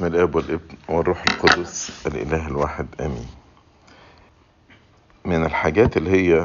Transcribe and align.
باسم 0.00 0.14
الآب 0.14 0.34
والابن 0.34 0.76
والروح 0.88 1.22
القدس 1.30 2.06
الإله 2.06 2.46
الواحد 2.46 2.86
آمين. 3.00 3.26
من 5.24 5.44
الحاجات 5.44 5.96
اللي 5.96 6.10
هي 6.10 6.40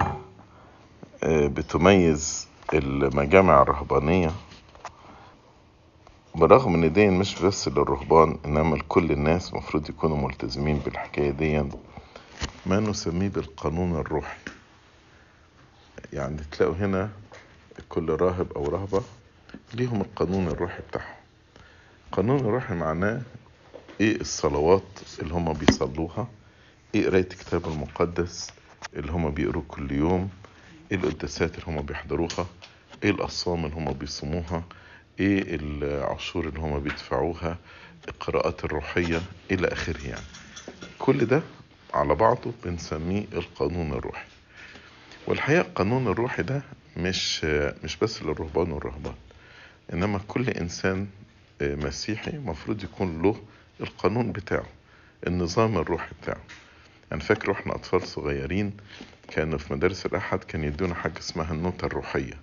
آه، 1.23 1.47
بتميز 1.47 2.47
المجامع 2.73 3.61
الرهبانية 3.61 4.31
برغم 6.35 6.73
إن 6.75 6.93
دي 6.93 7.07
مش 7.09 7.41
بس 7.41 7.67
للرهبان 7.67 8.37
إنما 8.45 8.75
لكل 8.75 9.11
الناس 9.11 9.53
مفروض 9.53 9.89
يكونوا 9.89 10.17
ملتزمين 10.17 10.77
بالحكاية 10.77 11.31
دي 11.31 11.63
ما 12.65 12.79
نسميه 12.79 13.29
بالقانون 13.29 13.99
الروحي. 13.99 14.37
يعني 16.13 16.41
تلاقوا 16.51 16.75
هنا 16.75 17.09
كل 17.89 18.09
راهب 18.09 18.53
أو 18.55 18.67
رهبة 18.67 19.01
ليهم 19.73 20.01
القانون 20.01 20.47
الروحي 20.47 20.81
بتاعهم. 20.89 21.15
القانون 22.11 22.39
الروحي 22.39 22.73
معناه 22.73 23.21
إيه 24.01 24.21
الصلوات 24.21 24.83
اللي 25.21 25.33
هما 25.33 25.53
بيصلوها؟ 25.53 26.27
إيه 26.95 27.05
قراية 27.07 27.21
الكتاب 27.21 27.65
المقدس 27.65 28.49
اللي 28.95 29.11
هما 29.11 29.29
بيقروا 29.29 29.63
كل 29.67 29.91
يوم؟ 29.91 30.29
إيه 30.91 30.97
القداسات 30.97 31.55
اللي 31.55 31.65
هما 31.67 31.81
بيحضروها؟ 31.81 32.45
إيه 33.03 33.09
الاصوام 33.11 33.65
اللي 33.65 33.75
هما 33.75 33.91
بيصوموها؟ 33.91 34.63
إيه 35.19 35.43
العشور 35.55 36.47
اللي 36.47 36.59
هما 36.59 36.79
بيدفعوها؟ 36.79 37.57
القراءات 38.07 38.65
الروحية 38.65 39.21
إلى 39.51 39.67
آخره 39.67 40.07
يعني. 40.07 40.25
كل 40.99 41.25
ده 41.25 41.41
على 41.93 42.15
بعضه 42.15 42.51
بنسميه 42.65 43.25
القانون 43.33 43.93
الروحي. 43.93 44.25
والحقيقة 45.27 45.61
القانون 45.61 46.07
الروحي 46.07 46.43
ده 46.43 46.61
مش 46.97 47.43
مش 47.83 47.97
بس 47.97 48.23
للرهبان 48.23 48.71
والرهبان 48.71 49.13
إنما 49.93 50.19
كل 50.27 50.49
إنسان 50.49 51.07
مسيحي 51.61 52.37
مفروض 52.37 52.83
يكون 52.83 53.21
له 53.21 53.35
القانون 53.81 54.31
بتاعه 54.31 54.65
النظام 55.27 55.77
الروحي 55.77 56.09
بتاعه. 56.21 56.41
أنا 57.11 57.19
فاكر 57.19 57.49
وإحنا 57.49 57.75
أطفال 57.75 58.07
صغيرين 58.07 58.73
كانوا 59.31 59.57
في 59.57 59.73
مدارس 59.73 60.05
الأحد 60.05 60.43
كان 60.43 60.63
يدونا 60.63 60.95
حاجة 60.95 61.19
اسمها 61.19 61.53
النوتة 61.53 61.85
الروحية. 61.85 62.33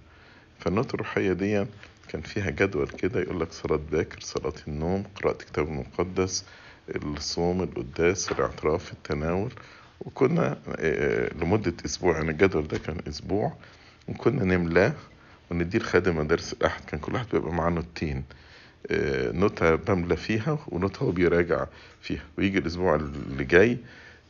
فالنوتة 0.59 0.95
الروحية 0.95 1.33
دي 1.33 1.67
كان 2.09 2.21
فيها 2.23 2.51
جدول 2.51 2.89
كده 2.89 3.21
يقول 3.21 3.41
لك 3.41 3.53
صلاة 3.53 3.81
باكر 3.93 4.21
صلاة 4.21 4.53
النوم 4.69 5.05
قراءة 5.15 5.33
الكتاب 5.43 5.69
المقدس 5.69 6.45
الصوم 6.97 7.63
القداس 7.63 8.33
الاعتراف 8.33 8.93
التناول. 8.93 9.53
وكنا 10.01 10.59
آه، 10.79 11.35
لمدة 11.35 11.75
أسبوع 11.85 12.17
يعني 12.17 12.31
الجدول 12.31 12.69
ده 12.69 12.79
كان 12.79 12.99
أسبوع 13.09 13.53
وكنا 14.09 14.45
نملاه 14.45 14.93
ونديه 15.51 15.79
لخادم 15.79 16.17
مدارس 16.19 16.53
الأحد. 16.53 16.85
كان 16.85 17.01
كل 17.01 17.15
واحد 17.15 17.27
بيبقى 17.33 17.53
معاه 17.53 17.71
نوتين. 17.71 18.17
آه، 18.17 18.23
نوتة 19.33 19.75
بملى 19.75 20.17
فيها 20.17 20.59
ونوتة 20.69 21.03
هو 21.03 21.11
بيراجع 21.11 21.67
فيها. 22.01 22.23
ويجي 22.39 22.59
الأسبوع 22.59 22.95
اللي 22.95 23.45
جاي 23.45 23.79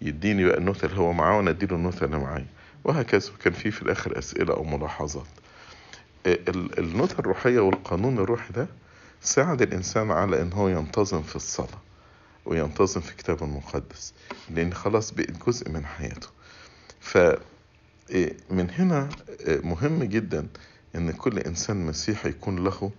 يديني 0.01 0.45
بقى 0.45 0.59
النوتة 0.59 0.87
اللي 0.87 0.99
هو 1.01 1.13
معاه 1.13 1.37
وأنا 1.37 1.51
أديله 1.51 1.77
النوتة 1.77 2.05
اللي 2.05 2.19
معايا. 2.19 2.47
وهكذا. 2.85 3.31
وكان 3.33 3.53
في 3.53 3.71
في 3.71 3.83
الآخر 3.83 4.19
أسئلة 4.19 4.55
أو 4.55 4.65
ملاحظات. 4.65 5.27
آه، 6.27 6.39
ال- 6.49 6.79
النوتة 6.79 7.19
الروحية 7.19 7.61
والقانون 7.61 8.19
الروحي 8.19 8.53
ده 8.53 8.67
ساعد 9.23 9.63
الإنسان 9.63 10.11
على 10.11 10.43
إن 10.43 10.53
هو 10.53 10.69
ينتظم 10.69 11.23
في 11.23 11.37
الصلاة 11.37 11.79
وينتظم 12.45 13.01
في 13.01 13.11
الكتاب 13.11 13.43
المقدس 13.43 14.13
لأن 14.51 14.75
خلاص 14.75 15.11
بقت 15.11 15.47
جزء 15.47 15.71
من 15.71 15.87
حياته. 15.87 16.29
ف 17.01 17.19
إيه، 18.11 18.37
من 18.51 18.71
هنا 18.71 19.09
مهم 19.49 20.03
جدا 20.05 20.47
إن 20.95 21.11
كل 21.13 21.39
إنسان 21.39 21.87
مسيحي 21.87 22.29
يكون 22.29 22.65
له 22.65 22.91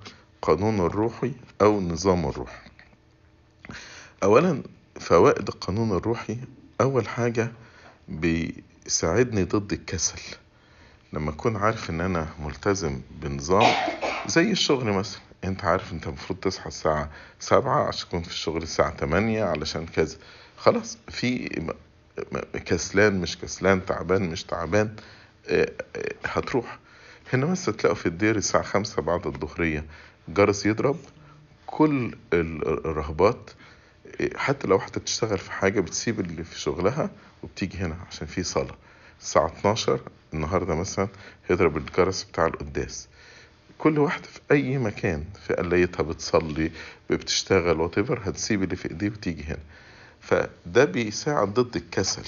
قانون 0.44 0.80
الروحي 0.80 1.32
أو 1.62 1.82
نظام 1.82 2.26
الروحي. 2.26 2.70
اولا 4.24 4.64
فوائد 5.00 5.48
القانون 5.48 5.98
الروحي 5.98 6.38
أول 6.82 7.08
حاجة 7.08 7.52
بيساعدني 8.08 9.44
ضد 9.44 9.74
الكسل. 9.74 10.22
لما 11.14 11.30
أكون 11.30 11.56
عارف 11.56 11.90
إن 11.90 12.02
أنا 12.02 12.28
ملتزم 12.40 13.02
بنظام 13.12 13.74
زي 14.28 14.52
الشغل 14.52 14.86
مثلا. 14.86 15.22
أنت 15.44 15.64
عارف 15.64 15.94
أنت 15.94 16.08
المفروض 16.08 16.40
تصحى 16.40 16.68
الساعة 16.68 17.10
سبعة 17.40 17.88
عشان 17.88 18.08
تكون 18.08 18.22
في 18.22 18.30
الشغل 18.30 18.64
الساعة 18.64 18.90
تمانية 18.96 19.44
علشان 19.44 19.86
كذا. 19.86 20.18
خلاص 20.58 20.98
في 21.10 21.50
كسلان 22.66 23.22
مش 23.22 23.38
كسلان 23.38 23.86
تعبان 23.86 24.30
مش 24.30 24.44
تعبان 24.44 24.96
هتروح. 26.26 26.80
هنا 27.34 27.46
مثلا 27.46 27.76
تلاقوا 27.76 27.98
في 27.98 28.06
الدير 28.06 28.36
الساعة 28.36 28.64
خمسة 28.64 29.02
بعد 29.02 29.28
الظهرية. 29.28 29.86
جرس 30.28 30.66
يضرب 30.66 30.98
كل 31.68 32.16
ال- 32.34 32.68
الرهبات 32.86 33.50
حتى 34.36 34.68
لو 34.68 34.76
واحدة 34.76 35.00
بتشتغل 35.02 35.38
في 35.38 35.52
حاجة 35.52 35.80
بتسيب 35.80 36.20
اللي 36.20 36.44
في 36.44 36.60
شغلها 36.60 37.10
وبتيجي 37.44 37.78
هنا 37.78 37.98
عشان 38.10 38.28
في 38.28 38.44
صلاة 38.44 38.76
الساعة 39.22 39.48
12 39.48 40.00
النهاردة 40.34 40.76
مثلا 40.76 41.08
يضرب 41.50 41.78
الجرس 41.78 42.24
بتاع 42.24 42.46
القداس. 42.48 43.08
كل 43.78 44.00
واحدة 44.00 44.28
في 44.28 44.40
أي 44.52 44.78
مكان 44.78 45.24
في 45.48 45.54
قلايتها 45.54 46.04
بتصلي 46.04 46.72
بتشتغل 47.10 47.80
whatever 47.82 48.22
هتسيب 48.26 48.64
اللي 48.64 48.76
في 48.76 48.90
إيديه 48.92 49.10
وتيجي 49.10 49.44
هنا. 49.44 49.60
فده 50.22 50.86
بيساعد 50.86 51.54
ضد 51.54 51.76
الكسل. 51.76 52.26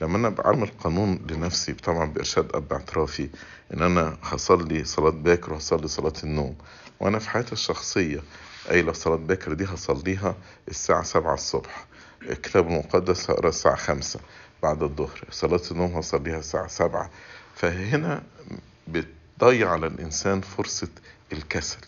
لما 0.00 0.16
أنا 0.16 0.28
بعمل 0.28 0.66
قانون 0.66 1.26
لنفسي 1.30 1.72
طبعا 1.72 2.04
بإرشاد 2.06 2.50
أب 2.56 2.72
اعترافي 2.72 3.28
إن 3.74 3.82
أنا 3.82 4.16
هصلي 4.22 4.84
صلاة 4.84 5.10
باكر 5.10 5.52
وهصلي 5.52 5.88
صلاة 5.88 6.12
النوم 6.24 6.56
وأنا 7.00 7.18
في 7.18 7.30
حياتي 7.30 7.52
الشخصية. 7.52 8.20
قايله 8.68 8.92
صلاه 8.92 9.16
باكر 9.16 9.52
دي 9.52 9.64
هصليها 9.64 10.36
الساعة 10.68 11.02
سبعة 11.02 11.34
الصبح. 11.34 11.86
الكتاب 12.22 12.66
المقدس 12.66 13.30
هقرا 13.30 13.48
الساعة 13.48 13.76
خمسة 13.76 14.20
بعد 14.62 14.82
الظهر. 14.82 15.20
صلاة 15.30 15.60
النوم 15.70 15.92
هصليها 15.96 16.38
الساعة 16.38 16.66
سبعة. 16.66 17.10
فهنا 17.54 18.22
بتضيع 18.88 19.70
على 19.70 19.86
الإنسان 19.86 20.40
فرصة 20.40 20.88
الكسل. 21.32 21.78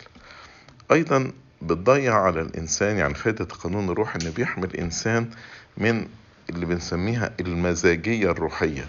أيضا 0.93 1.33
بتضيع 1.63 2.15
على 2.15 2.41
الإنسان 2.41 2.97
يعني 2.97 3.15
فائده 3.15 3.45
القانون 3.45 3.89
الروحي 3.91 4.19
انه 4.23 4.31
بيحمي 4.31 4.65
الإنسان 4.65 5.31
من 5.77 6.09
اللي 6.51 6.67
بنسميها 6.67 7.33
المزاجية 7.41 8.31
الروحية. 8.31 8.89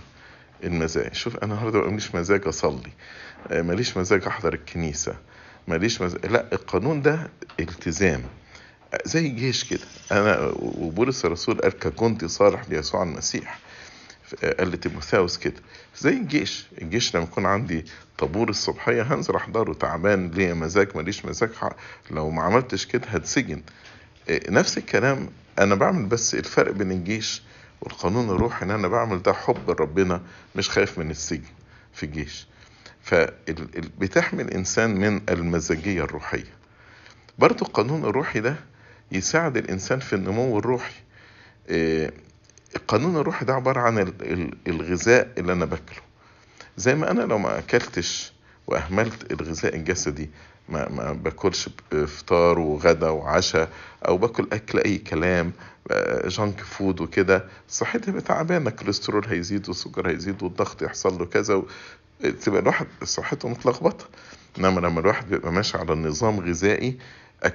المزاج. 0.63 1.13
شوف 1.13 1.35
أنا 1.37 1.53
النهارده 1.53 1.79
ماليش 1.81 2.15
مزاج 2.15 2.47
أصلي. 2.47 2.91
آه، 3.51 3.61
ماليش 3.61 3.97
مزاج 3.97 4.25
أحضر 4.27 4.53
الكنيسة. 4.53 5.15
ماليش 5.67 6.01
مزاج 6.01 6.25
لا 6.25 6.45
القانون 6.53 7.01
ده 7.01 7.29
التزام. 7.59 8.23
آه، 8.93 8.99
زي 9.05 9.27
الجيش 9.27 9.63
كده. 9.63 9.81
أنا 10.11 10.51
وبولس 10.59 11.25
الرسول 11.25 11.57
قال 11.61 11.71
كجندي 11.79 12.27
صالح 12.27 12.69
ليسوع 12.69 13.03
المسيح. 13.03 13.59
قال 14.59 14.71
لتيموثاوس 14.71 15.37
كده. 15.37 15.61
زي 15.99 16.09
الجيش. 16.09 16.65
الجيش 16.81 17.15
لما 17.15 17.23
يكون 17.23 17.45
عندي 17.45 17.85
طابور 18.17 18.49
الصبحية 18.49 19.01
هنزل 19.01 19.35
أحضره 19.35 19.73
تعبان 19.73 20.31
ليا 20.31 20.53
مزاج 20.53 20.87
ماليش 20.97 21.25
مزاج 21.25 21.49
لو 22.11 22.29
ما 22.29 22.41
عملتش 22.43 22.85
كده 22.85 23.07
هتسجن. 23.07 23.61
إيه، 24.29 24.49
نفس 24.51 24.77
الكلام 24.77 25.29
أنا 25.59 25.75
بعمل 25.75 26.05
بس 26.05 26.35
الفرق 26.35 26.71
بين 26.71 26.91
الجيش 26.91 27.41
والقانون 27.81 28.29
الروحي 28.29 28.65
إن 28.65 28.71
أنا 28.71 28.87
بعمل 28.87 29.21
ده 29.21 29.33
حب 29.33 29.69
لربنا 29.69 30.21
مش 30.55 30.69
خايف 30.69 30.99
من 30.99 31.11
السجن 31.11 31.43
في 31.93 32.03
الجيش. 32.05 32.47
فبتحمي 33.03 34.41
الإنسان 34.41 34.95
من 34.95 35.21
المزاجية 35.29 36.03
الروحية 36.03 36.53
برضو 37.39 37.65
القانون 37.65 38.05
الروحي 38.05 38.39
ده 38.39 38.55
يساعد 39.11 39.57
الإنسان 39.57 39.99
في 39.99 40.13
النمو 40.13 40.59
الروحي 40.59 40.93
إيه، 41.69 42.11
القانون 42.75 43.17
الروحي 43.17 43.45
ده 43.45 43.53
عبارة 43.53 43.79
عن 43.79 43.97
ال- 43.99 44.13
ال- 44.21 44.57
الغذاء 44.67 45.27
اللي 45.37 45.53
أنا 45.53 45.65
باكله 45.65 45.99
زي 46.77 46.95
ما 46.95 47.11
أنا 47.11 47.21
لو 47.21 47.37
ما 47.37 47.57
أكلتش 47.59 48.33
وأهملت 48.67 49.31
الغذاء 49.31 49.75
الجسدي 49.75 50.29
ما, 50.69 50.89
ما 50.89 51.13
باكلش 51.13 51.69
فطار 52.07 52.59
وغدا 52.59 53.09
وعشاء 53.09 53.69
أو 54.07 54.17
باكل 54.17 54.47
أكل 54.53 54.79
أي 54.79 54.97
كلام 54.97 55.51
آه، 55.91 56.27
junk 56.27 56.59
food 56.59 57.01
وكده 57.01 57.45
صحتي 57.69 58.11
بقى 58.11 58.21
تعبانة 58.21 58.69
الكوليسترول 58.69 59.25
هيزيد 59.27 59.67
والسكر 59.69 60.09
هيزيد 60.09 60.43
والضغط 60.43 60.81
يحصل 60.81 61.17
له 61.19 61.25
كذا. 61.25 61.63
تبقى 62.29 62.61
الواحد 62.61 62.87
صحته 63.03 63.49
متلخبطة. 63.49 64.05
إنما 64.59 64.79
لما 64.79 64.99
الواحد 64.99 65.29
بيبقى 65.29 65.51
ماشي 65.51 65.77
على 65.77 65.95
نظام 65.95 66.39
غذائي 66.39 66.97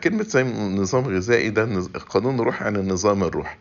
كلمة 0.04 0.22
زي 0.22 0.44
نظام 0.44 1.04
غذائي 1.04 1.50
ده 1.50 1.82
قانون 2.08 2.40
روحي 2.40 2.64
عن 2.64 2.76
النظام 2.76 3.24
الروحي. 3.24 3.56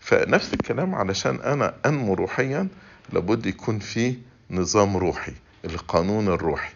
فنفس 0.00 0.54
الكلام 0.54 0.94
علشان 0.94 1.40
أنا 1.40 1.74
أنمو 1.86 2.14
روحيا 2.14 2.68
لابد 3.12 3.46
يكون 3.46 3.78
في 3.78 4.16
نظام 4.50 4.96
روحي 4.96 5.32
القانون 5.64 6.28
الروحي. 6.28 6.72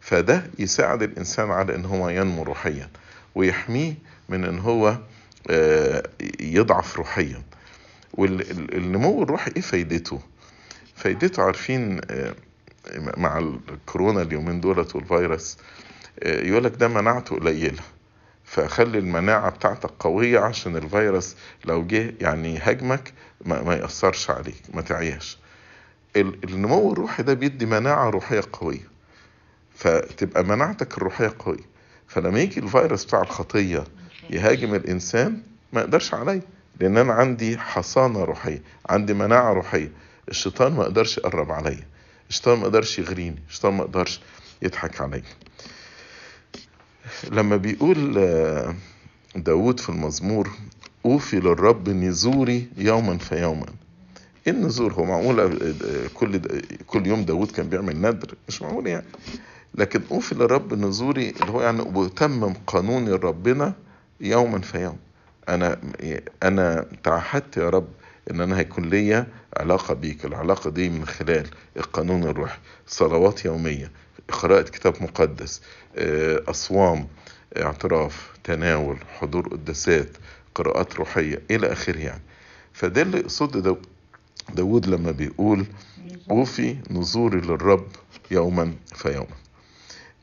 فده 0.00 0.50
يساعد 0.58 1.02
الإنسان 1.02 1.50
على 1.50 1.74
إن 1.74 1.84
هو 1.84 2.08
ينمو 2.08 2.42
روحيا 2.42 2.88
ويحميه 3.34 3.94
من 4.28 4.44
إن 4.44 4.58
هو 4.58 4.98
آه، 5.50 6.02
يضعف 6.40 6.96
روحيا. 6.96 7.42
والنمو 8.14 9.22
الروحي 9.22 9.52
إيه 9.56 9.62
فايدته؟ 9.62 10.20
فايدته 10.96 11.42
عارفين 11.42 12.00
آه، 12.10 12.34
مع 13.16 13.38
الكورونا 13.38 14.22
اليومين 14.22 14.60
دولت 14.60 14.96
والفيروس 14.96 15.58
يقول 16.22 16.64
لك 16.64 16.76
ده 16.76 16.88
مناعته 16.88 17.36
قليلة. 17.36 17.82
فخلي 18.44 18.98
المناعة 18.98 19.50
بتاعتك 19.50 19.90
قوية 20.00 20.38
عشان 20.40 20.76
الفيروس 20.76 21.36
لو 21.64 21.86
جه 21.86 22.14
يعني 22.20 22.58
هاجمك 22.58 23.12
ما, 23.44 23.62
ما 23.62 23.74
يأثرش 23.74 24.30
عليك 24.30 24.62
ما 24.74 24.82
تعياش 24.82 25.38
ال- 26.16 26.44
النمو 26.44 26.92
الروحي 26.92 27.22
ده 27.22 27.34
بيدي 27.34 27.66
مناعة 27.66 28.10
روحية 28.10 28.42
قوية. 28.52 28.88
فتبقى 29.74 30.44
مناعتك 30.44 30.96
الروحية 30.98 31.32
قوية. 31.38 31.64
فلما 32.08 32.40
يجي 32.40 32.60
الفيروس 32.60 33.04
بتاع 33.04 33.22
الخطية 33.22 33.84
يهاجم 34.30 34.74
الإنسان 34.74 35.42
ما 35.72 35.80
يقدرش 35.80 36.14
عليا 36.14 36.42
لأن 36.80 36.98
أنا 36.98 37.12
عندي 37.12 37.58
حصانة 37.58 38.24
روحية 38.24 38.62
عندي 38.88 39.14
مناعة 39.14 39.52
روحية. 39.52 39.92
الشيطان 40.28 40.72
ما 40.72 40.82
يقدرش 40.82 41.18
يقرب 41.18 41.52
عليا. 41.52 41.86
الشيطان 42.30 42.58
ما 42.58 42.62
يقدرش 42.64 42.98
يغريني 42.98 43.38
الشيطان 43.48 43.74
ما 43.74 43.80
يقدرش 43.84 44.20
يضحك 44.62 45.00
عليا 45.00 45.22
لما 47.30 47.56
بيقول 47.56 48.14
آه، 48.18 48.74
داود 49.36 49.80
في 49.80 49.88
المزمور 49.88 50.50
أوفي 51.06 51.40
للرب 51.40 51.88
نزوري 51.88 52.68
يوما 52.76 53.18
فيوما. 53.18 53.66
إيه 54.46 54.52
النزور؟ 54.52 54.92
هو 54.92 55.04
معقول؟ 55.04 55.40
آه، 55.40 55.44
آه، 55.46 56.06
كل 56.14 56.40
كل 56.86 57.06
يوم 57.06 57.24
داود 57.24 57.50
كان 57.50 57.68
بيعمل 57.68 57.96
ندر 58.00 58.34
مش 58.48 58.62
معقول 58.62 58.86
يعني. 58.86 59.06
لكن 59.74 60.00
أوفي 60.10 60.34
للرب 60.34 60.74
نزوري 60.74 61.30
اللي 61.30 61.52
هو 61.52 61.62
يعني 61.62 61.84
بتمم 61.84 62.54
قانوني 62.66 63.10
ربنا 63.12 63.74
يوما 64.20 64.58
فيوم 64.60 64.96
أنا 65.48 65.78
أنا 66.42 66.86
تعهدت 67.02 67.56
يا 67.56 67.68
رب 67.70 67.88
إن 68.30 68.40
أنا 68.40 68.58
هيكون 68.58 68.84
ليا 68.90 69.26
علاقة 69.56 69.94
بيك 69.94 70.24
العلاقة 70.24 70.70
دي 70.70 70.88
من 70.88 71.06
خلال 71.06 71.46
القانون 71.76 72.22
الروحي. 72.24 72.58
صلوات 72.86 73.44
يومية 73.44 73.90
قراءه 74.28 74.62
كتاب 74.62 75.02
مقدس 75.02 75.60
آه، 75.96 76.42
أصوام 76.48 77.08
اعتراف 77.56 78.30
تناول 78.44 78.96
حضور 79.18 79.48
قداسات 79.48 80.08
قراءات 80.54 80.96
روحية 80.96 81.42
إلى 81.50 81.72
آخره 81.72 81.98
يعني. 81.98 82.22
فده 82.72 83.02
اللي 83.02 83.22
داو- 83.60 83.76
داود 84.54 84.86
لما 84.86 85.10
بيقول 85.10 85.66
أوفي 86.30 86.76
نزوري 86.90 87.40
للرب 87.40 87.86
يوما 88.30 88.74
فيوما. 88.94 89.36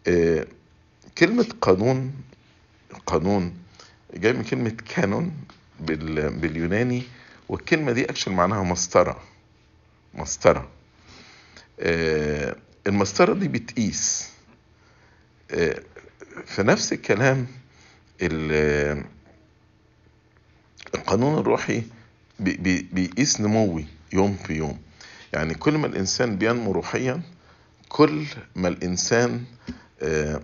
آه، 0.08 0.48
كلمة 1.18 1.48
قانون 1.62 2.14
قانون 3.06 3.54
جاي 4.14 4.34
من 4.34 4.44
كلمة 4.44 4.70
كانون 4.96 5.32
بال... 5.80 6.30
باليوناني 6.30 7.04
والكلمة 7.52 7.92
دي 7.92 8.06
اكشن 8.06 8.32
معناها 8.32 8.64
مسطرة. 8.64 9.20
مسطرة. 10.14 10.70
آه 11.80 12.56
المسطرة 12.88 13.34
دي 13.34 13.48
بتقيس. 13.48 14.30
آه 15.52 15.80
في 16.46 16.64
نفس 16.64 16.94
الكلام 16.94 17.48
ال- 18.22 19.04
القانون 20.96 21.40
الروحي 21.40 21.84
بي... 22.40 22.54
بي... 22.58 22.82
بيقيس 22.92 23.42
نموي 23.42 23.86
يوم 24.14 24.38
في 24.38 24.54
يوم. 24.54 24.80
يعني 25.34 25.54
كل 25.54 25.78
ما 25.78 25.88
الإنسان 25.88 26.38
بينمو 26.38 26.72
روحيا 26.72 27.22
كل 27.90 28.26
ما 28.56 28.68
الإنسان 28.68 29.44
آه 30.02 30.42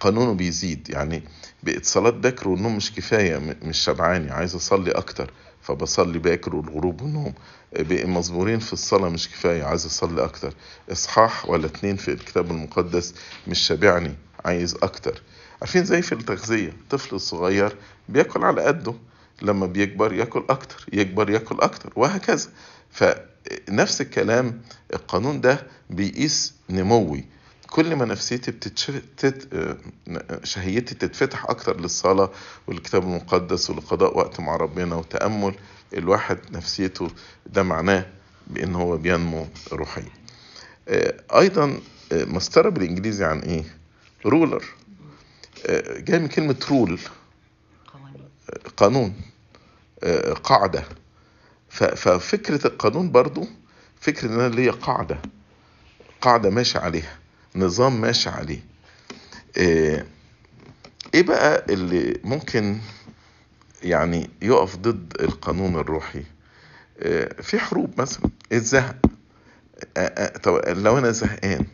قانونه 0.00 0.34
بيزيد. 0.34 0.90
يعني 0.90 1.22
بقت 1.62 1.84
صلاة 1.84 2.10
باكر 2.10 2.48
والنوم 2.48 2.76
مش 2.76 2.92
كفاية 2.94 3.56
مش 3.62 3.78
شبعاني 3.78 4.30
عايز 4.30 4.54
أصلي 4.54 4.90
أكتر. 4.90 5.32
فبصلي 5.62 6.18
باكر 6.18 6.56
والغروب 6.56 7.02
والنوم. 7.02 7.34
مزمورين 7.90 8.58
في 8.58 8.72
الصلاة 8.72 9.08
مش 9.08 9.28
كفاية 9.28 9.64
عايز 9.64 9.86
أصلي 9.86 10.24
أكتر. 10.24 10.54
إصحاح 10.92 11.48
ولا 11.50 11.66
اتنين 11.66 11.96
في 11.96 12.08
الكتاب 12.12 12.50
المقدس 12.50 13.14
مش 13.48 13.58
شابعني 13.58 14.14
عايز 14.44 14.74
أكتر. 14.82 15.22
عارفين 15.60 15.84
زي 15.84 16.02
في 16.02 16.12
التغذية 16.12 16.68
الطفل 16.68 17.16
الصغير 17.16 17.76
بياكل 18.08 18.44
على 18.44 18.62
قده 18.62 18.94
لما 19.42 19.66
بيكبر 19.66 20.12
ياكل 20.12 20.44
أكتر 20.50 20.86
يكبر 20.92 21.30
ياكل 21.30 21.56
أكتر 21.60 21.92
وهكذا. 21.96 22.48
فنفس 22.90 24.00
الكلام 24.00 24.62
القانون 24.94 25.40
ده 25.40 25.66
بيقيس 25.90 26.54
نموي. 26.70 27.24
كل 27.70 27.96
ما 27.96 28.04
نفسي 28.04 28.50
بتتشف... 28.50 29.02
تت... 29.16 29.54
آه، 29.54 29.76
شهيتي 30.44 30.94
تتفتح 30.94 31.44
أكتر 31.50 31.80
للصلاة 31.80 32.30
والكتاب 32.66 33.02
المقدس 33.02 33.70
ولقضاء 33.70 34.18
وقت 34.18 34.40
مع 34.40 34.56
ربنا 34.56 34.94
وتأمل 34.96 35.54
الواحد 35.94 36.38
نفسيته 36.52 37.10
ده 37.46 37.62
معناه 37.62 38.06
بإن 38.46 38.74
هو 38.74 38.96
بينمو 38.96 39.46
روحيا 39.72 40.08
آه، 40.88 41.14
أيضا 41.38 41.80
آه، 42.12 42.24
مسطره 42.24 42.68
بالانجليزي 42.68 43.24
عن 43.24 43.38
إيه؟ 43.38 43.64
ruler 44.26 44.64
جاي 45.96 46.18
من 46.18 46.28
كلمة 46.28 46.56
rule 46.70 46.98
قانون. 48.76 49.14
آه، 50.02 50.32
قاعدة. 50.32 50.84
ففكرة 51.70 52.66
القانون 52.66 53.10
برضو 53.10 53.46
فكرة 54.00 54.28
إن 54.28 54.40
أنا 54.40 54.54
ليا 54.54 54.72
قاعدة 54.72 55.18
قاعدة 56.20 56.50
ماشي 56.50 56.78
عليها. 56.78 57.19
نظام 57.56 58.00
ماشي 58.00 58.28
عليه. 58.28 58.60
آه، 59.58 60.04
إيه 61.14 61.22
بقى 61.22 61.64
اللي 61.70 62.20
ممكن 62.24 62.78
يعني 63.82 64.30
يقف 64.42 64.76
ضد 64.76 65.16
القانون 65.20 65.76
الروحي؟ 65.76 66.24
آه، 67.00 67.42
في 67.42 67.58
حروب 67.58 68.00
مثلا. 68.00 68.30
الزهق. 68.52 68.96
آه، 69.96 70.26
طب 70.38 70.60
لو 70.68 70.98
أنا 70.98 71.10
زهقان 71.10 71.66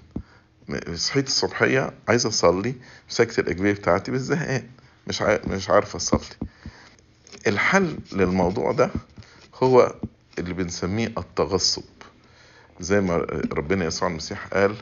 صحيت 0.95 1.27
الصبحية 1.27 1.93
عايز 2.09 2.27
أصلي 2.27 2.75
مسكت 3.11 3.39
الاجبيه 3.39 3.73
بتاعتي 3.73 4.11
بس 4.11 4.21
زهقان 4.21 4.69
مش 5.07 5.23
مش 5.23 5.71
عارف 5.71 5.97
أصلي. 5.97 6.37
الحل 7.47 7.99
للموضوع 8.13 8.73
ده 8.73 8.91
هو 9.63 9.95
اللي 10.39 10.55
بنسميه 10.55 11.07
التغصب. 11.19 11.83
زي 12.81 13.01
ما 13.01 13.17
ربنا 13.53 13.85
يسوع 13.85 14.09
المسيح 14.09 14.47
قال 14.47 14.77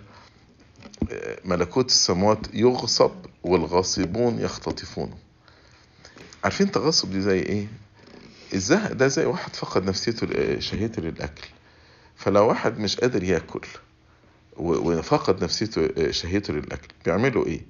ملكوت 1.44 1.86
السماوات 1.86 2.38
يغصب 2.54 3.10
والغاصبون 3.42 4.38
يختطفونه 4.38 5.16
عارفين 6.44 6.70
تغصب 6.70 7.10
دي 7.10 7.20
زي 7.20 7.38
إيه؟ 7.38 7.66
الزهق 8.54 8.92
ده 8.92 9.08
زي 9.08 9.24
واحد 9.24 9.56
فقد 9.56 9.84
نفسيته 9.84 10.60
شهيته 10.60 11.02
للأكل. 11.02 11.48
فلو 12.16 12.48
واحد 12.48 12.78
مش 12.78 12.96
قادر 12.96 13.22
ياكل 13.22 13.60
وفقد 14.56 15.44
نفسيته 15.44 16.10
شهيته 16.10 16.54
للأكل 16.54 16.88
بيعملوا 17.04 17.46
إيه؟ 17.46 17.60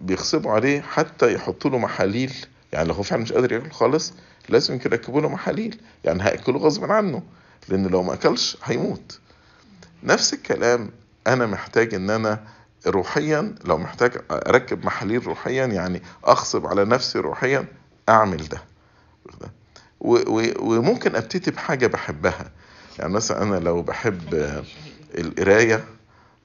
بيغصبوا 0.00 0.50
عليه 0.52 0.80
حتى 0.80 1.34
يحطوا 1.34 1.70
له 1.70 1.78
محاليل. 1.78 2.32
يعني 2.72 2.88
لو 2.88 2.94
هو 2.94 3.02
فعلا 3.02 3.22
مش 3.22 3.32
قادر 3.32 3.52
ياكل 3.52 3.70
خالص 3.70 4.12
لازم 4.48 4.74
يركبوا 4.74 5.20
له 5.20 5.28
محاليل. 5.28 5.80
يعني 6.04 6.22
هياكله 6.22 6.58
غصب 6.58 6.84
عنه 6.92 7.22
لأن 7.68 7.86
لو 7.86 8.02
ما 8.02 8.14
أكلش 8.14 8.56
هيموت. 8.64 9.18
نفس 10.02 10.34
الكلام 10.34 10.90
أنا 11.28 11.46
محتاج 11.46 11.94
إن 11.94 12.10
أنا 12.10 12.40
روحيا 12.86 13.54
لو 13.64 13.78
محتاج 13.78 14.12
أركب 14.30 14.84
محاليل 14.86 15.26
روحيا 15.26 15.66
يعني 15.66 16.02
أغصب 16.28 16.66
على 16.66 16.84
نفسي 16.84 17.18
روحيا 17.18 17.64
أعمل 18.08 18.48
ده. 18.48 18.62
وممكن 20.60 21.16
أبتدي 21.16 21.50
بحاجة 21.50 21.86
بحبها. 21.86 22.50
يعني 22.98 23.12
مثلا 23.12 23.42
أنا 23.42 23.56
لو 23.56 23.82
بحب 23.82 24.34
القراية 25.18 25.84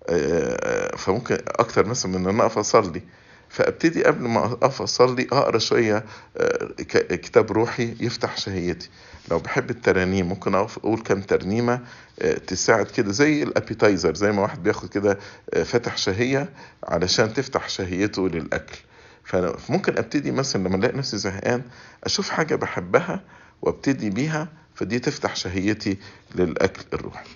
آه، 0.09 0.95
فممكن 0.95 1.37
أكتر 1.47 1.85
مثلا 1.85 2.11
من 2.11 2.17
إن 2.17 2.27
أنا 2.29 2.43
أقف 2.43 2.57
أصلي. 2.57 3.01
فأبتدي 3.49 4.03
قبل 4.03 4.27
ما 4.27 4.45
أقف 4.45 4.81
أصلي 4.81 5.27
أقرأ 5.31 5.57
شوية 5.57 6.05
آه، 6.37 6.69
كتاب 7.15 7.51
روحي 7.51 7.95
يفتح 7.99 8.37
شهيتي. 8.37 8.89
لو 9.32 9.39
بحب 9.39 9.70
الترانيم 9.70 10.30
ممكن 10.30 10.56
أقول 10.56 11.00
كام 11.01 11.22
ترنيمة 11.22 11.82
آه، 12.20 12.34
تساعد 12.34 12.86
كده 12.86 13.12
زي 13.12 13.44
الأبيتايزر 13.44 14.15
زي 14.15 14.32
ما 14.32 14.42
واحد 14.42 14.63
بياخد 14.63 14.89
كده 14.89 15.20
آه، 15.53 15.63
فتح 15.63 15.98
شهية 15.98 16.50
علشان 16.84 17.34
تفتح 17.34 17.70
شهيته 17.70 18.30
للأكل. 18.30 18.77
فممكن 19.24 19.98
أبتدي 19.98 20.32
مثلا 20.32 20.68
لما 20.68 20.75
ألاقي 20.75 20.98
نفسي 20.98 21.18
زهقان 21.18 21.62
أشوف 22.03 22.30
حاجة 22.30 22.56
بحبها 22.56 23.22
وأبتدي 23.62 24.10
بيها 24.10 24.48
فدي 24.75 25.00
تفتح 25.00 25.36
شهيتي 25.36 25.98
للأكل 26.36 26.84
الروحي. 26.94 27.30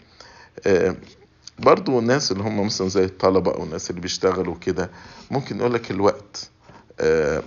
آه، 0.67 0.96
برضو 1.60 2.00
الناس 2.00 2.32
اللي 2.32 2.44
هم 2.44 2.65
مثلا 2.65 2.88
زي 2.89 3.03
الطلبة 3.06 3.51
أو 3.51 3.63
الناس 3.63 3.89
اللي 3.89 4.01
بيشتغلوا 4.01 4.56
كده 4.56 4.89
ممكن 5.32 5.58
يقول 5.58 5.74
لك 5.74 5.91
الوقت 5.91 6.50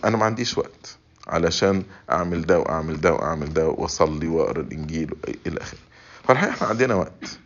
أنا 0.05 0.17
ما 0.17 0.25
عنديش 0.25 0.59
وقت. 0.59 1.00
علشان 1.31 1.83
أعمل 2.11 2.43
ده 2.43 2.59
وأعمل 2.59 3.01
ده 3.01 3.13
وأعمل 3.13 3.53
ده 3.53 3.69
وأصلي 3.69 4.27
وأقرأ 4.29 4.61
الإنجيل 4.61 5.15
إلى 5.47 5.61
آخره. 5.61 5.79
فالحقيقة 6.25 6.55
إحنا 6.55 6.67
عندنا 6.69 6.95
وقت. 6.95 7.39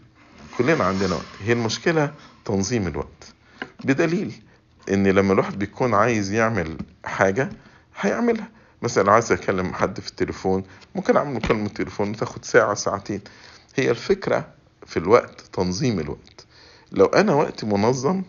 كلنا 0.59 0.85
عندنا 0.85 1.15
وقت. 1.15 1.25
هي 1.41 1.53
المشكلة 1.53 2.15
تنظيم 2.45 2.87
الوقت. 2.87 3.35
بدليل 3.85 4.33
إن 4.89 5.07
لما 5.07 5.33
الواحد 5.33 5.59
بيكون 5.59 5.95
عايز 5.95 6.33
يعمل 6.33 6.79
حاجة 7.05 7.49
هيعملها. 8.01 8.49
مثلا 8.83 9.13
عايز 9.13 9.33
أكلم 9.33 9.75
حد 9.75 10.01
في 10.01 10.09
التليفون 10.09 10.65
ممكن 10.95 11.17
أعمل 11.17 11.35
مكالمة 11.35 11.69
تليفون 11.69 12.17
تاخد 12.17 12.45
ساعة 12.45 12.75
ساعتين. 12.75 13.21
هي 13.77 13.91
الفكرة 13.91 14.49
في 14.87 14.97
الوقت 14.97 15.41
تنظيم 15.41 16.01
الوقت. 16.01 16.47
لو 16.93 17.07
أنا 17.07 17.35
وقتي 17.35 17.67
منظم 17.67 18.23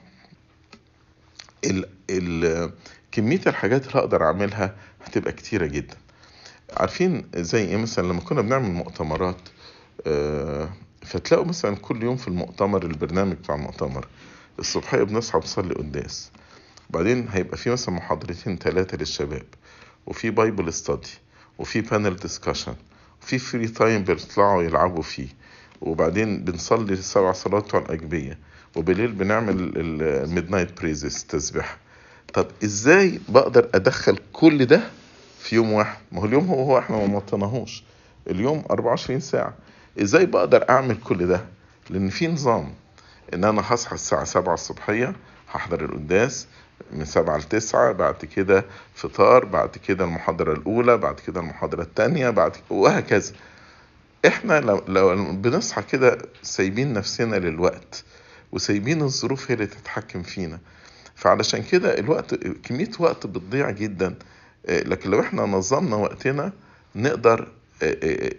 ال 1.65 1.85
ال 2.09 2.71
كمية 3.15 3.41
الحاجات 3.47 3.87
اللي 3.87 3.99
هقدر 3.99 4.23
أعملها 4.23 4.75
هتبقى 5.05 5.31
كتيرة 5.31 5.65
جدا. 5.65 5.97
عارفين 6.73 7.29
زي 7.35 7.65
إيه؟ 7.65 7.77
مثلا 7.77 8.07
لما 8.07 8.19
كنا 8.21 8.41
بنعمل 8.41 8.69
مؤتمرات 8.71 9.37
آه، 10.07 10.69
فتلاقوا 11.01 11.45
مثلا 11.45 11.75
كل 11.75 12.03
يوم 12.03 12.15
في 12.17 12.27
المؤتمر 12.27 12.83
البرنامج 12.83 13.33
بتاع 13.33 13.55
المؤتمر 13.55 14.07
الصبحية 14.59 15.03
بنصحى 15.03 15.37
نصلي 15.37 15.73
قداس. 15.73 16.31
بعدين 16.89 17.27
هيبقى 17.29 17.57
في 17.57 17.69
مثلا 17.69 17.95
محاضرتين 17.95 18.57
ثلاثة 18.57 18.97
للشباب 18.97 19.45
وفي 20.05 20.29
Bible 20.29 20.73
study 20.73 21.09
وفي 21.57 21.81
panel 21.81 22.15
discussion 22.15 22.75
وفي 23.21 23.37
free 23.39 23.67
time 23.67 24.03
بيطلعوا 24.03 24.63
يلعبوا 24.63 25.03
فيه. 25.03 25.27
وبعدين 25.81 26.43
بنصلي 26.43 26.93
السبع 26.93 27.31
صلوات 27.31 27.63
بتوع 27.63 27.79
الأجبية 27.79 28.39
وبالليل 28.75 29.11
بنعمل 29.11 29.71
ال 29.75 30.49
midnight 30.51 30.81
praises 30.81 31.23
تسبيح 31.23 31.77
طب 32.35 32.47
إزاي 32.63 33.19
بقدر 33.29 33.69
أدخل 33.75 34.19
كل 34.33 34.65
ده 34.65 34.81
في 35.39 35.55
يوم 35.55 35.73
واحد؟ 35.73 35.97
ما 36.11 36.21
هو 36.21 36.25
اليوم 36.25 36.47
هو 36.47 36.63
هو 36.63 36.79
إحنا 36.79 36.97
ما 36.97 37.05
مطناهوش 37.07 37.83
اليوم 38.29 38.63
24 38.71 39.19
ساعة. 39.19 39.53
إزاي 40.01 40.25
بقدر 40.25 40.69
أعمل 40.69 40.97
كل 41.03 41.27
ده؟ 41.27 41.41
لأن 41.89 42.09
في 42.09 42.27
نظام 42.27 42.73
إن 43.33 43.43
أنا 43.43 43.61
هصحى 43.65 43.95
الساعة 43.95 44.23
7 44.23 44.53
الصبحية 44.53 45.13
هحضر 45.51 45.85
القداس 45.85 46.47
من 46.91 47.05
سبعة 47.05 47.37
لتسعة 47.37 47.91
بعد 47.91 48.25
كده 48.35 48.65
فطار 48.95 49.45
بعد 49.45 49.69
كده 49.87 50.05
المحاضرة 50.05 50.53
الأولى 50.53 50.97
بعد 50.97 51.19
كده 51.19 51.39
المحاضرة 51.39 51.81
التانية 51.81 52.29
بعد 52.29 52.51
وهكذا. 52.69 53.33
إحنا 54.27 54.59
لو 54.87 55.15
بنصحى 55.33 55.81
كده 55.81 56.17
سايبين 56.43 56.93
نفسنا 56.93 57.35
للوقت 57.35 58.03
وسايبين 58.51 59.01
الظروف 59.01 59.51
هي 59.51 59.53
اللي 59.53 59.67
تتحكم 59.67 60.23
فينا. 60.23 60.59
فعلشان 61.15 61.63
كده 61.63 61.99
الوقت 61.99 62.35
كمية 62.35 62.91
وقت 62.99 63.27
بتضيع 63.27 63.69
جدا. 63.71 64.15
آه، 64.65 64.79
لكن 64.83 65.09
لو 65.11 65.19
إحنا 65.19 65.41
نظمنا 65.45 65.95
وقتنا 65.95 66.51
نقدر 66.95 67.51
آه، 67.83 67.97
آه، 68.03 68.31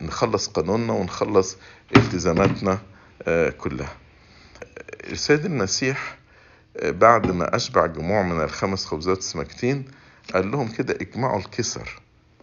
نخلص 0.00 0.48
قانوننا 0.48 0.92
ونخلص 0.92 1.56
التزاماتنا 1.96 2.78
كلها. 3.58 3.96
السيد 5.04 5.44
المسيح 5.44 6.18
بعد 6.82 7.30
ما 7.30 7.56
أشبع 7.56 7.86
جموع 7.86 8.22
من 8.22 8.40
الخمس 8.40 8.86
خبزات 8.86 9.18
السمكتين 9.18 9.84
قال 10.34 10.50
لهم 10.50 10.68
كده 10.68 10.94
اجمعوا 11.00 11.38
الكسر 11.38 12.00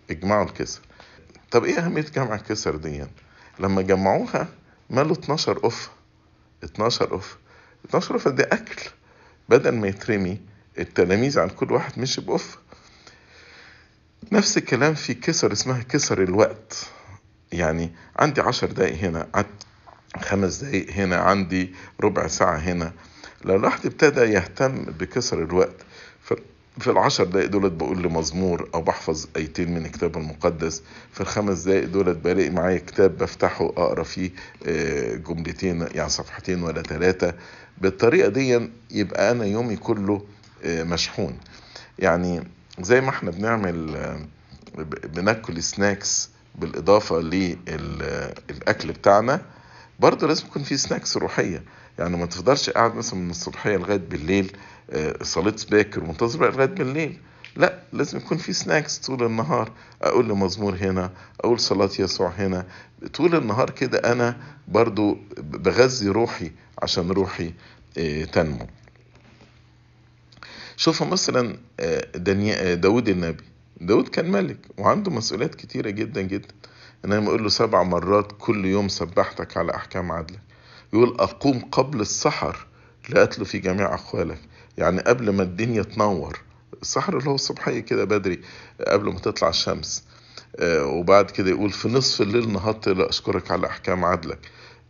اجمعوا 0.09 0.45
الكسر. 0.45 0.81
طب 1.51 1.63
إيه 1.65 1.79
أهمية 1.79 2.01
جمع 2.01 2.35
الكسر 2.35 2.75
دي؟ 2.75 3.03
لما 3.59 3.81
جمعوها 3.81 4.47
مالوا 4.89 5.11
12 5.11 5.59
قفة 5.59 5.89
12 6.63 7.05
قفة 7.05 7.37
12 7.85 8.15
قفة 8.17 8.31
دي 8.31 8.43
أكل. 8.43 8.89
بدل 9.49 9.71
ما 9.71 9.87
يترمي 9.87 10.39
التلاميذ 10.79 11.39
عن 11.39 11.49
كل 11.49 11.71
واحد 11.71 11.99
مشي 11.99 12.21
بقفة 12.21 12.57
نفس 14.31 14.57
الكلام 14.57 14.93
في 14.93 15.13
كسر 15.13 15.51
اسمها 15.51 15.83
كسر 15.83 16.23
الوقت. 16.23 16.89
يعني 17.51 17.91
عندي 18.15 18.41
عشر 18.41 18.71
دقايق 18.71 18.97
هنا 18.97 19.27
عندي 19.33 19.49
خمس 20.21 20.55
دقايق 20.55 20.91
هنا 20.91 21.17
عندي 21.17 21.75
ربع 22.01 22.27
ساعة 22.27 22.57
هنا. 22.57 22.93
لو 23.45 23.55
الواحد 23.55 23.85
ابتدى 23.85 24.21
يهتم 24.21 24.83
بكسر 24.83 25.43
الوقت 25.43 25.75
في 26.79 26.91
العشر 26.91 27.23
دقايق 27.23 27.47
دولت 27.49 27.71
بقول 27.71 28.03
لمزمور 28.03 28.69
أو 28.73 28.81
بحفظ 28.81 29.27
ايتين 29.35 29.71
من 29.75 29.85
الكتاب 29.85 30.17
المقدس 30.17 30.81
في 31.13 31.21
الخمس 31.21 31.59
دقايق 31.61 31.85
دولت 31.85 32.17
بلاقي 32.17 32.49
معايا 32.49 32.77
كتاب 32.77 33.17
بفتحه 33.17 33.65
اقرا 33.65 34.03
فيه 34.03 34.31
آه، 34.65 35.15
جملتين 35.15 35.87
يعني 35.95 36.09
صفحتين 36.09 36.63
ولا 36.63 36.81
ثلاثة 36.81 37.33
بالطريقة 37.77 38.29
دي 38.29 38.69
يبقى 38.91 39.31
أنا 39.31 39.45
يومي 39.45 39.75
كله 39.75 40.21
آه، 40.63 40.83
مشحون. 40.83 41.37
يعني 41.99 42.43
زي 42.79 43.01
ما 43.01 43.09
إحنا 43.09 43.31
بنعمل 43.31 43.95
آه، 43.95 44.19
بناكل 45.13 45.63
سناكس 45.63 46.29
بالاضافة 46.55 47.19
للاكل 47.19 48.91
بتاعنا 48.91 49.41
برضه 49.99 50.27
لازم 50.27 50.45
يكون 50.45 50.63
في 50.63 50.77
سناكس 50.77 51.17
روحية. 51.17 51.63
يعني 51.99 52.17
ما 52.17 52.25
تفضلش 52.25 52.69
قاعد 52.69 52.95
مثلا 52.95 53.19
من 53.19 53.29
الصبحية 53.29 53.77
لغاية 53.77 53.97
بالليل 53.97 54.57
صليت 55.21 55.71
باكر 55.71 56.03
ومنتظر 56.03 56.39
بقى 56.39 56.51
لغاية 56.51 56.65
بالليل. 56.67 57.19
لا 57.55 57.79
لازم 57.93 58.17
يكون 58.17 58.37
في 58.37 58.53
سناكس 58.53 58.97
طول 58.97 59.23
النهار. 59.23 59.71
أقول 60.01 60.27
له 60.27 60.35
مزمور 60.35 60.75
هنا 60.75 61.11
أقول 61.39 61.59
صلاة 61.59 61.89
يسوع 61.99 62.29
هنا. 62.29 62.65
طول 63.13 63.35
النهار 63.35 63.69
كده 63.69 63.97
أنا 64.11 64.37
برضو 64.67 65.17
بغذي 65.37 66.07
روحي 66.09 66.51
عشان 66.81 67.11
روحي 67.11 67.53
آه، 67.97 68.23
تنمو. 68.23 68.67
شوفوا 70.77 71.07
مثلا 71.07 71.57
آه، 71.79 72.07
آه، 72.27 72.73
داود 72.73 73.09
النبي. 73.09 73.43
داود 73.81 74.07
كان 74.07 74.31
ملك 74.31 74.57
وعنده 74.77 75.11
مسؤوليات 75.11 75.55
كتيرة 75.55 75.89
جدا 75.89 76.21
جدا. 76.21 76.47
أنا 77.05 77.15
لما 77.15 77.27
أقول 77.27 77.43
له 77.43 77.49
سبع 77.49 77.83
مرات 77.83 78.31
كل 78.39 78.65
يوم 78.65 78.87
سبحتك 78.87 79.57
على 79.57 79.75
أحكام 79.75 80.11
عدلك 80.11 80.39
يقول 80.93 81.17
أقوم 81.19 81.59
قبل 81.71 82.01
السحر 82.01 82.67
لاتلو 83.09 83.45
في 83.45 83.59
جميع 83.59 83.93
أقوالك. 83.93 84.39
يعني 84.79 85.01
قبل 85.01 85.29
ما 85.29 85.43
الدنيا 85.43 85.83
تنور. 85.83 86.39
السحر 86.81 87.17
اللي 87.17 87.29
هو 87.29 87.35
الصبحية 87.35 87.79
كده 87.79 88.03
بدري 88.05 88.41
قبل 88.87 89.13
ما 89.13 89.19
تطلع 89.19 89.49
الشمس. 89.49 90.03
آه، 90.59 90.85
وبعد 90.85 91.31
كده 91.31 91.49
يقول 91.49 91.69
في 91.69 91.87
نصف 91.89 92.21
الليل 92.21 92.51
نهضت 92.53 92.89
لأشكرك 92.89 93.51
على 93.51 93.67
أحكام 93.67 94.05
عدلك. 94.05 94.39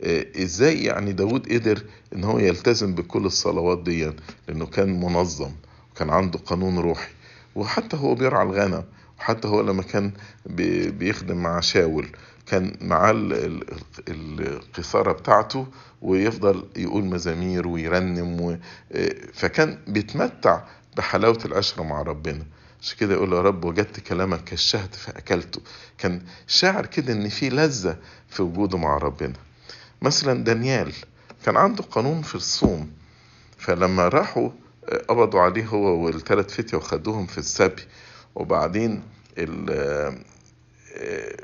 آه، 0.03 0.25
إزاي 0.37 0.83
يعني 0.83 1.11
داود 1.13 1.53
قدر 1.53 1.83
إن 2.15 2.23
هو 2.23 2.39
يلتزم 2.39 2.95
بكل 2.95 3.25
الصلوات 3.25 3.83
دي؟ 3.83 4.11
لأنه 4.47 4.65
كان 4.65 4.99
منظم 4.99 5.51
وكان 5.95 6.09
عنده 6.09 6.39
قانون 6.39 6.79
روحي. 6.79 7.09
وحتى 7.55 7.97
هو 7.97 8.15
بيرعى 8.15 8.43
الغنم 8.45 8.83
وحتى 9.19 9.47
هو 9.47 9.61
لما 9.61 9.83
كان 9.83 10.11
بي- 10.45 10.91
بيخدم 10.91 11.37
مع 11.37 11.59
شاول. 11.59 12.07
كان 12.49 12.77
معاه 12.81 13.11
ال- 13.11 13.33
ال- 13.33 14.47
القيثارة 14.47 15.11
بتاعته 15.11 15.67
ويفضل 16.01 16.65
يقول 16.75 17.03
مزامير 17.05 17.67
ويرنم 17.67 18.41
و... 18.41 18.57
آه، 18.91 19.15
فكان 19.33 19.77
بيتمتع 19.87 20.61
بحلاوة 20.97 21.39
العشرة 21.45 21.83
مع 21.83 22.01
ربنا. 22.01 22.45
عشان 22.81 22.97
كده 22.97 23.13
يقول 23.13 23.33
يا 23.33 23.41
رب 23.41 23.65
وجدت 23.65 23.99
كلامك 23.99 24.43
كالشهد 24.43 24.93
فأكلته. 24.95 25.61
كان 25.97 26.21
شاعر 26.47 26.85
كده 26.85 27.13
إن 27.13 27.29
في 27.29 27.49
لذة 27.49 27.97
في 28.29 28.41
وجوده 28.43 28.77
مع 28.77 28.97
ربنا. 28.97 29.33
مثلا 30.01 30.43
دانيال 30.43 30.93
كان 31.45 31.57
عنده 31.57 31.83
قانون 31.83 32.21
في 32.21 32.35
الصوم 32.35 32.91
فلما 33.57 34.07
راحوا 34.07 34.49
آه، 34.89 34.97
قبضوا 35.09 35.39
عليه 35.39 35.65
هو 35.65 36.05
والثلاث 36.05 36.53
فتية 36.53 36.77
وخدوهم 36.77 37.25
في 37.25 37.37
السبي. 37.37 37.81
وبعدين 38.35 39.01
آه، 39.69 40.17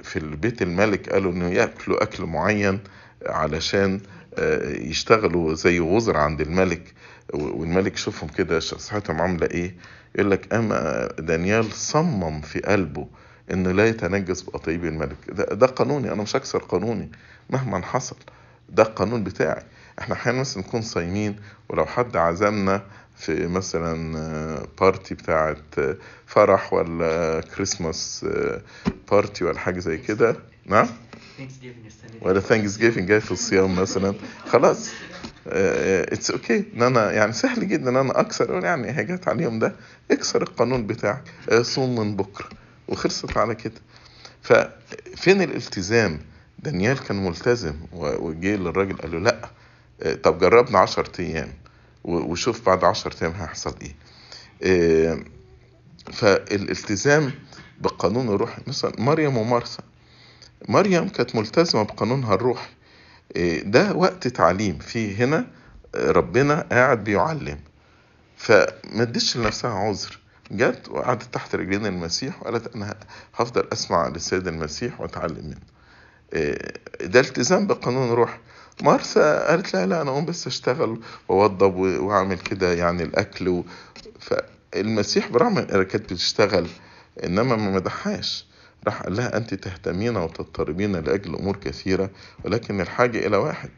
في 0.03 0.15
البيت 0.19 0.61
الملك 0.61 1.09
قالوا 1.09 1.31
إنه 1.31 1.49
ياكلوا 1.49 2.03
أكل 2.03 2.23
معين 2.23 2.79
علشان 3.25 3.99
آه، 4.37 4.69
يشتغلوا 4.69 5.53
زي 5.53 5.79
وزر 5.79 6.17
عند 6.17 6.41
الملك. 6.41 6.93
والملك 7.33 7.97
شوفهم 7.97 8.29
كده 8.29 8.59
شخصيتهم 8.59 9.21
عاملة 9.21 9.47
إيه؟ 9.47 9.75
يقول 10.15 10.31
لك 10.31 10.53
أما 10.53 11.07
دانيال 11.19 11.71
صمم 11.73 12.41
في 12.41 12.59
قلبه 12.59 13.07
إنه 13.51 13.71
لا 13.71 13.87
يتنجس 13.87 14.41
بأطايب 14.41 14.85
الملك. 14.85 15.17
ده, 15.29 15.43
ده 15.43 15.67
قانوني 15.67 16.11
أنا 16.11 16.21
مش 16.23 16.35
هكسر 16.35 16.59
قانوني 16.59 17.11
مهما 17.49 17.81
حصل. 17.85 18.15
ده 18.69 18.83
القانون 18.83 19.23
بتاعي. 19.23 19.63
إحنا 19.99 20.15
أحيانا 20.15 20.39
مثلا 20.39 20.63
نكون 20.63 20.81
صايمين 20.81 21.35
ولو 21.69 21.85
حد 21.85 22.17
عزمنا 22.17 22.83
في 23.17 23.47
مثلا 23.47 24.17
آه، 24.19 24.67
party 24.81 25.15
بتاعت 25.15 25.57
آه، 25.79 25.95
فرح 26.27 26.73
ولا 26.73 27.41
كريسماس 27.55 28.25
آه، 28.29 28.61
party 29.11 29.45
ولا 29.45 29.59
حاجة 29.59 29.79
زي 29.79 29.97
كده. 29.97 30.35
نعم. 30.65 30.87
ولا 32.21 32.39
Thanksgiving 32.39 33.07
جاي 33.07 33.21
في 33.21 33.31
الصيام 33.31 33.75
مثلا. 33.75 34.13
خلاص 34.47 34.89
it's 35.47 36.31
okay 36.31 36.63
إن 36.75 36.81
أنا 36.83 37.11
يعني 37.11 37.33
سهل 37.33 37.67
جدا 37.67 37.89
إن 37.89 37.95
أنا 37.97 38.19
أكسر 38.19 38.63
يعني 38.63 38.91
هي 38.91 39.03
جت 39.03 39.27
على 39.27 39.35
اليوم 39.37 39.59
ده. 39.59 39.75
اكسر 40.11 40.41
القانون 40.41 40.87
بتاعك. 40.87 41.23
آه، 41.49 41.61
صوم 41.61 41.99
من 41.99 42.15
بكرة. 42.15 42.49
وخلصت 42.87 43.37
على 43.37 43.55
كده. 43.55 43.81
ففين 44.41 45.41
الالتزام؟ 45.41 46.19
دانيال 46.59 46.99
كان 47.03 47.25
ملتزم 47.25 47.75
وجه 47.93 48.55
للراجل 48.55 48.97
قال 48.97 49.11
له 49.11 49.19
لا. 49.19 49.49
آه، 50.03 50.13
طب 50.13 50.39
جربنا 50.39 50.79
عشر 50.79 51.07
أيام. 51.19 51.47
و- 51.47 51.64
وشوف 52.05 52.65
بعد 52.65 52.83
عشر 52.83 53.13
أيام 53.21 53.31
هيحصل 53.31 53.75
إيه. 53.81 53.95
آه، 54.63 55.19
فالالتزام 56.13 57.31
بالقانون 57.81 58.27
الروحي 58.29 58.61
مثلا 58.67 58.93
مريم 58.97 59.37
ومرثا 59.37 59.83
مريم 60.69 61.07
كانت 61.09 61.35
ملتزمة 61.35 61.83
بقانونها 61.83 62.33
الروحي 62.35 62.69
إيه، 63.35 63.63
ده 63.63 63.93
وقت 63.93 64.27
تعليم. 64.27 64.77
في 64.79 65.15
هنا 65.15 65.47
آه، 65.95 66.11
ربنا 66.11 66.67
قاعد 66.71 67.03
بيعلم. 67.03 67.59
فما 68.37 69.01
اديش 69.01 69.37
لنفسها 69.37 69.71
عذر. 69.71 70.19
جت 70.51 70.89
وقعدت 70.89 71.23
تحت 71.33 71.55
رجلين 71.55 71.85
المسيح 71.85 72.41
وقالت 72.41 72.75
أنا 72.75 72.95
هفضل 73.35 73.67
أسمع 73.73 74.07
للسيد 74.07 74.47
المسيح 74.47 75.01
وأتعلم 75.01 75.45
منه. 75.45 75.57
إيه، 76.33 76.73
ده 77.01 77.19
التزام 77.19 77.67
بقانون 77.67 78.09
روحي 78.09 78.37
مارثا 78.83 79.47
قالت 79.47 79.73
لا 79.75 79.85
لا 79.85 80.01
أنا 80.01 80.11
اقوم 80.11 80.25
بس 80.25 80.47
أشتغل 80.47 80.99
وأوضب 81.29 81.75
و- 81.75 82.05
وأعمل 82.07 82.37
كده 82.39 82.73
يعني 82.73 83.03
الأكل 83.03 83.47
و... 83.49 83.63
المسيح 84.75 85.27
برغم 85.29 85.57
ان 85.57 85.83
كانت 85.83 86.13
بتشتغل 86.13 86.67
إنما 87.23 87.55
ما 87.55 87.71
مدحهاش. 87.71 88.45
راح 88.85 89.03
قال 89.03 89.15
لها 89.15 89.37
انت 89.37 89.53
تهتمين 89.53 90.17
وتضطربين 90.17 90.95
لأجل 90.95 91.35
أمور 91.35 91.55
كثيرة 91.57 92.09
ولكن 92.43 92.81
الحاجة 92.81 93.27
إلى 93.27 93.37
واحد. 93.37 93.69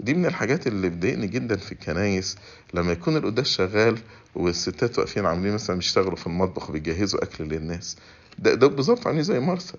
ودي 0.00 0.14
من 0.14 0.26
الحاجات 0.26 0.66
اللي 0.66 0.88
بتضايقني 0.88 1.26
جدا 1.26 1.56
في 1.56 1.72
الكنايس 1.72 2.36
لما 2.74 2.92
يكون 2.92 3.16
القداس 3.16 3.46
شغال 3.46 3.98
والستات 4.34 4.98
واقفين 4.98 5.26
عاملين 5.26 5.54
مثلا 5.54 5.76
بيشتغلوا 5.76 6.16
في 6.16 6.26
المطبخ 6.26 6.70
بيجهزوا 6.70 7.22
أكل 7.22 7.44
للناس. 7.44 7.96
ده 8.38 8.54
ده 8.54 8.66
بالظبط 8.66 9.06
عاملين 9.06 9.24
زي 9.24 9.40
مرسى. 9.40 9.74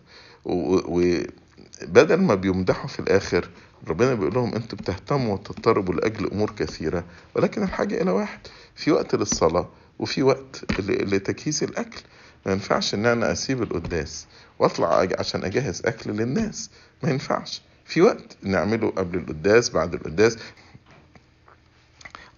وبدل 1.83 2.21
ما 2.21 2.35
بيمدحوا 2.35 2.87
في 2.87 2.99
الآخر 2.99 3.49
ربنا 3.87 4.13
بيقول 4.13 4.33
لهم 4.33 4.55
أنتوا 4.55 4.77
بتهتموا 4.77 5.33
وتضطربوا 5.33 5.93
لأجل 5.93 6.27
أمور 6.31 6.49
كثيرة 6.51 7.03
ولكن 7.35 7.63
الحاجة 7.63 8.01
إلى 8.01 8.11
واحد 8.11 8.39
في 8.75 8.91
وقت 8.91 9.15
للصلاة 9.15 9.69
وفي 9.99 10.23
وقت 10.23 10.65
لتجهيز 10.79 11.63
الأكل. 11.63 12.01
ما 12.45 12.51
ينفعش 12.51 12.93
إن 12.93 13.05
أنا 13.05 13.31
أسيب 13.31 13.63
القداس 13.63 14.25
وأطلع 14.59 15.05
أج- 15.05 15.19
عشان 15.19 15.43
أجهز 15.43 15.81
أكل 15.85 16.11
للناس. 16.11 16.69
ما 17.03 17.09
ينفعش. 17.09 17.61
في 17.85 18.01
وقت 18.01 18.37
نعمله 18.41 18.89
قبل 18.89 19.17
القداس 19.17 19.69
بعد 19.69 19.93
القداس. 19.93 20.37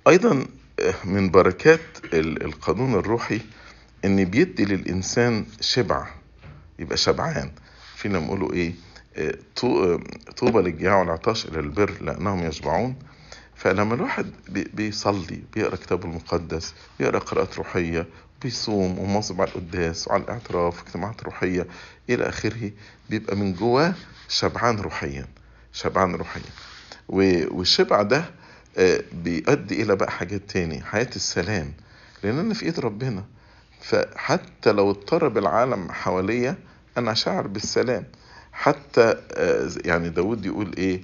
أيضا 0.07 0.45
آه، 0.79 0.93
من 1.05 1.29
بركات 1.29 1.79
ال- 2.13 2.43
القانون 2.45 2.93
الروحي 2.95 3.41
إن 4.05 4.25
بيدي 4.25 4.65
للإنسان 4.65 5.45
شبع 5.61 6.07
يبقى 6.79 6.97
شبعان. 6.97 7.51
فينا 7.95 8.19
طو- 8.19 8.53
آه، 8.53 8.71
طوبى 10.37 10.61
للجياع 10.61 10.99
والعطاش 10.99 11.45
إلى 11.45 11.59
البر 11.59 11.91
لأنهم 12.01 12.43
يشبعون 12.43 12.95
فلما 13.55 13.93
الواحد 13.95 14.31
بي- 14.49 14.69
بيصلي 14.73 15.43
بيقرأ 15.53 15.75
كتابه 15.75 16.05
المقدس 16.09 16.73
بيقرأ 16.99 17.19
قراءات 17.19 17.57
روحية 17.57 18.05
بيصوم 18.41 18.99
ومواظب 18.99 19.41
على 19.41 19.49
القداس 19.55 20.07
وعلى 20.07 20.23
الاعتراف 20.23 20.79
واجتماعات 20.83 21.23
روحية 21.23 21.67
إلى 22.09 22.29
آخره 22.29 22.71
بيبقى 23.09 23.35
من 23.35 23.53
جواه 23.53 23.93
شبعان 24.29 24.79
روحيا 24.79 25.25
شبعان 25.73 26.15
روحيا. 26.15 26.41
والشبع 27.09 28.01
ده 28.01 28.25
آه، 28.77 29.01
بيؤدي 29.13 29.81
إلى 29.81 29.95
بقى 29.95 30.11
حاجات 30.11 30.41
تاني 30.49 30.81
حياة 30.83 31.09
السلام. 31.15 31.73
لأن 32.23 32.39
أنا 32.39 32.53
في 32.53 32.65
إيد 32.65 32.79
ربنا 32.79 33.23
فحتى 33.81 34.71
لو 34.71 34.89
اضطرب 34.89 35.37
العالم 35.37 35.91
حواليا 35.91 36.55
أنا 36.97 37.13
شاعر 37.13 37.47
بالسلام. 37.47 38.03
حتى 38.55 39.15
آه، 39.31 39.69
يعني 39.85 40.09
داود 40.09 40.45
يقول 40.45 40.71
إيه، 40.77 41.01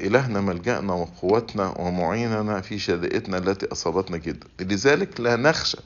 إلهنا 0.00 0.40
ملجأنا 0.40 0.92
وقوتنا 0.92 1.74
ومعيننا 1.78 2.60
في 2.60 2.78
شدائدنا 2.78 3.38
التي 3.38 3.66
أصابتنا 3.72 4.16
جدا. 4.16 4.46
لذلك 4.60 5.20
لا 5.20 5.36
نخشى 5.36 5.78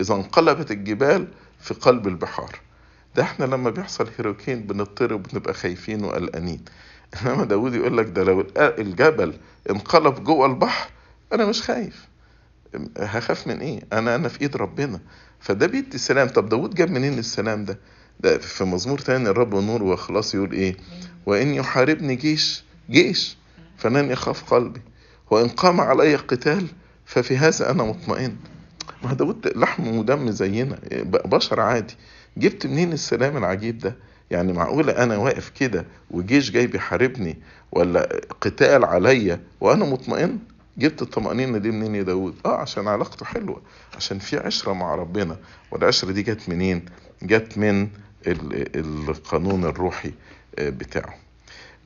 إذا 0.00 0.14
انقلبت 0.14 0.70
الجبال 0.70 1.28
في 1.60 1.74
قلب 1.74 2.08
البحار. 2.08 2.60
ده 3.16 3.22
إحنا 3.22 3.44
لما 3.44 3.70
بيحصل 3.70 4.08
هيروكين 4.18 4.62
بنضطرب 4.62 5.22
بنبقى 5.22 5.54
خايفين 5.54 6.04
وقلقانين. 6.04 6.64
إنما 7.22 7.44
داود 7.44 7.74
يقول 7.74 7.98
لك 7.98 8.06
ده 8.06 8.24
لو 8.24 8.46
الجبل 8.56 9.34
انقلب 9.70 10.24
جوه 10.24 10.46
البحر 10.46 10.90
أنا 11.32 11.44
مش 11.46 11.62
خايف. 11.62 12.08
هخاف 12.98 13.46
من 13.46 13.58
إيه؟ 13.60 13.80
أنا 13.92 14.14
أنا 14.14 14.28
في 14.28 14.40
إيد 14.40 14.56
ربنا. 14.56 15.00
فده 15.40 15.66
بيدي 15.66 15.98
سلام 15.98 16.28
طب 16.28 16.48
داود 16.48 16.74
جاب 16.74 16.90
منين 16.90 17.18
السلام 17.18 17.64
ده؟ 17.64 17.78
في 18.24 18.64
مزمور 18.64 18.98
تاني 18.98 19.28
الرب 19.28 19.54
نور 19.54 19.82
وخلاص 19.82 20.34
يقول 20.34 20.52
إيه؟ 20.52 20.76
وإن 21.26 21.54
يحاربني 21.54 22.14
جيش 22.14 22.64
جيش 22.90 23.36
فلن 23.76 24.10
يخاف 24.10 24.54
قلبي. 24.54 24.80
وإن 25.30 25.48
قام 25.48 25.80
علي 25.80 26.14
قتال 26.16 26.66
ففي 27.04 27.36
هذا 27.36 27.70
أنا 27.70 27.82
مطمئن. 27.84 28.36
ما 29.04 29.12
داود 29.12 29.52
لحم 29.56 29.96
ودم 29.98 30.30
زينا 30.30 30.78
بشر 31.04 31.60
عادي. 31.60 31.94
جبت 32.36 32.66
منين 32.66 32.92
السلام 32.92 33.36
العجيب 33.36 33.78
ده؟ 33.78 33.96
يعني 34.30 34.52
معقولة 34.52 34.92
أنا 34.92 35.16
واقف 35.16 35.48
كده 35.48 35.84
وجيش 36.10 36.50
جاي 36.50 36.66
بيحاربني 36.66 37.38
ولا 37.72 38.20
قتال 38.40 38.84
عليا 38.84 39.40
وأنا 39.60 39.84
مطمئن؟ 39.84 40.38
جبت 40.78 41.02
الطمأنينة 41.02 41.58
دي 41.58 41.70
منين 41.70 41.94
يا 41.94 42.02
داود؟ 42.02 42.34
آه 42.46 42.56
عشان 42.56 42.88
علاقته 42.88 43.26
حلوة 43.26 43.62
عشان 43.96 44.18
في 44.18 44.38
عشرة 44.38 44.72
مع 44.72 44.94
ربنا. 44.94 45.36
والعشرة 45.70 46.12
دي 46.12 46.22
جت 46.22 46.48
منين؟ 46.48 46.84
جت 47.22 47.58
من 47.58 47.88
القانون 48.26 49.64
الروحي 49.64 50.12
آه، 50.58 50.70
بتاعه. 50.70 51.14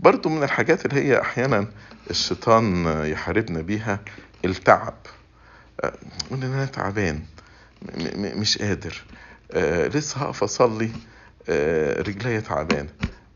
برضو 0.00 0.28
من 0.28 0.42
الحاجات 0.42 0.86
اللي 0.86 1.00
هي 1.04 1.20
أحيانا 1.20 1.66
الشيطان 2.10 2.86
يحاربنا 3.06 3.60
بيها 3.60 4.00
التعب. 4.44 4.94
آه، 5.84 5.98
إن 6.32 6.42
أنا 6.42 6.64
تعبان 6.64 7.20
مش 8.16 8.58
قادر. 8.58 9.04
آه، 9.52 9.88
لسه 9.88 10.20
هقف 10.20 10.42
أصلي 10.42 10.90
رجليا 11.98 12.40
تعبانة 12.40 12.88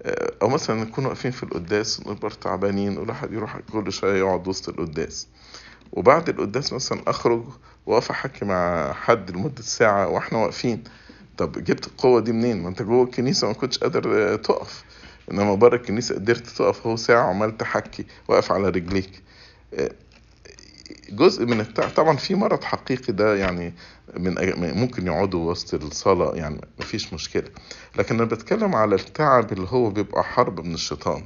آه، 0.03 0.33
أو 0.43 0.49
مثلا 0.49 0.85
نكون 0.85 1.07
واقفين 1.07 1.31
في 1.31 1.43
القداس 1.43 2.07
نبقى 2.07 2.31
تعبانين 2.31 2.99
والواحد 2.99 3.33
يروح 3.33 3.59
كل 3.73 3.93
شوية 3.93 4.19
يقعد 4.19 4.49
وسط 4.49 4.69
القداس. 4.69 5.29
وبعد 5.93 6.29
القداس 6.29 6.73
مثلا 6.73 7.01
أخرج 7.07 7.45
وأقف 7.87 8.11
أحكي 8.11 8.45
مع 8.45 8.93
حد 8.93 9.31
لمدة 9.31 9.63
ساعة 9.63 10.09
وإحنا 10.09 10.39
واقفين. 10.39 10.85
طب 11.39 11.53
جبت 11.65 11.87
القوة 11.87 12.21
دي 12.21 12.33
منين؟ 12.33 12.63
ما 12.63 12.69
أنت 12.69 12.83
جوه 12.83 13.05
الكنيسة 13.05 13.47
ما 13.47 13.53
كنتش 13.53 13.79
قادر 13.79 14.33
آه، 14.33 14.37
تقف. 14.37 14.85
إنما 15.31 15.55
بره 15.55 15.77
الكنيسة 15.77 16.15
قدرت 16.15 16.47
تقف 16.47 16.87
أهو 16.87 16.97
ساعة 16.97 17.27
وعمال 17.27 17.57
تحكي 17.57 18.05
واقف 18.29 18.53
على 18.53 18.69
رجليك. 18.69 19.23
آه، 19.75 19.91
جزء 21.11 21.47
من 21.47 21.61
التعب 21.61 21.91
طبعا 21.91 22.17
في 22.17 22.35
مرض 22.35 22.65
حقيقي 22.65 23.13
ده 23.13 23.37
يعني 23.37 23.75
من 24.17 24.35
ممكن 24.79 25.07
يقعدوا 25.07 25.51
وسط 25.51 25.75
الصلاة 25.75 26.35
يعني 26.35 26.61
مفيش 26.81 27.13
مشكلة. 27.13 27.51
لكن 27.97 28.15
أنا 28.15 28.25
بتكلم 28.25 28.75
على 28.75 28.95
التعب 28.95 29.53
اللي 29.53 29.67
هو 29.71 29.91
بيبقى 29.91 30.25
حرب 30.25 30.61
من 30.61 30.75
الشيطان. 30.75 31.25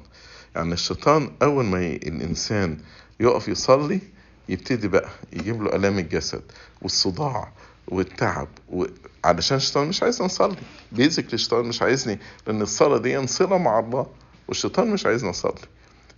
يعني 0.56 0.72
الشيطان 0.72 1.30
أول 1.42 1.64
ما 1.64 1.82
ي- 1.86 1.96
الإنسان 1.96 2.78
يقف 3.20 3.48
يصلي 3.48 4.00
يبتدي 4.48 4.88
بقى 4.88 5.08
يجيب 5.32 5.62
له 5.62 5.76
آلام 5.76 5.98
الجسد 5.98 6.42
والصداع 6.82 7.52
والتعب 7.88 8.48
و... 8.68 8.84
علشان 9.24 9.56
الشيطان 9.56 9.88
مش 9.88 10.02
عايزنا 10.02 10.26
نصلي 10.26 10.56
بيزك 10.92 11.34
الشيطان 11.34 11.64
مش 11.64 11.82
عايزني 11.82 12.18
لأن 12.46 12.62
الصلاة 12.62 12.98
دي 12.98 13.26
صلة 13.26 13.58
مع 13.58 13.78
الله 13.78 14.06
والشيطان 14.48 14.90
مش 14.90 15.06
عايزنا 15.06 15.30
نصلي 15.30 15.60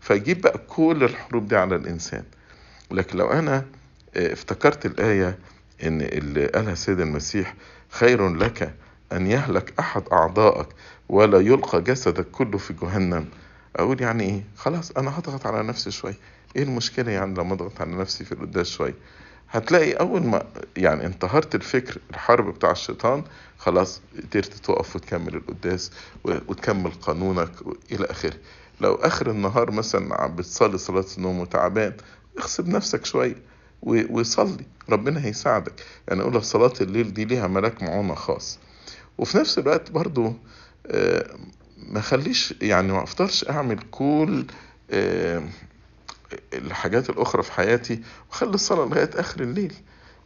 فيجيب 0.00 0.40
بقى 0.40 0.58
كل 0.68 1.04
الحروب 1.04 1.48
دي 1.48 1.56
على 1.56 1.76
الإنسان. 1.76 2.24
لكن 2.90 3.18
لو 3.18 3.30
أنا 3.32 3.64
آه، 4.16 4.32
افتكرت 4.32 4.86
الآية 4.86 5.38
إن 5.82 6.00
اللي 6.02 6.46
قالها 6.46 6.72
السيد 6.72 7.00
المسيح 7.00 7.54
خير 7.90 8.28
لك 8.36 8.74
أن 9.12 9.26
يهلك 9.26 9.74
أحد 9.78 10.02
أعضائك 10.12 10.66
ولا 11.08 11.38
يلقى 11.40 11.82
جسدك 11.82 12.26
كله 12.30 12.58
في 12.58 12.72
جهنم. 12.82 13.28
أقول 13.76 14.02
يعني 14.02 14.22
إيه؟ 14.24 14.42
خلاص 14.56 14.90
أنا 14.90 15.18
هضغط 15.18 15.46
على 15.46 15.62
نفسي 15.62 15.90
شوية. 15.90 16.16
إيه 16.56 16.62
المشكلة 16.62 17.10
يعني 17.12 17.34
لما 17.34 17.54
أضغط 17.54 17.80
على 17.80 17.90
نفسي 17.96 18.24
في 18.24 18.32
القداس 18.32 18.66
شوية؟ 18.68 18.94
هتلاقي 19.50 19.92
أول 19.92 20.22
ما 20.26 20.46
يعني 20.76 21.06
انتهرت 21.06 21.54
الفكر 21.54 21.98
الحرب 22.10 22.54
بتاع 22.54 22.70
الشيطان 22.70 23.24
خلاص 23.58 24.00
قدرت 24.16 24.54
تقف 24.54 24.96
وتكمل 24.96 25.34
القداس 25.34 25.90
وتكمل 26.24 26.90
قانونك 26.90 27.50
إلى 27.92 28.04
آخره. 28.04 28.34
لو 28.80 28.94
آخر 28.94 29.30
النهار 29.30 29.70
مثلا 29.70 30.20
عم 30.22 30.36
بتصلي 30.36 30.78
صلاة 30.78 31.04
النوم 31.18 31.38
وتعبان 31.38 31.92
اغصب 32.38 32.68
نفسك 32.68 33.04
شوية 33.04 33.36
وصلي. 33.82 34.64
ربنا 34.88 35.24
هيساعدك. 35.24 35.72
يعني 36.08 36.20
أقول 36.22 36.34
لك 36.34 36.42
صلاة 36.42 36.72
الليل 36.80 37.14
دي 37.14 37.24
ليها 37.24 37.46
ملاك 37.46 37.82
معونة 37.82 38.14
خاص. 38.14 38.58
وفي 39.18 39.38
نفس 39.38 39.58
الوقت 39.58 39.90
برضو 39.90 40.32
آه، 40.86 41.36
ما 41.78 42.00
خليش 42.00 42.54
يعني 42.62 42.92
ما 42.92 43.02
افضلش 43.02 43.44
أعمل 43.50 43.78
كل 43.90 44.44
آه، 44.90 45.42
الحاجات 46.54 47.10
الأخرى 47.10 47.42
في 47.42 47.52
حياتي 47.52 48.00
وأخلي 48.30 48.54
الصلاة 48.54 48.84
لغاية 48.84 49.10
آخر 49.14 49.40
الليل. 49.40 49.74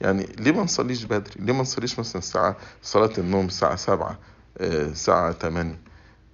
يعني 0.00 0.26
ليه 0.38 0.52
ما 0.52 0.62
نصليش 0.62 1.04
بدري؟ 1.04 1.34
ليه 1.44 1.52
ما 1.52 1.60
نصليش 1.60 1.98
مثلا 1.98 2.18
الساعة 2.18 2.56
صلاة 2.82 3.12
النوم 3.18 3.46
الساعة 3.46 3.76
سبعة 3.76 4.18
آه، 4.58 4.82
الساعة 4.86 5.32
تمانية؟ 5.32 5.80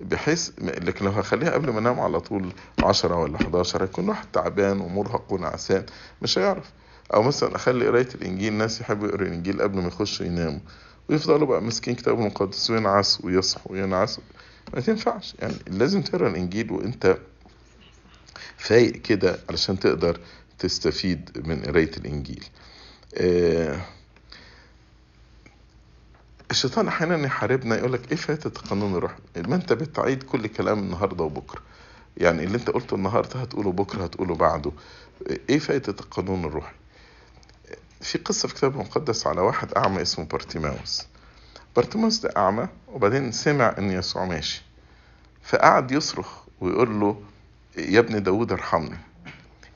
بحيث 0.00 0.50
لكن 0.58 1.04
لو 1.04 1.10
هخليها 1.10 1.50
قبل 1.50 1.70
ما 1.70 1.78
أنام 1.78 2.00
على 2.00 2.20
طول 2.20 2.52
عشرة 2.82 3.16
ولا 3.16 3.36
11 3.36 3.82
هيكون 3.82 4.08
واحد 4.08 4.26
تعبان 4.32 4.80
ومرهق 4.80 5.32
ونعسان 5.32 5.86
مش 6.22 6.38
هيعرف. 6.38 6.70
أو 7.14 7.22
مثلا 7.22 7.56
أخلي 7.56 7.86
قراية 7.86 8.08
الإنجيل 8.14 8.52
ناس 8.52 8.80
يحبوا 8.80 9.08
يقروا 9.08 9.26
الإنجيل 9.26 9.62
قبل 9.62 9.80
ما 9.80 9.88
يخشوا 9.88 10.26
يناموا. 10.26 10.60
ويفضلوا 11.10 11.46
بقى 11.46 11.62
ماسكين 11.62 11.94
كتاب 11.94 12.18
المقدس 12.18 12.70
وينعسوا 12.70 13.26
ويصحوا 13.26 13.72
وينعسوا. 13.72 14.22
ما 14.74 14.80
تنفعش. 14.80 15.34
يعني 15.38 15.54
لازم 15.66 16.02
تقرأ 16.02 16.28
الإنجيل 16.28 16.72
وأنت 16.72 17.16
فايق 18.64 18.92
كده 18.92 19.38
علشان 19.50 19.78
تقدر 19.78 20.20
تستفيد 20.58 21.46
من 21.48 21.62
قراية 21.62 21.90
الإنجيل. 21.96 22.44
آه، 23.16 23.80
الشيطان 26.50 26.88
أحيانا 26.88 27.26
يحاربنا 27.26 27.76
يقول 27.76 27.92
لك 27.92 28.10
إيه 28.12 28.16
فاتت 28.16 28.58
قانون 28.58 28.94
الروح 28.94 29.16
ما 29.36 29.56
أنت 29.56 29.72
بتعيد 29.72 30.22
كل 30.22 30.46
كلام 30.46 30.78
النهارده 30.78 31.24
وبكرة. 31.24 31.62
يعني 32.16 32.44
اللي 32.44 32.56
أنت 32.56 32.70
قلته 32.70 32.94
النهارده 32.94 33.40
هتقوله 33.40 33.72
بكرة 33.72 34.04
هتقوله 34.04 34.34
بعده. 34.34 34.72
إيه 35.50 35.58
فايدة 35.58 35.94
القانون 36.00 36.44
الروحي؟ 36.44 36.74
في 38.00 38.18
قصة 38.18 38.48
في 38.48 38.54
الكتاب 38.54 38.72
المقدس 38.74 39.26
على 39.26 39.40
واحد 39.40 39.72
أعمى 39.72 40.02
اسمه 40.02 40.24
بارتيماوس. 40.24 41.02
بارتيماوس 41.76 42.18
ده 42.18 42.30
أعمى 42.36 42.68
وبعدين 42.88 43.32
سمع 43.32 43.74
إن 43.78 43.90
يسوع 43.90 44.24
ماشي. 44.24 44.62
فقعد 45.42 45.90
يصرخ 45.92 46.28
ويقول 46.60 47.00
له 47.00 47.22
يا 47.76 48.00
ابن 48.00 48.22
داود 48.22 48.52
ارحمني. 48.52 48.96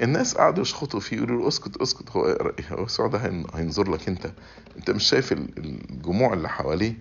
الناس 0.03 0.35
قعدوا 0.35 0.63
يشخطوا 0.63 1.01
فيه 1.01 1.17
يقولوا 1.17 1.43
له 1.43 1.49
اسكت 1.49 1.77
اسكت 1.77 2.11
هو 2.11 2.53
هو 2.71 2.85
يسوع 2.85 3.07
ده 3.07 3.19
هين- 3.19 3.47
هينظر 3.55 3.91
لك 3.91 4.09
أنت. 4.09 4.31
أنت 4.77 4.91
مش 4.91 5.05
شايف 5.09 5.33
ال- 5.33 5.59
الجموع 5.91 6.33
اللي 6.33 6.49
حواليه؟ 6.49 6.95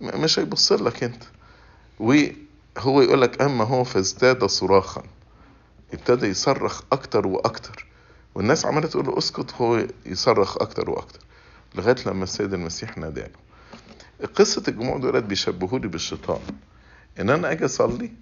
مش 0.00 0.38
هيبص 0.38 0.72
لك 0.72 1.04
أنت. 1.04 1.22
وهو 2.00 3.00
يقول 3.02 3.20
لك 3.22 3.42
أما 3.42 3.64
هو 3.64 3.84
فازداد 3.84 4.44
صراخا. 4.44 5.02
ابتدى 5.92 6.26
يصرخ 6.26 6.82
أكتر 6.92 7.26
وأكتر. 7.26 7.86
والناس 8.34 8.66
عمالة 8.66 8.86
تقول 8.86 9.06
له 9.06 9.18
اسكت 9.18 9.54
هو 9.54 9.86
يصرخ 10.06 10.56
أكتر 10.62 10.90
وأكتر. 10.90 11.20
لغاية 11.74 11.96
لما 12.06 12.24
السيد 12.24 12.54
المسيح 12.54 12.98
ناداله 12.98 13.30
قصة 14.34 14.62
الجموع 14.68 14.98
دولت 14.98 15.24
بيشبهوني 15.24 15.86
بالشيطان. 15.88 16.40
إن 17.20 17.30
أنا 17.30 17.52
أجي 17.52 17.64
أصلي 17.64 18.12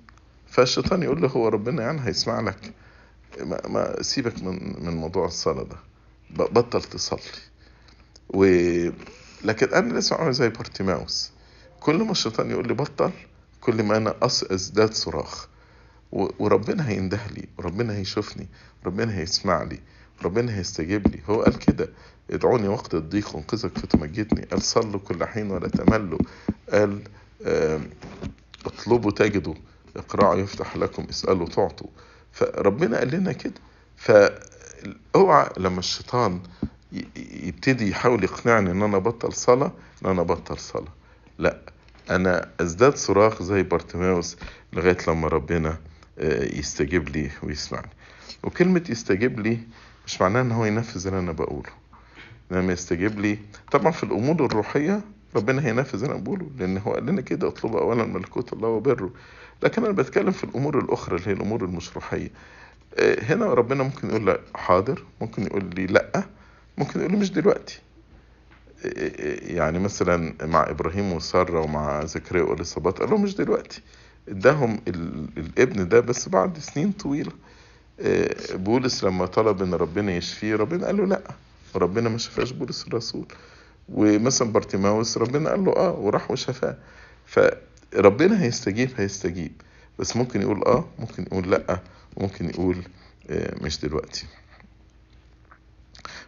فالشيطان 0.52 1.02
يقول 1.02 1.22
له 1.22 1.28
هو 1.28 1.48
ربنا 1.48 1.82
يعني 1.82 2.06
هيسمع 2.06 2.40
لك. 2.40 2.72
ما, 3.40 3.68
ما 3.68 4.02
سيبك 4.02 4.42
من 4.42 4.84
من 4.84 4.96
موضوع 4.96 5.26
الصلاة 5.26 5.62
ده. 5.62 5.76
بطل 6.30 6.82
تصلي. 6.82 7.20
و 8.28 8.44
لكن 9.44 9.68
أنا 9.74 9.98
لسه 9.98 10.16
عامل 10.16 10.32
زي 10.32 10.48
بارتيماوس 10.48 11.30
كل 11.80 11.94
ما 11.96 12.10
الشيطان 12.10 12.50
يقول 12.50 12.68
لي 12.68 12.74
بطل 12.74 13.10
كل 13.60 13.82
ما 13.82 13.96
أنا 13.96 14.14
أزداد 14.22 14.92
صراخ. 14.94 15.48
وربنا 16.12 16.88
هينده 16.88 17.20
لي 17.26 17.48
وربنا 17.58 17.96
هيشوفني 17.96 18.48
وربنا 18.84 19.18
هيسمع 19.18 19.62
لي 19.62 19.80
وربنا 20.20 20.58
هيستجيب 20.58 21.08
لي. 21.08 21.20
هو 21.28 21.42
قال 21.42 21.58
كده. 21.58 21.88
ادعوني 22.30 22.68
وقت 22.68 22.94
الضيق 22.94 23.36
وانقذك 23.36 23.78
فتمجدني 23.78 24.42
قال 24.44 24.62
صلوا 24.62 25.00
كل 25.00 25.24
حين 25.24 25.50
ولا 25.50 25.68
تملوا. 25.68 26.18
قال 26.72 27.02
اطلبوا 28.66 29.10
تجدوا. 29.10 29.54
اقرعوا 29.96 30.34
يفتح 30.36 30.76
لكم 30.76 31.06
اسألوا 31.10 31.46
تعطوا. 31.48 31.86
فربنا 32.32 32.98
قال 32.98 33.10
لنا 33.14 33.32
كده. 33.32 33.54
فاوعى 33.96 35.48
لما 35.56 35.78
الشيطان 35.78 36.40
يبتدي 37.16 37.90
يحاول 37.90 38.24
يقنعني 38.24 38.70
إن 38.70 38.82
أنا 38.82 38.98
بطل 38.98 39.32
صلاة 39.32 39.72
إن 40.04 40.10
أنا 40.10 40.22
بطل 40.22 40.58
صلاة. 40.58 40.92
لا 41.38 41.58
أنا 42.10 42.48
أزداد 42.60 42.96
صراخ 42.96 43.42
زي 43.42 43.62
بارتيماوس 43.62 44.36
لغاية 44.72 44.96
لما 45.08 45.28
ربنا 45.28 45.76
آه، 46.18 46.44
يستجيب 46.58 47.08
لي 47.08 47.30
ويسمعني. 47.42 47.90
وكلمة 48.44 48.84
يستجيب 48.88 49.40
لي 49.40 49.58
مش 50.06 50.20
معناها 50.20 50.42
إن 50.42 50.52
هو 50.52 50.64
ينفذ 50.64 51.06
اللي 51.06 51.18
أنا 51.18 51.32
بقوله. 51.32 51.70
لما 52.50 52.72
يستجيب 52.72 53.20
لي 53.20 53.38
طبعا 53.72 53.90
في 53.92 54.02
الأمور 54.02 54.46
الروحية 54.46 55.00
ربنا 55.36 55.66
هينفذ 55.66 56.02
اللي 56.02 56.14
أنا 56.14 56.22
بقوله 56.24 56.46
لأن 56.58 56.78
هو 56.78 56.92
قال 56.94 57.06
لنا 57.06 57.20
كده 57.20 57.48
اطلبوا 57.48 57.80
اولا 57.80 58.04
ملكوت 58.04 58.52
الله 58.52 58.68
وبره 58.68 59.10
لكن 59.62 59.84
أنا 59.84 59.92
بتكلم 59.92 60.30
في 60.30 60.44
الأمور 60.44 60.78
الأخرى 60.78 61.16
اللي 61.16 61.28
هي 61.28 61.32
الأمور 61.32 61.64
المش 61.64 61.92
روحية 61.94 62.30
آه، 62.98 63.24
هنا 63.24 63.46
ربنا 63.46 63.82
ممكن 63.82 64.08
يقول 64.08 64.24
لي 64.26 64.38
حاضر. 64.54 65.04
ممكن 65.20 65.42
يقول 65.42 65.64
لي 65.74 65.86
لا. 65.86 66.24
ممكن 66.78 67.00
يقول 67.00 67.12
لي 67.12 67.18
مش 67.18 67.32
دلوقتي. 67.32 67.80
يعني 69.54 69.78
مثلا 69.78 70.34
مع 70.42 70.70
إبراهيم 70.70 71.12
وسارة 71.12 71.60
ومع 71.60 72.04
زكريا 72.04 72.42
واليصابات 72.42 72.98
قال 72.98 73.10
لهم 73.10 73.22
مش 73.22 73.34
دلوقتي. 73.36 73.82
اداهم 74.28 74.80
ال- 74.88 75.28
الابن 75.36 75.88
ده 75.88 76.00
بس 76.00 76.28
بعد 76.28 76.58
سنين 76.58 76.92
طويلة. 76.92 77.32
آه، 78.00 78.56
بولس 78.56 79.04
لما 79.04 79.26
طلب 79.26 79.62
إن 79.62 79.74
ربنا 79.74 80.12
يشفيه 80.16 80.56
ربنا 80.56 80.86
قال 80.86 80.96
له 80.96 81.06
لا. 81.06 81.22
وربنا 81.74 82.08
ما 82.08 82.18
شفاش 82.18 82.50
بولس 82.52 82.86
الرسول. 82.86 83.26
ومثلا 83.88 84.52
بارتيماوس 84.52 85.18
ربنا 85.18 85.50
قال 85.50 85.64
له 85.64 85.72
آه 85.76 85.92
وراح 85.92 86.30
وشفاه. 86.30 86.76
فربنا 87.26 88.42
هيستجيب 88.42 88.90
هيستجيب. 88.96 89.52
بس 89.98 90.16
ممكن 90.16 90.42
يقول 90.42 90.62
آه 90.64 90.84
ممكن 90.98 91.22
يقول 91.22 91.50
لأ 91.50 91.80
وممكن 92.16 92.48
يقول 92.50 92.76
آه، 93.30 93.54
مش 93.64 93.80
دلوقتي. 93.80 94.26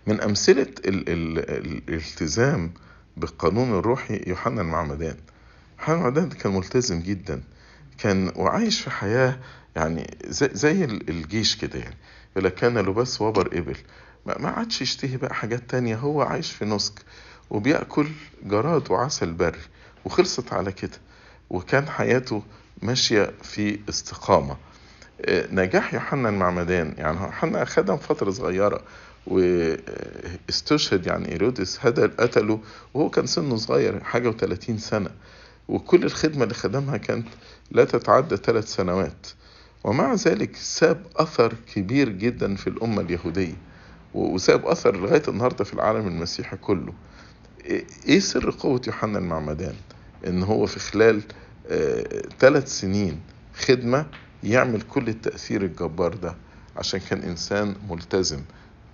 من 0.07 0.21
أمثلة 0.21 0.63
ال 0.63 1.09
ال 1.09 1.39
ال 1.39 1.83
الالتزام 1.89 2.73
بالقانون 3.17 3.79
الروحي 3.79 4.21
يوحنا 4.27 4.61
المعمدان. 4.63 5.17
يوحنا 5.79 5.95
المعمدان 5.95 6.29
كان 6.29 6.53
ملتزم 6.55 7.01
جدا. 7.01 7.43
كان 7.99 8.33
وعايش 8.37 8.81
في 8.81 8.91
حياة 8.91 9.39
يعني 9.77 10.17
زي, 10.27 10.49
زي 10.53 10.85
ال- 10.85 11.11
الجيش 11.11 11.57
كده 11.57 11.79
يعني. 11.79 12.51
كان 12.51 12.79
لباس 12.79 13.21
وبر 13.21 13.59
إبل. 13.59 13.77
ما 14.27 14.39
ما 14.39 14.49
عادش 14.49 14.83
يشتهي 14.83 15.17
بقى 15.17 15.35
حاجات 15.35 15.71
تانية. 15.71 15.97
هو 15.97 16.23
عايش 16.23 16.53
في 16.53 16.65
نسك. 16.65 16.93
وبيأكل 17.55 18.07
جراد 18.45 18.91
وعسل 18.91 19.33
بري 19.33 19.59
وخلصت 20.05 20.53
على 20.53 20.73
كده. 20.73 20.99
وكان 21.51 21.89
حياته 21.89 22.43
ماشية 22.83 23.33
في 23.43 23.79
استقامة. 23.89 24.57
آه، 25.25 25.47
نجاح 25.53 25.95
يوحنا 25.95 26.29
المعمدان 26.29 26.95
يعني 26.99 27.17
يوحنا 27.21 27.65
خدم 27.65 27.97
فترة 27.97 28.31
صغيرة 28.31 28.81
واستشهد 29.27 31.07
يعني 31.07 31.33
إيرودس 31.33 31.79
هدل 31.87 32.11
قتله 32.19 32.61
وهو 32.95 33.11
كان 33.11 33.27
سنه 33.27 33.57
صغير 33.57 34.05
حاجة 34.05 34.29
وثلاثين 34.29 34.79
سنة. 34.79 35.11
وكل 35.69 36.05
الخدمة 36.05 36.43
اللي 36.43 36.55
خدمها 36.55 36.97
كانت 36.97 37.29
لا 37.71 37.85
تتعدى 37.85 38.37
ثلاث 38.37 38.75
سنوات. 38.75 39.27
ومع 39.85 40.15
ذلك 40.15 40.57
ساب 40.57 41.07
أثر 41.17 41.55
كبير 41.75 42.09
جدا 42.09 42.57
في 42.57 42.67
الأمة 42.67 43.03
اليهودية 43.03 43.57
وساب 44.15 44.67
أثر 44.67 44.97
لغاية 44.97 45.23
النهاردة 45.29 45.65
في 45.65 45.75
العالم 45.75 46.07
المسيحي 46.07 46.57
كله. 46.57 46.93
إيه 47.65 48.21
سر 48.21 48.51
قوة 48.51 48.81
يوحنا 48.87 49.19
المعمدان؟ 49.19 49.75
إن 50.27 50.43
هو 50.43 50.67
في 50.67 50.81
خلال 50.81 51.23
ثلاث 52.39 52.69
سنين 52.81 53.21
خدمة 53.55 54.07
يعمل 54.43 54.83
كل 54.83 55.09
التأثير 55.09 55.63
الجبار 55.63 56.15
ده 56.15 56.35
عشان 56.77 57.01
كان 57.01 57.23
إنسان 57.23 57.75
ملتزم 57.91 58.41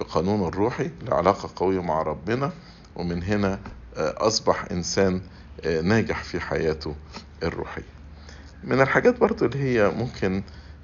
بقانون 0.01 0.49
الروحي 0.49 0.91
لعلاقة 1.03 1.51
قوية 1.57 1.83
مع 1.83 2.03
ربنا 2.03 2.53
ومن 2.97 3.23
هنا 3.23 3.61
آه، 3.97 4.15
أصبح 4.27 4.65
إنسان 4.71 5.21
آه، 5.65 5.81
ناجح 5.81 6.25
في 6.25 6.41
حياته 6.41 6.95
الروحية. 7.43 7.83
من 8.65 8.81
الحاجات 8.81 9.19
برضو 9.21 9.45
اللي 9.47 9.59
هي 9.59 9.89
ممكن 9.89 10.43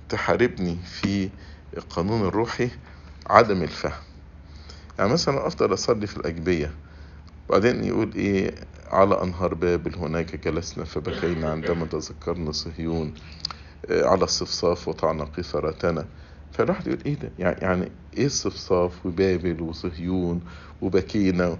تحاربني 0.08 0.76
في 1.00 1.30
القانون 1.76 2.20
الروحي 2.28 2.68
عدم 3.26 3.62
الفهم. 3.62 4.02
يعني 4.98 5.12
مثلا 5.12 5.46
أفضل 5.46 5.74
أصلي 5.74 6.06
في 6.06 6.16
الأجبية. 6.16 6.72
وبعدين 7.48 7.84
يقول 7.84 8.12
إيه 8.14 8.54
على 8.90 9.22
أنهار 9.22 9.54
بابل 9.54 9.94
هناك 9.94 10.48
جلسنا 10.48 10.84
فبكينا 10.84 11.50
عندما 11.50 11.86
تذكرنا 11.86 12.52
صهيون 12.52 13.14
آه، 13.90 14.04
على 14.06 14.24
الصفصاف 14.24 14.88
وطعنا 14.88 15.24
قيثارتنا 15.24 16.06
فالواحد 16.52 16.86
يقول 16.86 16.98
إيه 17.06 17.14
ده؟ 17.14 17.30
يعني, 17.38 17.88
إيه 18.16 18.26
الصفصاف 18.26 19.06
وبابل 19.06 19.62
وصهيون 19.62 20.40
وبكينا؟ 20.82 21.58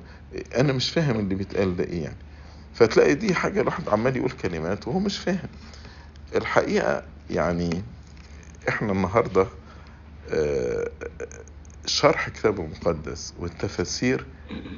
أنا 0.57 0.73
مش 0.73 0.91
فاهم 0.91 1.21
اللي 1.21 1.35
بيتقال 1.35 1.77
ده 1.77 1.85
إيه 1.85 2.03
يعني. 2.03 2.17
فتلاقي 2.75 3.15
دي 3.15 3.35
حاجة 3.35 3.61
الواحد 3.61 3.89
عمال 3.89 4.17
يقول 4.17 4.31
كلمات 4.31 4.89
وهو 4.89 4.99
مش 4.99 5.19
فاهم. 5.19 5.49
الحقيقة 6.35 7.03
يعني 7.31 7.83
إحنا 8.69 8.93
النهاردة 8.93 9.47
آه، 10.31 10.91
شرح 11.87 12.29
كتاب 12.29 12.61
المقدس 12.61 13.35
والتفاسير 13.41 14.27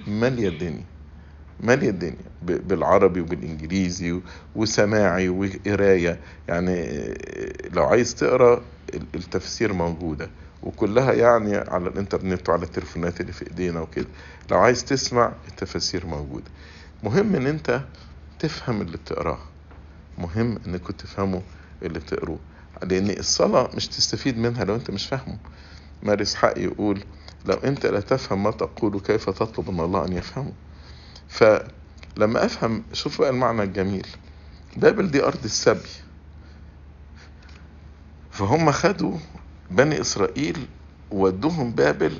مالية 0.06 0.48
الدنيا 0.48 0.84
مالية 1.60 1.90
الدنيا؟ 1.90 2.16
بالعربي 2.42 3.20
وبالإنجليزي 3.20 4.12
و- 4.12 4.22
وسماعي 4.56 5.28
وقراية. 5.28 6.20
يعني 6.48 6.88
لو 7.72 7.84
عايز 7.84 8.14
تقرأ 8.14 8.62
ال- 8.94 9.06
التفسير 9.14 9.72
موجودة. 9.72 10.30
وكلها 10.62 11.12
يعني 11.12 11.56
على 11.56 11.88
الإنترنت 11.88 12.48
وعلى 12.48 12.62
التليفونات 12.62 13.20
اللي 13.20 13.32
في 13.32 13.46
إيدينا 13.50 13.80
وكده. 13.80 14.06
لو 14.50 14.58
عايز 14.58 14.84
تسمع 14.84 15.32
التفاسير 15.48 16.06
موجودة 16.06 16.50
مهم 17.02 17.34
إن 17.36 17.46
أنت 17.46 17.80
تفهم 18.38 18.80
اللي 18.80 18.96
بتقراه. 18.96 19.38
مهم 20.18 20.58
انكم 20.66 20.92
تفهموا 20.92 21.40
اللي 21.82 21.98
بتقروه. 21.98 22.38
لأن 22.82 23.10
الصلاة 23.10 23.70
مش 23.76 23.88
تستفيد 23.88 24.38
منها 24.38 24.64
لو 24.64 24.74
أنت 24.74 24.90
مش 24.90 25.06
فاهمه. 25.06 25.38
ماري 26.02 26.22
اسحاق 26.22 26.58
يقول 26.58 27.04
لو 27.46 27.54
أنت 27.54 27.86
لا 27.86 28.00
تفهم 28.00 28.42
ما 28.42 28.50
تقول 28.50 29.00
كيف 29.00 29.30
تطلب 29.30 29.70
من 29.70 29.80
الله 29.80 30.04
أن 30.06 30.12
يفهمه؟ 30.12 30.52
فلما 31.28 32.44
أفهم 32.44 32.82
شوف 32.92 33.20
بقى 33.20 33.30
المعنى 33.30 33.62
الجميل. 33.62 34.06
بابل 34.76 35.10
دي 35.10 35.24
أرض 35.24 35.44
السبي. 35.44 35.88
فهم 38.30 38.70
خدوا 38.72 39.18
بني 39.70 40.00
إسرائيل 40.00 40.66
ودوهم 41.10 41.70
بابل 41.72 42.18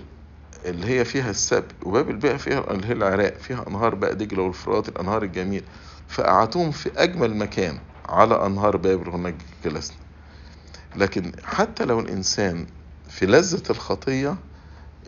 اللي 0.65 0.87
هي 0.87 1.05
فيها 1.05 1.31
السبي 1.31 1.75
وبابل 1.83 2.17
بقى 2.17 2.39
فيها 2.39 2.71
اللي 2.71 2.87
هي 2.87 2.93
العراق 2.93 3.37
فيها 3.39 3.65
أنهار 3.69 3.95
بقى 3.95 4.15
دجلة 4.15 4.43
والفرات 4.43 4.89
الأنهار 4.89 5.23
الجميل 5.23 5.65
فقعدوهم 6.09 6.71
في 6.71 6.91
أجمل 6.97 7.37
مكان 7.37 7.79
على 8.09 8.47
أنهار 8.47 8.77
بابل 8.77 9.09
هناك 9.11 9.35
جلسنا. 9.65 9.97
لكن 10.97 11.33
حتى 11.45 11.85
لو 11.85 12.01
الإنسان 12.01 12.67
في 13.11 13.27
لذة 13.27 13.63
الخطية 13.71 14.37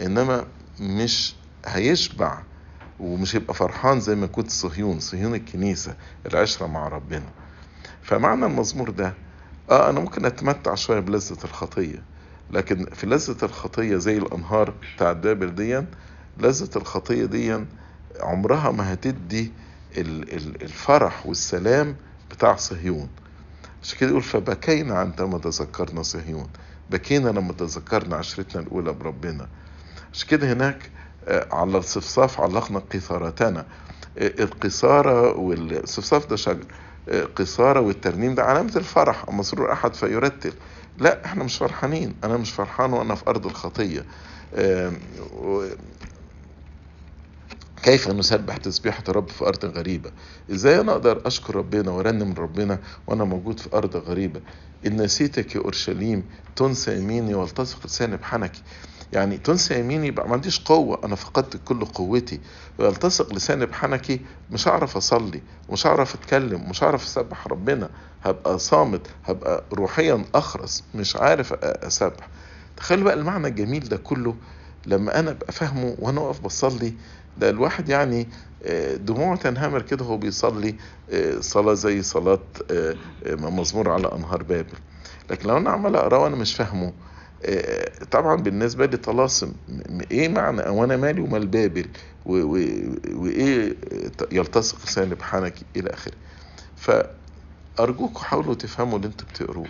إنما 0.03 0.47
مش 0.81 1.35
هيشبع 1.67 2.43
ومش 3.01 3.37
هيبقى 3.37 3.55
فرحان 3.55 4.01
زي 4.01 4.15
ما 4.15 4.27
كنت 4.27 4.51
صهيون 4.51 5.01
صهيون 5.01 5.35
الكنيسة 5.35 5.95
العشرة 6.27 6.67
مع 6.67 6.89
ربنا. 6.89 7.27
فمعنى 8.03 8.47
المزمور 8.47 8.91
ده 8.91 9.15
آه 9.71 9.91
أنا 9.91 10.01
ممكن 10.01 10.25
أتمتع 10.27 10.75
شوية 10.75 11.01
بلذة 11.01 11.45
الخطية 11.45 12.03
لكن 12.51 12.85
في 12.85 13.07
لذة 13.07 13.45
الخطية 13.45 13.97
زي 13.97 14.19
الأنهار 14.19 14.75
بتاعت 14.97 15.17
بابل 15.17 15.55
دي 15.55 15.83
لذة 16.39 16.71
الخطية 16.77 17.25
دي 17.25 17.65
عمرها 18.21 18.71
ما 18.71 18.93
هتدي 18.93 19.53
ال- 19.97 20.33
ال- 20.37 20.63
الفرح 20.63 21.27
والسلام 21.27 21.97
بتاع 22.31 22.57
صهيون. 22.57 23.09
عشان 23.83 23.99
كده 23.99 24.11
يقول 24.11 24.23
فبكينا 24.23 24.99
عندما 24.99 25.39
تذكرنا 25.39 26.03
صهيون 26.03 26.49
بكينا 26.91 27.29
لما 27.29 27.53
تذكرنا 27.53 28.17
عشرتنا 28.17 28.63
الأولى 28.63 28.93
بربنا. 28.93 29.49
عشان 30.13 30.29
كده 30.29 30.53
هناك 30.53 30.91
على 31.29 31.79
الصفصاف 31.79 32.41
علقنا 32.41 32.79
قيثارتنا 32.79 33.67
القيثارة 34.19 35.37
والصفصاف 35.39 36.27
ده 36.27 36.37
شجر. 36.37 36.65
آه، 37.09 37.25
قيثارة 37.25 37.81
والترنيم 37.81 38.35
ده 38.35 38.43
علامة 38.43 38.73
الفرح. 38.77 39.29
مسرور 39.31 39.73
أحد 39.73 39.95
فيرتل. 39.95 40.53
لا 40.99 41.25
إحنا 41.25 41.45
مش 41.45 41.57
فرحانين. 41.59 42.15
أنا 42.25 42.37
مش 42.37 42.53
فرحان 42.53 42.93
وأنا 42.93 43.15
في 43.15 43.23
أرض 43.29 43.47
الخطية. 43.47 44.05
كيف 47.83 48.09
نسبح 48.09 48.57
تسبيحة 48.57 49.05
الرب 49.09 49.29
في 49.29 49.47
أرض 49.47 49.65
غريبة؟ 49.65 50.11
إزاي 50.53 50.81
أنا 50.81 50.93
أقدر 50.93 51.27
أشكر 51.27 51.57
ربنا 51.57 51.91
وأرنم 51.91 52.33
ربنا 52.39 52.79
وأنا 53.07 53.25
موجود 53.25 53.61
في 53.61 53.69
أرض 53.77 53.97
غريبة؟ 53.97 54.41
إن 54.87 55.03
نسيتك 55.03 55.55
يا 55.55 55.61
أورشليم 55.61 56.25
تنسى 56.57 56.97
يميني 56.99 57.35
والتصق 57.35 57.87
لساني 57.87 58.17
بحنكي. 58.17 58.63
يعني 59.13 59.37
تنسى 59.39 59.79
يميني 59.81 60.07
يبقى 60.07 60.29
ما 60.29 60.35
عنديش 60.35 60.61
قوة 60.65 61.01
أنا 61.05 61.15
فقدت 61.17 61.57
كل 61.65 61.85
قوتي. 61.85 62.41
ويلتصق 62.79 63.35
لساني 63.35 63.67
بحنكي 63.67 64.21
مش 64.51 64.69
هعرف 64.69 64.97
أصلي 64.97 65.43
مش 65.71 65.87
هعرف 65.87 66.15
أتكلم 66.15 66.71
مش 66.71 66.85
هعرف 66.85 67.05
أسبح 67.05 67.47
ربنا. 67.49 67.91
هبقى 68.23 68.59
صامت 68.59 69.07
هبقى 69.25 69.65
روحيا 69.73 70.25
أخرس 70.35 70.85
مش 70.95 71.17
عارف 71.17 71.53
أسبح. 71.63 72.29
تخيلوا 72.77 73.05
بقى 73.05 73.15
المعنى 73.15 73.49
الجميل 73.49 73.89
ده 73.89 73.97
كله 73.97 74.35
لما 74.87 75.19
أنا 75.19 75.31
أبقى 75.31 75.53
فاهمه 75.53 75.97
وأنا 75.99 76.21
واقف 76.21 76.41
بصلي 76.41 76.95
ده 77.39 77.51
الواحد 77.51 77.89
يعني 77.89 78.29
آه، 78.65 78.95
دموعه 78.97 79.37
تنهمر 79.37 79.83
كده 79.83 80.05
وهو 80.05 80.17
بيصلي 80.17 80.75
آه، 81.13 81.41
صلاة 81.41 81.75
زي 81.75 82.03
صلاة 82.03 82.39
آه، 82.71 82.95
مزمور 83.27 83.91
على 83.91 84.13
أنهار 84.13 84.43
بابل. 84.43 84.73
لكن 85.31 85.49
لو 85.49 85.57
أنا 85.57 85.71
عمال 85.71 85.97
أقرأ 85.97 86.19
وأنا 86.19 86.37
مش 86.37 86.55
فاهمه 86.55 86.93
طبعا 88.11 88.37
بالنسبة 88.37 88.87
لي 88.87 88.97
طلاسم 88.97 89.53
إيه 90.11 90.29
معنى 90.29 90.63
وأنا 90.63 90.97
مالي 90.97 91.21
ومال 91.21 91.47
بابل 91.47 91.87
و- 92.27 92.37
و- 92.43 92.95
وإيه 93.13 93.77
آه، 93.93 94.27
يلتصق 94.33 94.79
لساني 94.87 95.15
بحنكي 95.15 95.65
إلى 95.77 95.91
آخره؟ 95.91 96.13
فأرجوكم 96.77 98.25
حاولوا 98.25 98.55
تفهموا 98.55 98.97
اللي 98.97 99.07
أنتوا 99.09 99.27
بتقروه. 99.29 99.67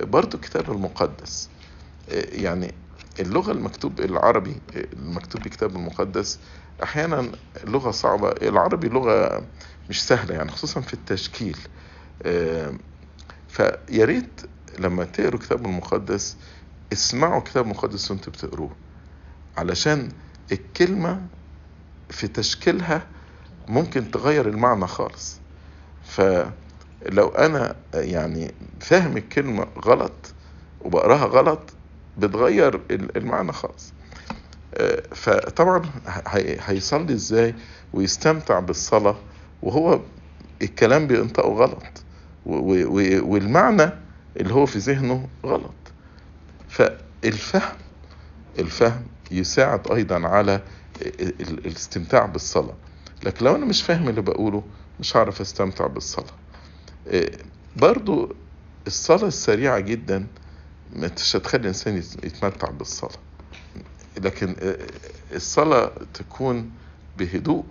برضو 0.00 0.36
الكتاب 0.36 0.70
المقدس 0.72 1.48
آه، 2.10 2.24
يعني 2.32 2.74
اللغة 3.20 3.52
المكتوب 3.52 4.00
العربي 4.00 4.56
آه، 4.76 4.84
المكتوب 4.92 5.42
بالكتاب 5.42 5.76
المقدس 5.76 6.38
أحيانا 6.82 7.32
لغة 7.64 7.90
صعبة. 7.90 8.28
العربي 8.30 8.88
لغة 8.88 9.42
مش 9.90 10.06
سهلة 10.06 10.34
يعني 10.34 10.50
خصوصا 10.50 10.80
في 10.80 10.94
التشكيل. 10.94 11.56
آه، 12.22 12.72
فيا 13.48 14.04
ريت 14.04 14.40
لما 14.78 15.04
تقروا 15.04 15.40
الكتاب 15.40 15.66
المقدس 15.66 16.36
اسمعوا 16.92 17.38
الكتاب 17.38 17.64
المقدس 17.64 18.10
وانتوا 18.10 18.32
بتقروه. 18.32 18.70
علشان 19.56 20.08
الكلمة 20.52 21.20
في 22.10 22.28
تشكيلها 22.28 23.06
ممكن 23.68 24.10
تغير 24.10 24.48
المعنى 24.48 24.86
خالص. 24.86 25.38
فلو 26.04 27.28
أنا 27.28 27.76
يعني 27.94 28.54
فاهم 28.80 29.16
الكلمة 29.16 29.66
غلط 29.84 30.34
وبقراها 30.80 31.24
غلط 31.26 31.60
بتغير 32.18 32.74
ال- 32.74 33.16
المعنى 33.16 33.52
خالص. 33.52 33.92
آه، 34.74 35.02
فطبعا 35.14 35.82
هي- 36.26 36.58
هيصلي 36.66 37.12
إزاي 37.12 37.54
ويستمتع 37.92 38.60
بالصلاة 38.60 39.16
وهو 39.62 40.00
الكلام 40.62 41.06
بينطقه 41.06 41.48
غلط 41.48 42.02
والمعنى 42.46 43.90
اللي 44.36 44.54
هو 44.54 44.66
في 44.66 44.78
ذهنه 44.78 45.28
غلط. 45.46 45.74
فالفهم 46.76 47.76
الفهم 48.58 49.04
يساعد 49.30 49.92
أيضا 49.92 50.28
على 50.28 50.62
ال- 51.02 51.40
ال- 51.40 51.66
الاستمتاع 51.66 52.26
بالصلاة. 52.26 52.74
لكن 53.24 53.44
لو 53.44 53.56
أنا 53.56 53.66
مش 53.66 53.82
فاهم 53.82 54.08
اللي 54.08 54.20
بقوله 54.22 54.62
مش 55.00 55.16
هعرف 55.16 55.40
أستمتع 55.40 55.86
بالصلاة. 55.86 56.32
آه، 57.08 57.30
برضو 57.76 58.34
الصلاة 58.86 59.26
السريعة 59.28 59.78
جدا 59.80 60.26
مش 60.96 61.36
هتخلي 61.36 61.60
الإنسان 61.60 61.96
يت- 61.96 62.24
يتمتع 62.24 62.70
بالصلاة. 62.70 63.18
لكن 64.22 64.56
آه، 64.58 64.76
الصلاة 65.32 65.92
تكون 66.14 66.70
بهدوء 67.18 67.64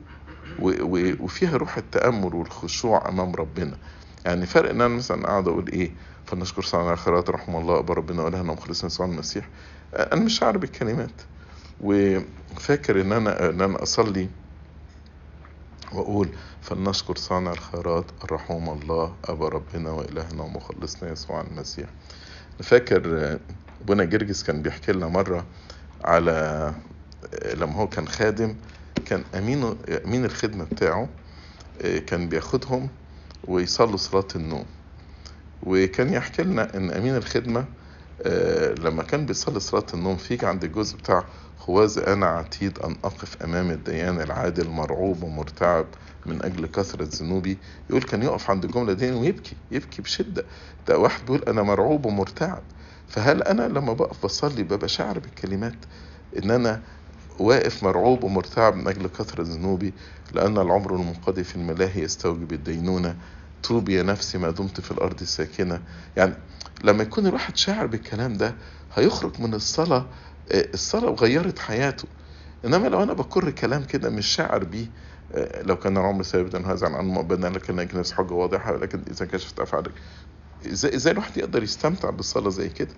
وفيها 1.20 1.58
روح 1.58 1.78
التأمل 1.78 2.36
والخشوع 2.36 3.10
أمام 3.10 3.36
ربنا. 3.36 3.78
يعني 4.26 4.46
فرق 4.46 4.70
إن 4.70 4.82
أنا 4.82 4.96
مثلا 4.96 5.28
قاعد 5.28 5.48
أقول 5.48 5.68
إيه؟ 5.72 5.92
فلنشكر 6.28 6.62
صانع 6.62 6.94
الخيرات 6.94 7.30
رحمه 7.30 7.60
الله 7.60 7.80
أبا 7.80 7.94
ربنا 7.94 8.24
وإلهنا 8.24 8.52
ومخلصنا 8.52 8.88
يسوع 8.88 9.06
المسيح. 9.06 9.50
آه، 9.94 10.14
أنا 10.14 10.22
مش 10.22 10.44
عارف 10.44 10.64
الكلمات 10.64 11.22
وفاكر 11.82 13.02
إن 13.02 13.12
أنا 13.12 13.50
إن 13.50 13.62
أنا 13.62 13.84
أصلي 13.84 14.30
وأقول 15.94 16.30
فلنشكر 16.62 17.16
صانع 17.16 17.52
الخيرات 17.52 18.06
الرحوم 18.24 18.70
الله 18.70 19.16
أبا 19.26 19.48
ربنا 19.48 19.92
وإلهنا 19.92 20.44
ومخلصنا 20.44 21.12
يسوع 21.12 21.42
المسيح. 21.42 21.90
فاكر 22.64 23.02
آه، 23.20 23.40
ابونا 23.82 24.04
جرجس 24.04 24.44
كان 24.44 24.62
بيحكي 24.62 24.92
لنا 24.92 25.08
مرة 25.08 25.46
على 26.04 26.32
آه، 27.34 27.54
لما 27.54 27.74
هو 27.76 27.88
كان 27.88 28.08
خادم 28.08 28.56
كان 29.06 29.24
أمين 29.36 29.76
أمين 30.06 30.26
الخدمة 30.26 30.64
بتاعه 30.64 31.10
كان 32.08 32.30
بياخدهم 32.30 32.90
ويصلوا 33.48 33.98
صلاة 33.98 34.28
النوم. 34.36 34.66
وكان 35.64 36.14
يحكي 36.14 36.44
لنا 36.44 36.78
إن 36.78 36.92
أمين 36.92 37.16
الخدمة 37.16 37.66
آه، 38.22 38.74
لما 38.74 39.04
كان 39.04 39.26
بيصلي 39.26 39.60
صلاة 39.60 39.86
النوم 39.94 40.16
فيجي 40.16 40.46
عند 40.46 40.64
الجزء 40.64 40.98
بتاع 40.98 41.24
خوذ 41.60 42.00
أنا 42.08 42.26
عتيد 42.26 42.80
أن 42.80 42.96
أقف 43.04 43.44
أمام 43.44 43.70
الديان 43.72 44.22
العادل 44.22 44.70
مرعوب 44.70 45.24
ومرتعب 45.24 45.86
من 46.26 46.46
أجل 46.46 46.66
كثرة 46.66 47.08
ذنوبي. 47.12 47.58
يقول 47.90 48.02
كان 48.02 48.24
يقف 48.24 48.50
عند 48.50 48.66
الجملة 48.66 48.94
دي 48.94 49.12
ويبكي 49.12 49.56
يبكي 49.72 50.02
بشدة. 50.02 50.46
ده 50.88 50.98
واحد 50.98 51.22
بيقول 51.26 51.44
أنا 51.48 51.64
مرعوب 51.64 52.06
ومرتعب. 52.06 52.62
فهل 53.08 53.44
أنا 53.44 53.68
لما 53.68 53.94
بقف 53.94 54.24
بصلي 54.26 54.64
ببقى 54.64 54.88
شاعر 54.90 55.20
بالكلمات؟ 55.20 55.76
إن 56.44 56.52
أنا 56.52 56.82
واقف 57.40 57.84
مرعوب 57.84 58.24
ومرتعب 58.24 58.76
من 58.76 58.88
أجل 58.88 59.08
كثرة 59.08 59.44
ذنوبي 59.44 59.94
لأن 60.34 60.58
العمر 60.58 60.96
المنقضي 60.96 61.44
في 61.44 61.56
الملاهي 61.56 62.02
يستوجب 62.02 62.54
الدينونة 62.54 63.16
توبي 63.64 63.94
يا 63.94 64.04
نفسي 64.04 64.38
ما 64.38 64.52
دمت 64.52 64.82
في 64.82 64.92
الأرض 64.92 65.24
ساكنة. 65.24 65.82
يعني 66.18 66.36
لما 66.84 67.04
يكون 67.04 67.28
الواحد 67.28 67.58
شاعر 67.58 67.86
بالكلام 67.88 68.34
ده 68.34 68.56
هيخرج 68.96 69.42
من 69.42 69.54
الصلاة 69.54 70.06
آه، 70.52 70.68
الصلاة 70.74 71.12
غيرت 71.12 71.60
حياته. 71.60 72.08
إنما 72.66 72.88
لو 72.88 73.04
أنا 73.04 73.14
بكر 73.14 73.52
كلام 73.52 73.84
كده 73.84 74.10
مش 74.10 74.28
شاعر 74.28 74.64
بيه 74.64 74.88
آه، 75.34 75.62
لو 75.62 75.76
كان 75.76 75.98
العمر 75.98 76.24
ثابتا 76.24 76.58
هذا 76.58 76.88
عن 76.88 77.06
مؤبدا 77.06 77.50
لكن 77.50 77.80
أجنس 77.80 78.12
حجة 78.14 78.34
واضحة 78.34 78.74
ولكن 78.74 79.02
إذا 79.12 79.26
كشفت 79.26 79.60
أفعالك. 79.60 79.92
إزاي 80.66 80.96
إزاي 80.96 81.14
الواحد 81.14 81.38
يقدر 81.38 81.64
يستمتع 81.64 82.10
بالصلاة 82.10 82.50
زي 82.50 82.70
كده. 82.70 82.94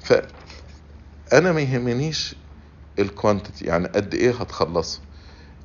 فأنا 0.00 1.52
ما 1.52 1.60
يهمنيش 1.60 2.34
الكوانتيتي 2.98 3.64
يعني 3.64 3.88
قد 3.88 4.14
إيه 4.14 4.30
هتخلصه 4.34 5.00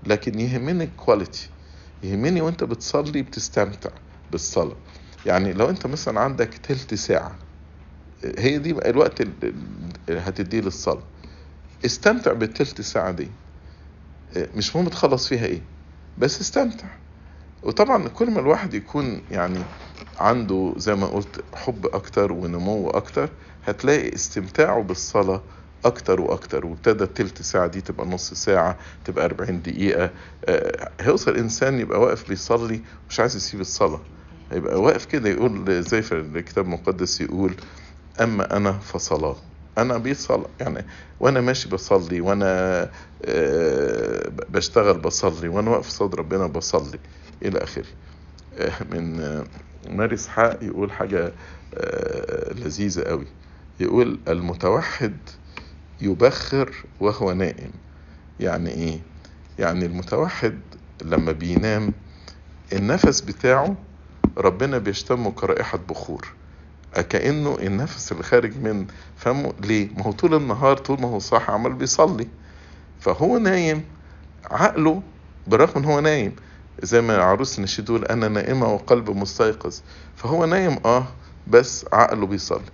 لكن 0.08 0.40
يهمني 0.40 0.84
الكواليتي 0.84 1.50
يهمني 2.04 2.42
وأنت 2.42 2.64
بتصلي 2.64 3.22
بتستمتع. 3.22 3.90
بالصلاة. 4.32 4.76
يعني 5.26 5.54
لو 5.54 5.70
أنت 5.70 5.88
مثلا 5.88 6.20
عندك 6.20 6.48
تلت 6.54 6.94
ساعة 6.94 7.36
هي 8.38 8.58
دي 8.58 8.72
الوقت 8.72 9.22
اللي 9.22 9.54
هتديه 10.10 10.62
للصلاة. 10.62 11.04
استمتع 11.86 12.34
بالتلت 12.34 12.82
ساعة 12.82 13.12
دي. 13.12 13.28
مش 14.56 14.76
مهم 14.76 14.88
تخلص 14.88 15.28
فيها 15.28 15.46
إيه 15.46 15.62
بس 16.18 16.42
استمتع. 16.42 16.88
وطبعا 17.64 18.08
كل 18.08 18.32
ما 18.32 18.40
الواحد 18.40 18.74
يكون 18.74 19.22
يعني 19.32 19.60
عنده 20.20 20.74
زي 20.78 20.96
ما 20.96 21.08
قلت 21.08 21.44
حب 21.54 21.86
أكتر 21.86 22.32
ونمو 22.32 22.90
أكتر 22.90 23.30
هتلاقي 23.66 24.16
استمتاعه 24.16 24.82
بالصلاة 24.82 25.42
أكتر 25.86 26.22
وأكتر. 26.22 26.66
وابتدى 26.66 27.04
التلت 27.04 27.42
ساعة 27.42 27.68
دي 27.68 27.82
تبقى 27.82 28.06
نص 28.08 28.34
ساعة 28.34 28.78
تبقى 29.06 29.26
40 29.26 29.62
دقيقة. 29.62 30.10
آه، 30.46 30.90
هيوصل 31.02 31.36
إنسان 31.38 31.80
يبقى 31.80 32.00
واقف 32.02 32.30
بيصلي 32.30 32.82
مش 33.10 33.20
عايز 33.20 33.36
يسيب 33.36 33.62
الصلاة. 33.62 34.00
هيبقى 34.52 34.82
واقف 34.82 35.06
كده 35.06 35.30
يقول 35.30 35.84
زي 35.84 36.02
في 36.02 36.12
الكتاب 36.16 36.66
المقدس 36.66 37.22
يقول 37.22 37.54
أما 38.22 38.58
أنا 38.58 38.72
فصلاة. 38.72 39.36
أنا 39.78 39.98
بيصل 39.98 40.46
يعني 40.60 40.86
وأنا 41.20 41.42
ماشي 41.42 41.70
بصلي 41.70 42.22
وأنا 42.22 42.82
آه، 43.26 44.32
بشتغل 44.50 45.00
بصلي 45.00 45.48
وأنا 45.48 45.72
واقف 45.72 45.88
صد 45.90 46.16
ربنا 46.16 46.48
بصلي 46.48 47.00
إلى 47.46 47.64
آخره. 47.64 47.86
آه، 48.58 48.72
من 48.92 49.20
آه، 49.22 49.44
ماري 49.90 50.16
إسحاق 50.16 50.60
يقول 50.64 50.92
حاجة 50.92 51.34
آه، 51.76 52.54
لذيذة 52.54 53.02
قوي 53.02 53.28
يقول 53.80 54.20
المتوحد 54.28 55.18
يبخر 56.02 56.76
وهو 57.00 57.34
نائم. 57.34 57.72
يعني 58.40 58.70
إيه؟ 58.70 59.00
يعني 59.60 59.86
المتوحد 59.86 60.60
لما 61.02 61.32
بينام 61.32 61.92
النفس 62.74 63.22
بتاعه 63.22 63.76
ربنا 64.38 64.78
بيشتمه 64.78 65.32
كرائحة 65.32 65.78
بخور. 65.90 66.28
كأنه 67.10 67.58
النفس 67.62 68.12
اللي 68.12 68.24
خارج 68.24 68.58
من 68.58 68.88
فمه 69.18 69.54
ليه؟ 69.64 69.90
ما 69.98 70.04
هو 70.04 70.12
طول 70.12 70.34
النهار 70.36 70.78
طول 70.78 71.02
ما 71.02 71.08
هو 71.08 71.20
صاحي 71.20 71.52
عمال 71.52 71.74
بيصلي. 71.74 72.28
فهو 73.00 73.38
نايم 73.38 73.84
عقله 74.52 75.02
بالرغم 75.48 75.78
إن 75.78 75.86
هو 75.86 76.00
نايم 76.00 76.36
زي 76.84 77.02
ما 77.02 77.18
عروس 77.18 77.58
النشيد 77.58 77.90
يقول 77.90 78.06
أنا 78.06 78.28
نائمة 78.28 78.74
وقلب 78.74 79.10
مستيقظ. 79.10 79.82
فهو 80.16 80.46
نايم 80.46 80.78
آه 80.86 81.08
بس 81.48 81.86
عقله 81.94 82.26
بيصلي. 82.26 82.72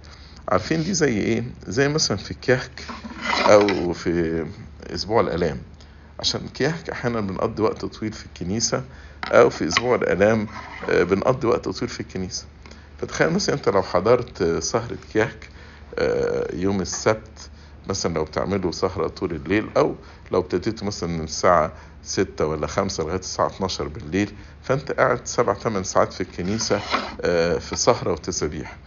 عارفين 0.49 0.83
دي 0.83 0.93
زي 0.93 1.17
إيه؟ 1.17 1.43
زي 1.67 1.87
مثلا 1.87 2.17
في 2.17 2.33
كهك 2.33 2.83
أو 3.49 3.93
في 3.93 4.45
أسبوع 4.93 5.21
الألام. 5.21 5.57
عشان 6.19 6.47
كيهك 6.47 6.89
أحيانا 6.89 7.19
بنقضي 7.21 7.61
وقت 7.63 7.85
طويل 7.85 8.13
في 8.13 8.25
الكنيسة 8.25 8.83
أو 9.31 9.49
في 9.49 9.67
أسبوع 9.67 9.95
الالام 9.95 10.47
آه، 10.89 11.03
بنقضي 11.03 11.47
وقت 11.47 11.69
طويل 11.69 11.89
في 11.89 11.99
الكنيسة. 11.99 12.45
فتخيل 13.01 13.29
مثلا 13.29 13.55
أنت 13.55 13.69
لو 13.69 13.81
حضرت 13.81 14.43
سهرة 14.43 14.97
كيهك 15.13 15.49
آه، 15.99 16.55
يوم 16.55 16.81
السبت 16.81 17.49
مثلا 17.87 18.13
لو 18.13 18.23
بتعملوا 18.23 18.71
سهرة 18.71 19.07
طول 19.07 19.31
الليل 19.31 19.69
أو 19.77 19.95
لو 20.31 20.39
ابتديتوا 20.39 20.87
مثلا 20.87 21.09
من 21.09 21.23
الساعة 21.23 21.73
ستة 22.03 22.45
ولا 22.45 22.67
خمسة 22.67 23.03
لغاية 23.03 23.19
الساعة 23.19 23.47
12 23.47 23.87
بالليل 23.87 24.33
فأنت 24.63 24.91
قاعد 24.91 25.27
سبع 25.27 25.53
ثمان 25.53 25.83
ساعات 25.83 26.13
في 26.13 26.21
الكنيسة 26.21 26.81
آه، 27.21 27.57
في 27.57 27.75
سهرة 27.75 28.11
وتسابيح. 28.11 28.77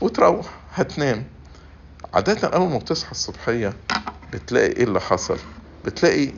وتروح 0.00 0.46
هتنام. 0.74 1.24
عادة 2.14 2.48
أول 2.48 2.68
ما 2.70 2.78
بتصحى 2.78 3.10
الصبحية 3.10 3.72
بتلاقي 4.32 4.66
إيه 4.72 4.84
اللي 4.84 5.00
حصل؟ 5.00 5.38
بتلاقي 5.84 6.32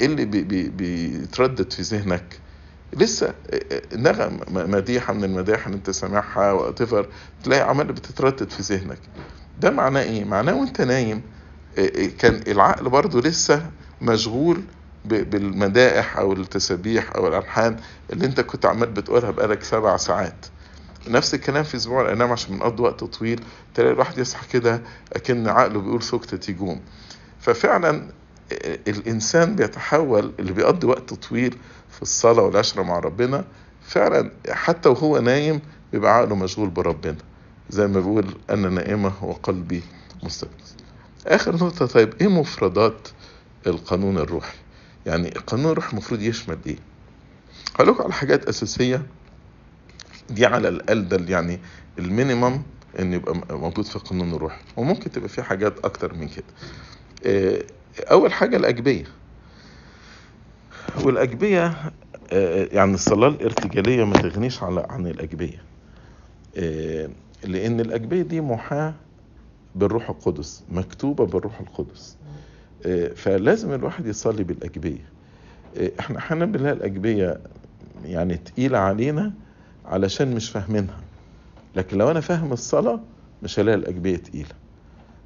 إيه 0.00 0.06
اللي 0.06 0.24
بي 0.24 0.42
بي 0.42 0.68
بيتردد 0.68 1.72
في 1.72 1.82
ذهنك. 1.82 2.38
لسه 2.92 3.34
نغم 3.94 4.40
مديحة 4.50 5.12
من 5.12 5.24
المدايح 5.24 5.66
اللي 5.66 5.76
انت 5.76 5.90
سامعها 5.90 6.52
واتفر 6.52 7.08
تلاقي 7.44 7.68
عمال 7.68 7.86
بتتردد 7.86 8.50
في 8.50 8.62
ذهنك. 8.62 8.98
ده 9.60 9.70
معناه 9.70 10.02
إيه؟ 10.02 10.24
معناه 10.24 10.54
وانت 10.54 10.80
نايم 10.80 11.22
كان 12.18 12.40
العقل 12.48 12.88
برضو 12.88 13.20
لسه 13.20 13.70
مشغول 14.02 14.62
بالمدائح 15.04 16.18
أو 16.18 16.32
التسابيح 16.32 17.16
أو 17.16 17.28
الألحان 17.28 17.76
اللي 18.12 18.26
انت 18.26 18.40
كنت 18.40 18.66
عمال 18.66 18.90
بتقولها 18.90 19.30
بقالك 19.30 19.62
سبع 19.62 19.96
ساعات. 19.96 20.46
نفس 21.08 21.34
الكلام 21.34 21.64
في 21.64 21.76
أسبوع 21.76 22.02
الأنام 22.02 22.32
عشان 22.32 22.54
بنقضي 22.56 22.82
وقت 22.82 23.04
طويل 23.04 23.40
تلاقي 23.74 23.92
الواحد 23.92 24.18
يصحى 24.18 24.46
كده 24.48 24.82
أكن 25.12 25.48
عقله 25.48 25.80
بيقول 25.80 26.02
سكتة 26.02 26.50
يجوم. 26.50 26.80
ففعلا 27.40 28.08
الإنسان 28.88 29.56
بيتحول 29.56 30.32
اللي 30.38 30.52
بيقضي 30.52 30.86
وقت 30.86 31.14
طويل 31.14 31.56
في 31.90 32.02
الصلاة 32.02 32.42
والعشرة 32.42 32.82
مع 32.82 32.98
ربنا 32.98 33.44
فعلا 33.82 34.30
حتى 34.50 34.88
وهو 34.88 35.18
نايم 35.18 35.60
بيبقى 35.92 36.16
عقله 36.16 36.36
مشغول 36.36 36.68
بربنا. 36.70 37.16
زي 37.70 37.86
ما 37.86 38.00
بيقول 38.00 38.34
أنا 38.50 38.68
نائمة 38.68 39.12
وقلبي 39.24 39.82
مستيقظ 40.22 40.52
آخر 41.26 41.56
نقطة 41.56 41.86
طيب 41.86 42.14
إيه 42.20 42.28
مفردات 42.28 43.08
القانون 43.66 44.18
الروحي؟ 44.18 44.56
يعني 45.06 45.36
القانون 45.36 45.70
الروحي 45.72 45.90
المفروض 45.92 46.20
يشمل 46.22 46.58
إيه؟ 46.66 46.76
هقول 47.74 47.88
لكم 47.88 48.02
على 48.04 48.12
حاجات 48.12 48.44
أساسية 48.48 49.06
دي 50.30 50.46
على 50.46 50.68
الأقل 50.68 51.08
ده 51.08 51.24
يعني 51.28 51.60
المينيمم 51.98 52.62
إن 53.00 53.12
يبقى 53.12 53.58
موجود 53.58 53.84
في 53.84 53.96
القانون 53.96 54.34
الروحي 54.34 54.60
وممكن 54.76 55.10
تبقى 55.10 55.28
في 55.28 55.42
حاجات 55.42 55.84
أكتر 55.84 56.14
من 56.14 56.28
كده. 56.28 56.44
آه، 57.26 57.62
أول 58.00 58.32
حاجة 58.32 58.56
الأجبية. 58.56 59.04
والأجبية 61.04 61.74
آه، 62.32 62.68
يعني 62.72 62.94
الصلاة 62.94 63.28
الارتجالية 63.28 64.04
ما 64.04 64.14
تغنيش 64.14 64.62
على 64.62 64.86
عن 64.90 65.06
الأجبية. 65.06 65.62
آه، 66.56 67.08
لأن 67.44 67.80
الأجبية 67.80 68.22
دي 68.22 68.40
محاة 68.40 68.94
بالروح 69.74 70.10
القدس 70.10 70.62
مكتوبة 70.68 71.26
بالروح 71.26 71.60
القدس. 71.60 72.16
آه، 72.86 73.08
فلازم 73.08 73.72
الواحد 73.72 74.06
يصلي 74.06 74.44
بالأجبية. 74.44 75.04
آه، 75.76 75.90
إحنا 76.00 76.18
أحيانا 76.18 76.44
بنلاقي 76.44 76.72
الأجبية 76.76 77.40
يعني 78.04 78.36
تقيلة 78.36 78.78
علينا 78.78 79.32
علشان 79.84 80.34
مش 80.34 80.50
فاهمينها. 80.50 81.00
لكن 81.76 81.98
لو 81.98 82.10
أنا 82.10 82.20
فاهم 82.20 82.52
الصلاة 82.52 83.00
مش 83.42 83.58
هلاقي 83.58 83.76
الأجبية 83.78 84.16
تقيلة. 84.16 84.54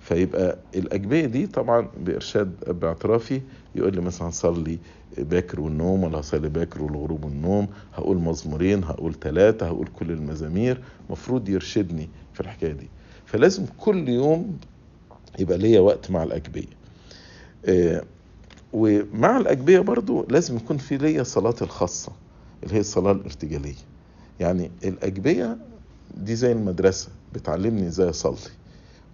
فيبقى 0.07 0.57
الأجبية 0.75 1.27
دي 1.27 1.47
طبعا 1.47 1.89
بإرشاد 2.01 2.53
أب 2.67 2.85
اعترافي 2.85 3.41
يقول 3.75 3.95
لي 3.95 4.01
مثلا 4.01 4.31
صلي 4.31 4.79
باكر 5.19 5.61
والنوم 5.61 6.05
ولا 6.05 6.21
هصلي 6.21 6.49
باكر 6.49 6.83
والغروب 6.83 7.25
والنوم 7.25 7.69
هقول 7.95 8.17
مزمورين 8.17 8.85
هقول 8.85 9.15
ثلاثة 9.21 9.67
هقول 9.67 9.89
كل 9.99 10.11
المزامير 10.11 10.81
مفروض 11.11 11.49
يرشدني 11.49 12.09
في 12.35 12.41
الحكاية 12.41 12.73
دي. 12.73 12.89
فلازم 13.27 13.65
كل 13.79 14.09
يوم 14.09 14.59
يبقى 15.39 15.59
ليا 15.59 15.81
وقت 15.81 16.11
مع 16.11 16.23
الأجبية. 16.23 16.67
آه، 17.67 18.03
ومع 18.73 19.37
الأجبية 19.39 19.81
برضو 19.81 20.27
لازم 20.31 20.57
يكون 20.57 20.77
في 20.77 20.97
ليا 20.97 21.23
صلاة 21.23 21.55
الخاصة 21.63 22.13
اللي 22.63 22.75
هي 22.75 22.81
الصلاة 22.81 23.13
الارتجالية. 23.13 23.75
يعني 24.41 24.71
الأجبية 24.85 25.59
دي 26.17 26.35
زي 26.37 26.53
المدرسة 26.53 27.09
بتعلمني 27.35 27.87
إزاي 27.87 28.11
أصلي. 28.11 28.37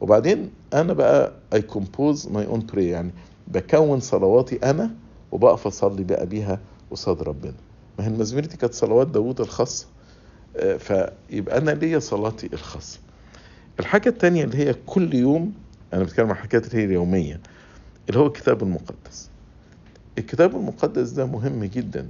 وبعدين 0.03 0.51
أنا 0.75 0.93
بقى 0.93 1.33
I 1.55 1.59
compose 1.59 2.19
my 2.27 2.47
own 2.55 2.73
prayer 2.75 2.79
يعني 2.79 3.11
بكون 3.49 4.01
صلواتي 4.01 4.57
أنا 4.71 4.91
وبقف 5.33 5.67
أصلي 5.67 6.05
بقى 6.05 6.27
بيها 6.27 6.59
قصاد 6.91 7.23
ربنا. 7.23 7.55
ما 7.99 8.05
هي 8.05 8.09
المزامير 8.09 8.47
دي 8.47 8.57
كانت 8.57 8.75
صلوات 8.75 9.07
داوود 9.07 9.41
الخاصة 9.41 9.87
آه، 10.57 10.77
فيبقى 10.77 11.59
أنا 11.59 11.71
ليا 11.71 11.99
صلاتي 11.99 12.49
الخاصة. 12.53 12.99
الحاجة 13.81 14.09
التانية 14.09 14.45
اللي 14.45 14.57
هي 14.57 14.75
كل 14.87 15.15
يوم 15.15 15.53
أنا 15.93 16.05
بتكلم 16.05 16.29
عن 16.29 16.35
حاجات 16.37 16.67
اللي 16.67 16.79
هي 16.83 16.85
اليومية 16.85 17.41
اللي 18.09 18.21
هو 18.21 18.27
الكتاب 18.27 18.63
المقدس. 18.63 19.31
الكتاب 20.19 20.57
المقدس 20.57 21.11
ده 21.11 21.27
مهم 21.27 21.65
جدا 21.65 22.07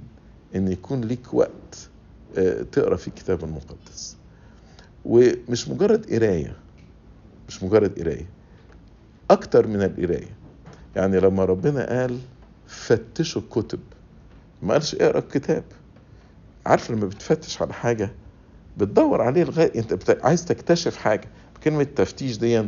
إن 0.57 0.69
يكون 0.73 1.01
ليك 1.01 1.35
وقت 1.35 1.89
آه، 2.39 2.63
تقرأ 2.63 2.97
فيه 2.97 3.11
الكتاب 3.11 3.45
المقدس. 3.45 4.17
ومش 5.05 5.69
مجرد 5.69 6.15
قراية 6.15 6.57
مش 7.49 7.63
مجرد 7.63 7.99
قرايه 7.99 8.27
أكتر 9.31 9.67
من 9.67 9.83
القرايه 9.83 10.29
يعني 10.97 11.21
لما 11.21 11.45
ربنا 11.45 11.89
قال 12.01 12.19
فتشوا 12.67 13.43
الكتب 13.43 13.81
ما 14.63 14.73
قالش 14.73 14.95
اقرأ 14.95 15.19
الكتاب. 15.19 15.65
عارف 16.67 16.91
لما 16.91 17.07
بتفتش 17.07 17.63
على 17.63 17.73
حاجة 17.73 18.11
بتدور 18.77 19.23
عليه 19.23 19.45
لغاية 19.45 19.79
أنت 19.79 19.95
بت... 19.95 20.25
عايز 20.25 20.45
تكتشف 20.45 20.97
حاجة. 20.97 21.29
كلمه 21.65 21.83
تفتيش 21.83 22.39
دي 22.39 22.59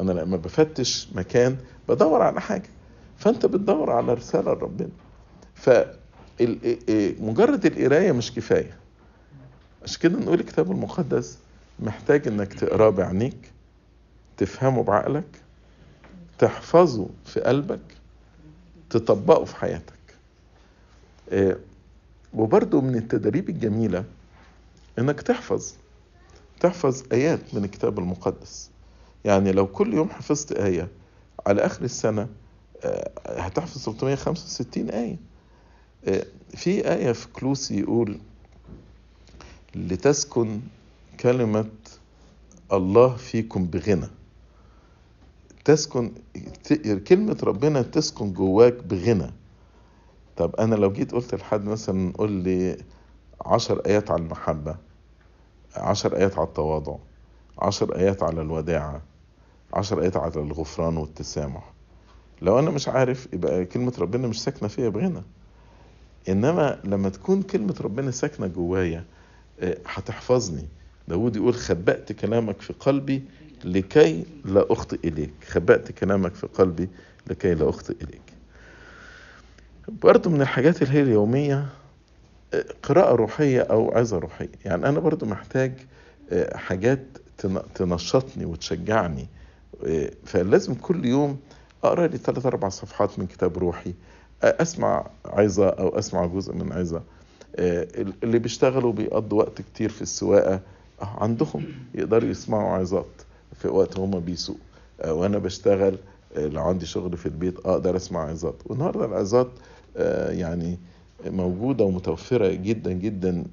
أنا 0.00 0.12
لما 0.12 0.36
بفتش 0.36 1.08
مكان 1.14 1.56
بدور 1.88 2.22
على 2.22 2.40
حاجة. 2.40 2.68
فأنت 3.16 3.46
بتدور 3.46 3.90
على 3.90 4.14
رسالة 4.14 4.52
لربنا. 4.52 4.88
ف 5.54 5.70
مجرد 7.20 7.66
القراية 7.66 8.12
مش 8.12 8.34
كفاية. 8.34 8.76
عشان 9.82 10.00
كده 10.00 10.18
نقول 10.18 10.40
الكتاب 10.40 10.70
المقدس 10.72 11.38
محتاج 11.80 12.28
إنك 12.28 12.52
تقراه 12.54 12.90
بعينيك. 12.90 13.52
تفهمه 14.42 14.82
بعقلك 14.82 15.42
تحفظه 16.38 17.08
في 17.24 17.40
قلبك 17.40 17.80
تطبقه 18.90 19.44
في 19.44 19.56
حياتك. 19.56 19.92
آه، 21.30 21.56
وبرضه 22.34 22.80
من 22.80 22.96
التدريب 22.96 23.48
الجميلة 23.48 24.04
إنك 24.98 25.20
تحفظ 25.22 25.72
تحفظ 26.60 27.02
آيات 27.12 27.54
من 27.54 27.64
الكتاب 27.64 27.98
المقدس. 27.98 28.70
يعني 29.24 29.52
لو 29.52 29.66
كل 29.66 29.94
يوم 29.94 30.10
حفظت 30.10 30.52
آية 30.52 30.88
على 31.46 31.66
آخر 31.66 31.84
السنة 31.84 32.28
آه، 32.84 33.10
هتحفظ 33.26 33.82
365 33.84 34.90
آية. 34.90 35.16
آه، 36.08 36.26
في 36.56 36.92
آية 36.92 37.12
في 37.12 37.28
كلوسي 37.28 37.80
يقول 37.80 38.18
لتسكن 39.74 40.60
كلمة 41.20 41.66
الله 42.72 43.16
فيكم 43.16 43.64
بغنى 43.66 44.08
تسكن 45.64 46.12
كلمة 47.08 47.36
ربنا 47.42 47.82
تسكن 47.82 48.32
جواك 48.32 48.74
بغنى. 48.84 49.30
طب 50.36 50.56
أنا 50.56 50.74
لو 50.74 50.92
جيت 50.92 51.12
قلت 51.12 51.34
لحد 51.34 51.64
مثلا 51.64 52.12
قول 52.18 52.32
لي 52.32 52.76
عشر 53.46 53.80
آيات 53.86 54.10
على 54.10 54.22
المحبة 54.22 54.76
عشر 55.76 56.16
آيات 56.16 56.38
على 56.38 56.48
التواضع 56.48 56.96
عشر 57.58 57.96
آيات 57.96 58.22
على 58.22 58.40
الوداعة 58.40 59.02
عشر 59.74 60.02
آيات 60.02 60.16
على 60.16 60.34
الغفران 60.34 60.96
والتسامح 60.96 61.72
لو 62.42 62.58
أنا 62.58 62.70
مش 62.70 62.88
عارف 62.88 63.28
يبقى 63.32 63.64
كلمة 63.64 63.92
ربنا 63.98 64.28
مش 64.28 64.42
ساكنة 64.42 64.68
فيا 64.68 64.88
بغنى. 64.88 65.22
إنما 66.28 66.80
لما 66.84 67.08
تكون 67.08 67.42
كلمة 67.42 67.74
ربنا 67.80 68.10
ساكنة 68.10 68.46
جوايا 68.46 69.04
آه، 69.60 69.78
هتحفظني. 69.86 70.68
داود 71.08 71.36
يقول 71.36 71.54
خبأت 71.54 72.12
كلامك 72.12 72.60
في 72.60 72.72
قلبي 72.72 73.24
لكي 73.64 74.24
لا 74.44 74.66
أخطئ 74.70 75.08
إليك. 75.08 75.32
خبأت 75.48 75.92
كلامك 75.92 76.34
في 76.34 76.46
قلبي 76.46 76.88
لكي 77.26 77.54
لا 77.54 77.68
أخطئ 77.68 77.94
إليك. 78.02 78.22
برضو 79.88 80.30
من 80.30 80.42
الحاجات 80.42 80.82
اللي 80.82 80.94
هي 80.94 81.02
اليومية 81.02 81.66
قراءة 82.82 83.14
روحية 83.14 83.60
أو 83.60 83.90
عظة 83.98 84.18
روحية. 84.18 84.48
يعني 84.64 84.88
أنا 84.88 85.00
برضو 85.00 85.26
محتاج 85.26 85.72
آه، 86.32 86.56
حاجات 86.56 87.00
تن- 87.38 87.62
تنشطني 87.74 88.44
وتشجعني. 88.44 89.26
آه، 89.86 90.10
فلازم 90.24 90.74
كل 90.74 91.04
يوم 91.04 91.38
أقرأ 91.84 92.06
لي 92.06 92.18
ثلاث 92.18 92.46
أربع 92.46 92.68
صفحات 92.68 93.18
من 93.18 93.26
كتاب 93.26 93.58
روحي. 93.58 93.94
آه، 94.42 94.62
أسمع 94.62 95.06
عظة 95.24 95.68
أو 95.68 95.98
أسمع 95.98 96.26
جزء 96.26 96.54
من 96.54 96.72
عظة. 96.72 97.02
اللي 97.58 98.38
بيشتغلوا 98.38 98.92
بيقضوا 98.92 99.38
وقت 99.38 99.62
كتير 99.62 99.88
في 99.88 100.02
السواقة. 100.02 100.60
عندهم 101.00 101.64
يقدروا 101.94 102.30
يسمعوا 102.30 102.76
عظات. 102.76 103.06
في 103.54 103.68
وقت 103.68 103.98
هما 103.98 104.18
بيسوقوا 104.18 104.60
آه، 105.00 105.12
وأنا 105.14 105.38
بشتغل 105.38 105.98
آه، 106.36 106.46
لو 106.46 106.62
عندي 106.62 106.86
شغل 106.86 107.16
في 107.16 107.26
البيت 107.26 107.58
أقدر 107.58 107.96
أسمع 107.96 108.28
عظات. 108.30 108.54
والنهاردة 108.66 109.04
العظات 109.04 109.48
آه، 109.96 110.30
يعني 110.30 110.78
موجودة 111.26 111.84
ومتوفرة 111.84 112.48
جدا 112.52 112.92
جدا 112.92 113.44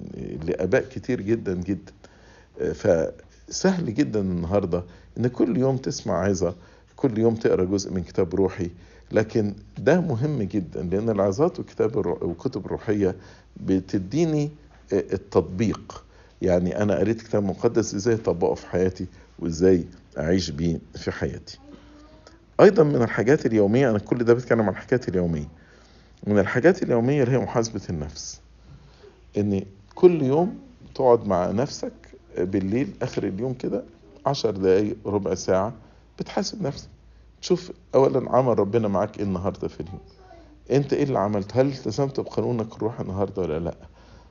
لآباء 0.47 0.81
كتير 0.89 1.21
جدا 1.21 1.53
جدا. 1.55 1.91
فسهل 2.73 3.93
جدا 3.93 4.19
النهاردة 4.19 4.83
إن 5.17 5.27
كل 5.27 5.57
يوم 5.57 5.77
تسمع 5.77 6.23
عظة 6.25 6.55
كل 6.95 7.17
يوم 7.17 7.35
تقرأ 7.35 7.63
جزء 7.65 7.93
من 7.93 8.03
كتاب 8.03 8.35
روحي. 8.35 8.69
لكن 9.11 9.53
ده 9.77 10.01
مهم 10.01 10.41
جدا 10.43 10.81
لأن 10.83 11.09
العظات 11.09 11.59
والكتاب 11.59 11.97
الرو- 11.99 12.23
والكتب 12.23 12.65
الروحية 12.65 13.15
بتديني 13.57 14.49
التطبيق. 14.93 16.03
يعني 16.41 16.81
أنا 16.81 16.97
قريت 16.97 17.21
كتاب 17.21 17.43
مقدس 17.43 17.93
إزاي 17.95 18.15
أطبقه 18.15 18.53
في 18.55 18.67
حياتي؟ 18.67 19.05
وإزاي 19.41 19.85
أعيش 20.17 20.49
بيه 20.49 20.79
في 20.95 21.11
حياتي. 21.11 21.59
أيضا 22.61 22.83
من 22.83 23.01
الحاجات 23.01 23.45
اليومية 23.45 23.89
أنا 23.89 23.99
كل 23.99 24.23
ده 24.23 24.33
بتكلم 24.33 24.61
عن 24.61 24.69
الحاجات 24.69 25.09
اليومية. 25.09 25.47
من 26.27 26.39
الحاجات 26.39 26.83
اليومية 26.83 27.23
اللي 27.23 27.35
هي 27.35 27.39
محاسبة 27.39 27.81
النفس 27.89 28.39
إن 29.37 29.63
كل 29.95 30.21
يوم 30.21 30.59
تقعد 30.95 31.27
مع 31.27 31.51
نفسك 31.51 31.93
بالليل 32.37 32.93
آخر 33.01 33.23
اليوم 33.23 33.53
كده 33.53 33.83
عشر 34.25 34.51
دقايق 34.51 34.97
ربع 35.05 35.35
ساعة 35.35 35.73
بتحاسب 36.19 36.61
نفسك. 36.61 36.89
تشوف 37.41 37.71
أولا 37.95 38.31
عمل 38.31 38.59
ربنا 38.59 38.87
معاك 38.87 39.17
إيه 39.17 39.23
النهاردة 39.23 39.67
في 39.67 39.79
اليوم؟ 39.79 39.99
أنت 40.71 40.93
إيه 40.93 41.03
اللي 41.03 41.19
عملت؟ 41.19 41.57
هل 41.57 41.67
التزمت 41.67 42.19
بقانونك 42.19 42.75
الروحي 42.75 43.03
النهاردة 43.03 43.41
ولا 43.41 43.59
لأ؟ 43.59 43.75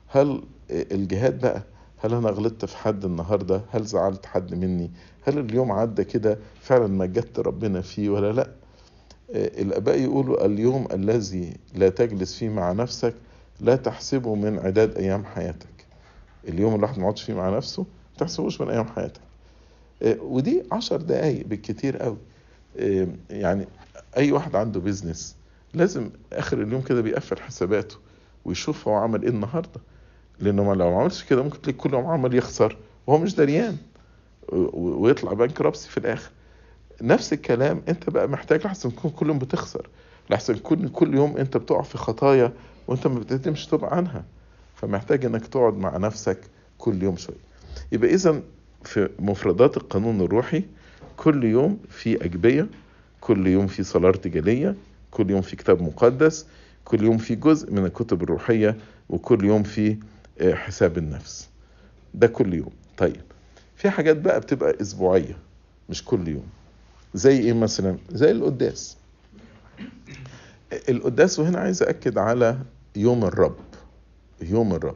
هل 0.07 0.41
الجهاد 0.71 1.39
بقى 1.41 1.63
هل 2.01 2.13
أنا 2.13 2.29
غلطت 2.29 2.65
في 2.65 2.77
حد 2.77 3.05
النهاردة؟ 3.05 3.61
هل 3.71 3.85
زعلت 3.85 4.25
حد 4.25 4.55
مني؟ 4.55 4.91
هل 5.21 5.39
اليوم 5.39 5.71
عدى 5.71 6.03
كده 6.03 6.39
فعلا 6.61 6.87
مجدت 6.87 7.39
ربنا 7.39 7.81
فيه 7.81 8.09
ولا 8.09 8.31
لأ؟ 8.31 8.49
آه، 9.35 9.61
الآباء 9.61 9.99
يقولوا 9.99 10.45
اليوم 10.45 10.87
الذي 10.93 11.53
لا 11.75 11.89
تجلس 11.89 12.35
فيه 12.37 12.49
مع 12.49 12.71
نفسك 12.71 13.15
لا 13.61 13.75
تحسبه 13.75 14.35
من 14.35 14.59
عداد 14.59 14.97
أيام 14.97 15.25
حياتك. 15.25 15.85
اليوم 16.47 16.75
اللي 16.75 16.85
الواحد 16.85 16.99
ما 16.99 17.13
فيه 17.13 17.33
مع 17.33 17.57
نفسه 17.57 17.81
ما 17.83 18.17
تحسبوش 18.17 18.61
من 18.61 18.69
أيام 18.69 18.85
حياتك. 18.87 19.21
آه، 20.01 20.17
ودي 20.21 20.63
عشر 20.71 20.97
دقايق 21.01 21.47
بالكتير 21.47 21.97
قوي. 21.97 22.17
آه، 22.77 23.07
يعني 23.29 23.67
أي 24.17 24.31
واحد 24.31 24.55
عنده 24.55 24.79
بيزنس 24.79 25.35
لازم 25.73 26.09
آخر 26.33 26.61
اليوم 26.61 26.81
كده 26.81 27.01
بيقفل 27.01 27.41
حساباته 27.41 27.95
ويشوف 28.45 28.87
هو 28.87 28.93
عمل 28.93 29.21
إيه 29.23 29.29
النهاردة. 29.29 29.81
لأنه 30.41 30.63
ما 30.63 30.73
لو 30.73 30.91
ما 30.91 31.01
عملش 31.01 31.23
كده 31.23 31.43
ممكن 31.43 31.61
تلاقي 31.61 31.77
كل 31.77 31.93
يوم 31.93 32.05
عمل 32.05 32.33
يخسر 32.35 32.77
وهو 33.07 33.17
مش 33.17 33.35
دريان. 33.35 33.77
ويطلع 34.73 35.33
بنك 35.33 35.61
ربسي 35.61 35.89
في 35.89 35.97
الآخر. 35.97 36.31
نفس 37.01 37.33
الكلام 37.33 37.81
أنت 37.89 38.09
بقى 38.09 38.27
محتاج 38.27 38.65
لحسن 38.65 38.95
تكون 38.95 39.11
كل 39.11 39.27
يوم 39.27 39.39
بتخسر. 39.39 39.89
لحسن 40.29 40.55
تكون 40.55 40.87
كل 40.87 41.15
يوم 41.15 41.37
أنت 41.37 41.57
بتقع 41.57 41.81
في 41.81 41.97
خطايا 41.97 42.53
وأنت 42.87 43.07
ما 43.07 43.19
بتقدمش 43.19 43.65
توب 43.67 43.85
عنها. 43.85 44.23
فمحتاج 44.75 45.25
إنك 45.25 45.47
تقعد 45.47 45.73
مع 45.77 45.97
نفسك 45.97 46.37
كل 46.77 47.03
يوم 47.03 47.17
شوية. 47.17 47.37
يبقى 47.91 48.13
اذا 48.13 48.41
في 48.83 49.09
مفردات 49.19 49.77
القانون 49.77 50.21
الروحي 50.21 50.63
كل 51.17 51.43
يوم 51.43 51.79
في 51.89 52.25
أجبية 52.25 52.67
كل 53.21 53.47
يوم 53.47 53.67
في 53.67 53.83
صلاة 53.83 54.09
ارتجالية 54.09 54.75
كل 55.11 55.29
يوم 55.29 55.41
في 55.41 55.55
كتاب 55.55 55.81
مقدس 55.81 56.45
كل 56.85 57.03
يوم 57.03 57.17
في 57.17 57.35
جزء 57.35 57.71
من 57.73 57.85
الكتب 57.85 58.23
الروحية 58.23 58.77
وكل 59.09 59.45
يوم 59.45 59.63
في 59.63 59.97
حساب 60.43 60.97
النفس. 60.97 61.49
ده 62.13 62.27
كل 62.27 62.53
يوم. 62.53 62.71
طيب 62.97 63.21
في 63.75 63.89
حاجات 63.89 64.17
بقى 64.17 64.39
بتبقى 64.39 64.81
أسبوعية 64.81 65.37
مش 65.89 66.03
كل 66.05 66.27
يوم. 66.27 66.47
زي 67.13 67.39
إيه 67.39 67.53
مثلا؟ 67.53 67.97
زي 68.11 68.31
القداس. 68.31 68.97
القداس 70.89 71.39
وهنا 71.39 71.59
عايز 71.59 71.83
أأكد 71.83 72.17
على 72.17 72.57
يوم 72.95 73.23
الرب. 73.25 73.57
يوم 74.41 74.73
الرب. 74.73 74.95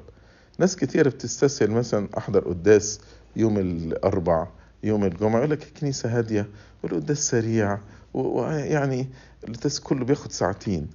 ناس 0.60 0.76
كتير 0.76 1.10
بتستسهل 1.10 1.72
مثلا 1.72 2.08
أحضر 2.18 2.40
قداس 2.48 3.00
يوم 3.36 3.58
الأربع 3.58 4.48
يوم 4.84 5.04
الجمعة 5.04 5.38
يقول 5.40 5.52
لك 5.52 5.64
الكنيسة 5.64 6.18
هادية 6.18 6.48
والقداس 6.84 7.30
سريع 7.30 7.80
ويعني 8.14 9.08
القداس 9.48 9.80
كله 9.80 10.06
بياخد 10.06 10.32
ساعتين. 10.32 10.88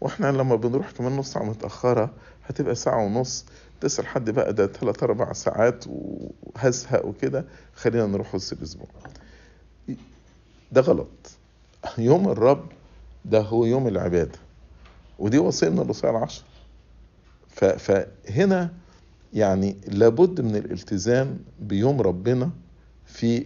وإحنا 0.00 0.26
لما 0.26 0.56
بنروح 0.56 0.90
كمان 0.90 1.12
نص 1.16 1.32
ساعة 1.32 1.42
متأخرة 1.44 2.10
هتبقى 2.46 2.74
ساعة 2.74 3.04
ونص 3.04 3.44
تسأل 3.80 4.06
حد 4.06 4.30
بقى 4.30 4.52
ده 4.52 4.66
ثلاث 4.66 5.02
أربع 5.02 5.32
ساعات 5.32 5.84
وهزهق 5.86 7.04
وكده 7.06 7.44
خلينا 7.74 8.06
نروح 8.06 8.34
وسط 8.34 8.56
الأسبوع. 8.58 8.86
ده 10.72 10.80
غلط. 10.80 11.08
يوم 11.98 12.28
الرب 12.28 12.66
ده 13.24 13.40
هو 13.40 13.64
يوم 13.64 13.88
العبادة 13.88 14.38
ودي 15.18 15.38
وصية 15.38 15.68
من 15.68 15.80
الوصايا 15.80 16.12
العشر. 16.12 16.42
فهنا 17.78 18.72
يعني 19.34 19.76
لابد 19.88 20.40
من 20.40 20.56
الالتزام 20.56 21.38
بيوم 21.60 22.00
ربنا 22.00 22.50
في 23.06 23.44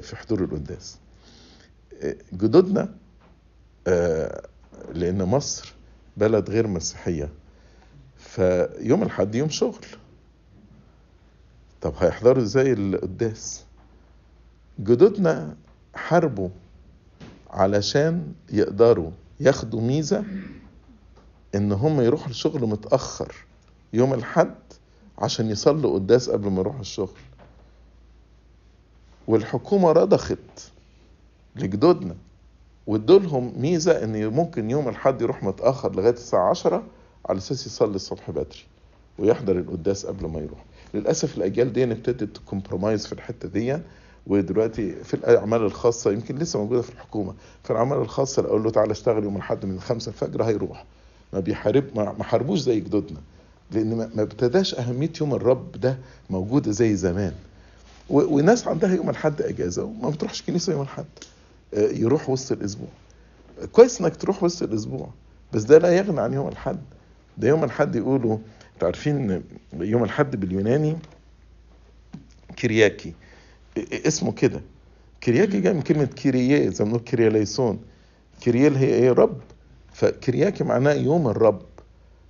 في 0.00 0.16
حضور 0.16 0.44
القداس. 0.44 0.98
جدودنا 2.32 2.88
آه، 3.86 4.42
لأن 4.92 5.22
مصر 5.22 5.74
بلد 6.16 6.50
غير 6.50 6.66
مسيحية. 6.66 7.28
فيوم 8.34 9.02
الحد 9.02 9.34
يوم 9.34 9.48
شغل. 9.48 9.86
طب 11.80 11.94
هيحضروا 11.98 12.42
إزاي 12.42 12.72
القداس؟ 12.72 13.64
جدودنا 14.80 15.56
حاربوا 15.94 16.48
علشان 17.50 18.32
يقدروا 18.52 19.10
ياخدوا 19.40 19.80
ميزة 19.80 20.24
إن 21.54 21.72
هم 21.72 22.00
يروحوا 22.00 22.28
الشغل 22.30 22.60
متأخر 22.66 23.34
يوم 23.92 24.14
الحد 24.14 24.54
عشان 25.18 25.50
يصلوا 25.50 25.94
قداس 25.94 26.30
قبل 26.30 26.50
ما 26.50 26.60
يروحوا 26.60 26.80
الشغل. 26.80 27.18
والحكومة 29.28 29.92
رضخت 29.92 30.70
لجدودنا 31.56 32.16
وادولهم 32.86 33.52
ميزة 33.56 34.04
إن 34.04 34.26
ممكن 34.26 34.70
يوم 34.70 34.88
الحد 34.88 35.22
يروح 35.22 35.42
متأخر 35.42 35.94
لغاية 35.96 36.10
الساعة 36.12 36.50
عشرة 36.50 36.82
على 37.28 37.38
أساس 37.38 37.66
يصلي 37.66 37.96
الصبح 37.96 38.30
بدري 38.30 38.58
ويحضر 39.18 39.58
القداس 39.58 40.06
قبل 40.06 40.26
ما 40.26 40.38
يروح. 40.40 40.64
للأسف 40.94 41.36
الأجيال 41.38 41.72
دي 41.72 41.84
ابتدت 41.84 42.36
تكمبرومايز 42.36 43.06
في 43.06 43.12
الحتة 43.12 43.48
دي 43.48 43.78
ودلوقتي 44.26 44.92
في 45.04 45.14
الأعمال 45.14 45.62
الخاصة 45.62 46.12
يمكن 46.12 46.36
لسه 46.38 46.58
موجودة 46.58 46.82
في 46.82 46.90
الحكومة 46.90 47.34
في 47.64 47.70
الأعمال 47.70 47.98
الخاصة 47.98 48.42
لو 48.42 48.48
أقول 48.48 48.62
له 48.62 48.70
تعالى 48.70 48.92
اشتغل 48.92 49.24
يوم 49.24 49.36
الأحد 49.36 49.66
من 49.66 49.80
خمسة 49.80 50.08
الفجر 50.08 50.42
هيروح. 50.42 50.84
ما 51.32 51.40
بيحارب 51.40 51.84
ما 52.18 52.24
حاربوش 52.24 52.58
زي 52.58 52.80
جدودنا 52.80 53.20
لأن 53.70 53.94
ما 54.14 54.22
ابتداش 54.22 54.74
أهمية 54.74 55.10
يوم 55.20 55.34
الرب 55.34 55.72
ده 55.72 55.98
موجودة 56.30 56.72
زي 56.72 56.96
زمان. 56.96 57.32
وناس 58.10 58.68
عندها 58.68 58.94
يوم 58.94 59.10
الحد 59.10 59.42
أجازة 59.42 59.84
وما 59.84 60.10
بتروحش 60.10 60.42
كنيسة 60.42 60.72
يوم 60.72 60.82
الحد 60.82 61.04
آه، 61.74 61.88
يروح 61.92 62.30
وسط 62.30 62.52
الأسبوع. 62.52 62.88
كويس 63.72 64.00
إنك 64.00 64.16
تروح 64.16 64.42
وسط 64.42 64.62
الأسبوع 64.62 65.08
بس 65.52 65.62
ده 65.62 65.78
لا 65.78 65.96
يغني 65.96 66.20
عن 66.20 66.32
يوم 66.32 66.48
الحد 66.48 66.80
ده 67.38 67.48
يوم 67.48 67.64
الحد 67.64 67.96
يقولوا 67.96 68.38
أنتوا 68.74 68.88
عارفين 68.88 69.42
يوم 69.72 70.04
الحد 70.04 70.36
باليوناني 70.36 70.96
Κυριακή. 72.58 73.14
اسمه 73.92 74.32
كده. 74.32 74.60
Κυριακή 75.24 75.60
جاي 75.60 75.72
من 75.72 75.82
كلمة 75.82 76.04
Κύριε 76.04 76.68
زي 76.68 76.84
ما 76.84 76.90
بنقول 76.90 77.04
Κύριε 77.04 77.33
ελέησον. 77.33 77.80
Κύριε 78.44 78.64
اللي 78.64 78.76
هي 78.76 78.86
إيه؟ 78.94 79.12
رب. 79.12 79.40
ف 79.92 80.01
Κυριακή 80.01 80.64
معناه 80.64 80.92
يوم 80.92 81.28
الرب. 81.28 81.62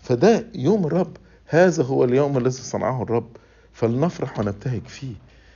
فده 0.01 0.47
يوم 0.55 0.87
الرب. 0.87 1.17
هذا 1.47 1.83
هو 1.83 2.05
اليوم 2.05 2.39
الذي 2.39 2.51
صنعه 2.51 3.03
الرب. 3.03 3.29
فلنفرح 3.73 4.39
ونبتهج 4.39 4.83
فيه. 4.87 5.15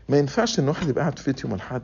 ما 0.09 0.19
ينفعش 0.19 0.59
إن 0.59 0.69
واحد 0.69 0.89
يبقى 0.89 1.01
قاعد 1.01 1.19
في 1.19 1.35
يوم 1.45 1.55
الحد 1.55 1.83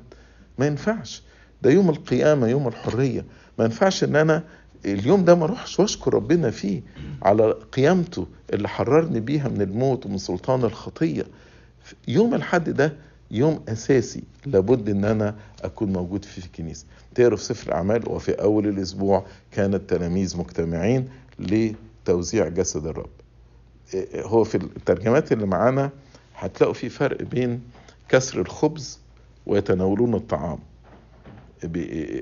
ما 0.58 0.66
ينفعش. 0.66 1.22
ده 1.62 1.70
يوم 1.70 1.90
القيامة 1.90 2.48
يوم 2.48 2.68
الحرية. 2.68 3.24
ما 3.58 3.64
ينفعش 3.64 4.04
إن 4.04 4.16
أنا 4.16 4.44
اليوم 4.84 5.24
ده 5.24 5.34
ما 5.34 5.44
اروحش 5.44 5.80
واشكر 5.80 6.14
ربنا 6.14 6.50
فيه 6.50 6.82
على 7.22 7.52
قيامته 7.72 8.26
اللي 8.52 8.68
حررني 8.68 9.20
بيها 9.20 9.48
من 9.48 9.62
الموت 9.62 10.06
ومن 10.06 10.18
سلطان 10.18 10.64
الخطية. 10.64 11.24
يوم 12.08 12.34
الحد 12.34 12.70
ده 12.70 12.92
يوم 13.30 13.62
أساسي 13.68 14.22
لابد 14.46 14.88
إن 14.88 15.04
أنا 15.04 15.36
أكون 15.62 15.92
موجود 15.92 16.24
فيه 16.24 16.40
في 16.40 16.46
الكنيسة. 16.46 16.86
تقرأ 17.14 17.36
في 17.36 17.44
سفر 17.44 17.68
الاعمال 17.68 18.08
وفي 18.08 18.32
أول 18.32 18.66
الأسبوع 18.68 19.24
كان 19.52 19.74
التلاميذ 19.74 20.38
مجتمعين 20.38 21.08
لتوزيع 21.38 22.48
جسد 22.48 22.86
الرب. 22.86 23.10
إيه، 23.94 24.22
هو 24.22 24.44
في 24.44 24.54
الترجمات 24.54 25.32
اللي 25.32 25.46
معانا 25.46 25.90
هتلاقوا 26.36 26.74
في 26.74 26.88
فرق 26.88 27.22
بين 27.22 27.60
كسر 28.08 28.40
الخبز 28.40 28.98
ويتناولون 29.46 30.14
الطعام. 30.14 30.58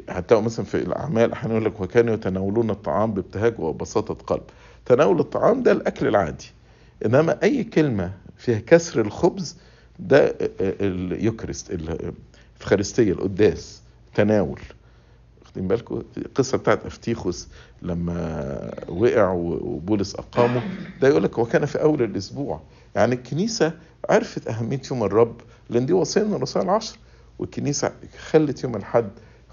هتلاقوا 0.09 0.45
مثلا 0.45 0.65
في 0.65 0.75
الأعمال 0.75 1.33
أحيانا 1.33 1.55
يقول 1.55 1.65
لك 1.67 1.81
وكانوا 1.81 2.15
يتناولون 2.15 2.71
الطعام 2.71 3.13
بابتهاج 3.15 3.55
وبساطة 3.61 4.15
قلب. 4.15 4.43
تناول 4.87 5.21
الطعام 5.21 5.63
ده 5.63 5.73
الأكل 5.73 6.07
العادي. 6.07 6.51
إنما 7.07 7.43
أي 7.43 7.65
كلمة 7.65 8.13
فيها 8.37 8.59
كسر 8.59 9.01
الخبز 9.01 9.57
ده 9.99 10.35
اليوكريست 10.61 11.71
الافخارستيه 11.71 13.13
القداس 13.13 13.83
تناول. 14.15 14.61
واخدين 15.43 15.69
بالكم 15.69 16.03
القصة 16.17 16.59
بتاعت 16.59 16.87
أفتيخوس 16.87 17.49
لما 17.83 18.71
وقع 18.89 19.31
وبولس 19.33 20.15
أقامه 20.15 20.63
ده 21.01 21.09
يقول 21.09 21.23
لك 21.23 21.39
وكان 21.39 21.67
في 21.67 21.83
أول 21.83 22.03
الأسبوع. 22.03 22.61
يعني 22.97 23.15
الكنيسة 23.15 23.73
عرفت 24.11 24.49
أهمية 24.49 24.81
يوم 24.91 25.05
الرب 25.05 25.41
لأن 25.71 25.87
دي 25.87 25.93
وصية 25.93 26.23
من 26.23 26.35
الرسائل 26.35 26.65
العشر 26.67 26.97
والكنيسة 27.39 27.93
خلت 28.31 28.65
يوم 28.65 28.77
الحد 28.77 29.11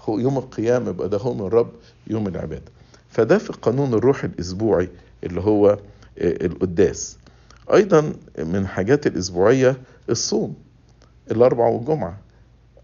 هو 0.08 0.18
يوم 0.18 0.38
القيامة 0.38 0.90
يبقى 0.90 1.08
ده 1.08 1.20
يوم 1.24 1.42
الرب 1.46 1.70
يوم 2.06 2.26
العبادة. 2.28 2.72
فده 3.10 3.38
في 3.38 3.50
القانون 3.50 3.94
الروحي 3.94 4.26
الأسبوعي 4.26 4.88
اللي 5.24 5.40
هو 5.40 5.68
آه، 5.70 5.78
القداس. 6.46 7.16
أيضا 7.74 8.12
من 8.38 8.66
حاجات 8.66 9.06
الأسبوعية 9.06 9.76
الصوم 10.10 10.54
الاربع 11.30 11.66
والجمعة 11.66 12.18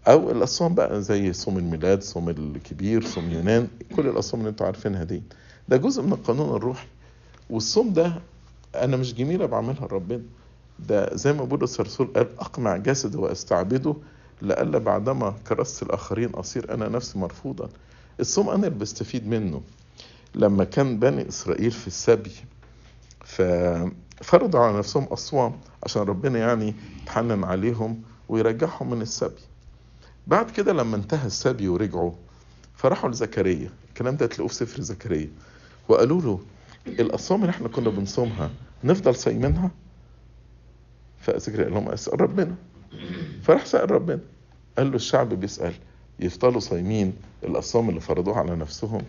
أو 0.07 0.31
الأصوام 0.31 0.75
بقى 0.75 1.01
زي 1.01 1.33
صوم 1.33 1.57
الميلاد 1.57 2.03
صوم 2.03 2.29
الكبير 2.29 3.03
صوم 3.05 3.31
يونان 3.31 3.67
كل 3.95 4.07
الأصوام 4.07 4.41
اللي 4.41 4.49
أنتوا 4.49 4.65
عارفينها 4.65 5.03
دي. 5.03 5.23
ده 5.69 5.77
جزء 5.77 6.01
من 6.01 6.13
القانون 6.13 6.55
الروحي. 6.55 6.87
والصوم 7.49 7.93
ده 7.93 8.13
أنا 8.75 8.97
مش 8.97 9.13
جميلة 9.13 9.45
بعملها 9.45 9.87
لربنا. 9.87 10.21
ده 10.89 11.15
زي 11.15 11.33
ما 11.33 11.43
بولس 11.43 11.79
الرسول 11.79 12.07
قال 12.15 12.27
اقمع 12.39 12.77
جسدي 12.77 13.17
وأستعبده 13.17 13.95
لئلا 14.41 14.77
بعدما 14.77 15.33
كرست 15.47 15.83
الآخرين 15.83 16.29
أصير 16.29 16.73
أنا 16.73 16.89
نفسي 16.89 17.19
مرفوضا. 17.19 17.69
الصوم 18.19 18.49
أنا 18.49 18.67
اللي 18.67 18.79
بستفيد 18.79 19.27
منه. 19.27 19.61
لما 20.35 20.63
كان 20.63 20.99
بني 20.99 21.29
إسرائيل 21.29 21.71
في 21.71 21.87
السبي 21.87 22.31
ففرضوا 23.25 24.59
على 24.59 24.77
نفسهم 24.77 25.03
اصوام 25.03 25.53
عشان 25.83 26.01
ربنا 26.01 26.39
يعني 26.39 26.73
يتحنن 27.01 27.43
عليهم 27.43 28.01
ويرجعهم 28.29 28.89
من 28.89 29.01
السبي. 29.01 29.41
بعد 30.27 30.51
كده 30.51 30.73
لما 30.73 30.95
انتهى 30.95 31.27
السبي 31.27 31.67
ورجعوا 31.67 32.11
فراحوا 32.75 33.09
لزكريا. 33.09 33.69
الكلام 33.89 34.15
ده 34.15 34.25
تلاقوه 34.25 34.47
في 34.47 34.55
سفر 34.55 34.81
زكريا. 34.81 35.29
وقالوا 35.89 36.21
له 36.21 36.39
الاصوام 36.87 37.41
اللي 37.41 37.49
إحنا 37.49 37.67
كنا 37.67 37.89
بنصومها 37.89 38.49
نفضل 38.83 39.15
صايمينها؟ 39.15 39.71
فزكريا 41.19 41.63
قال 41.63 41.73
لهم 41.73 41.89
اسال 41.89 42.21
ربنا. 42.21 42.55
فراح 43.41 43.65
سأل 43.65 43.91
ربنا. 43.91 44.19
قال 44.77 44.89
له 44.89 44.95
الشعب 44.95 45.29
بيسأل 45.33 45.73
يفضلوا 46.19 46.59
صايمين 46.59 47.13
الاصوام 47.43 47.89
اللي 47.89 47.99
فرضوها 47.99 48.39
على 48.39 48.55
نفسهم؟ 48.55 49.01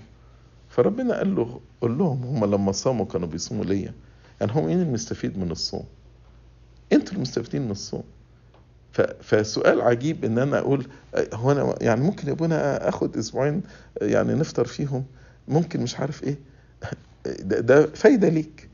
فربنا 0.68 1.18
قال 1.18 1.35
له 1.37 1.61
قول 1.80 1.99
لهم 1.99 2.24
هم 2.24 2.45
لما 2.55 2.72
صاموا 2.72 3.07
كانوا 3.07 3.28
بيصوموا 3.28 3.64
ليا. 3.64 3.93
يعني 4.41 4.53
هم 4.53 4.66
مين 4.66 4.80
المستفيد 4.82 5.39
من 5.39 5.51
الصوم؟ 5.51 5.85
أنتوا 6.93 7.14
المستفيدين 7.16 7.62
من 7.62 7.70
الصوم. 7.70 8.03
فسؤال 9.20 9.80
عجيب 9.80 10.24
إن 10.24 10.39
أنا 10.39 10.59
أقول 10.59 10.87
هو 11.35 11.53
أنا 11.53 11.74
يعني 11.80 12.01
ممكن 12.01 12.26
يا 12.28 12.32
أبونا 12.32 12.89
أخد 12.89 13.16
أسبوعين 13.16 13.62
يعني 14.03 14.35
نفطر 14.35 14.64
فيهم؟ 14.64 15.05
ممكن 15.49 15.80
مش 15.80 16.01
عارف 16.01 16.24
إيه. 16.24 16.39
ده, 17.41 17.61
ده 17.61 17.87
فايدة 17.87 18.28
ليك. 18.28 18.68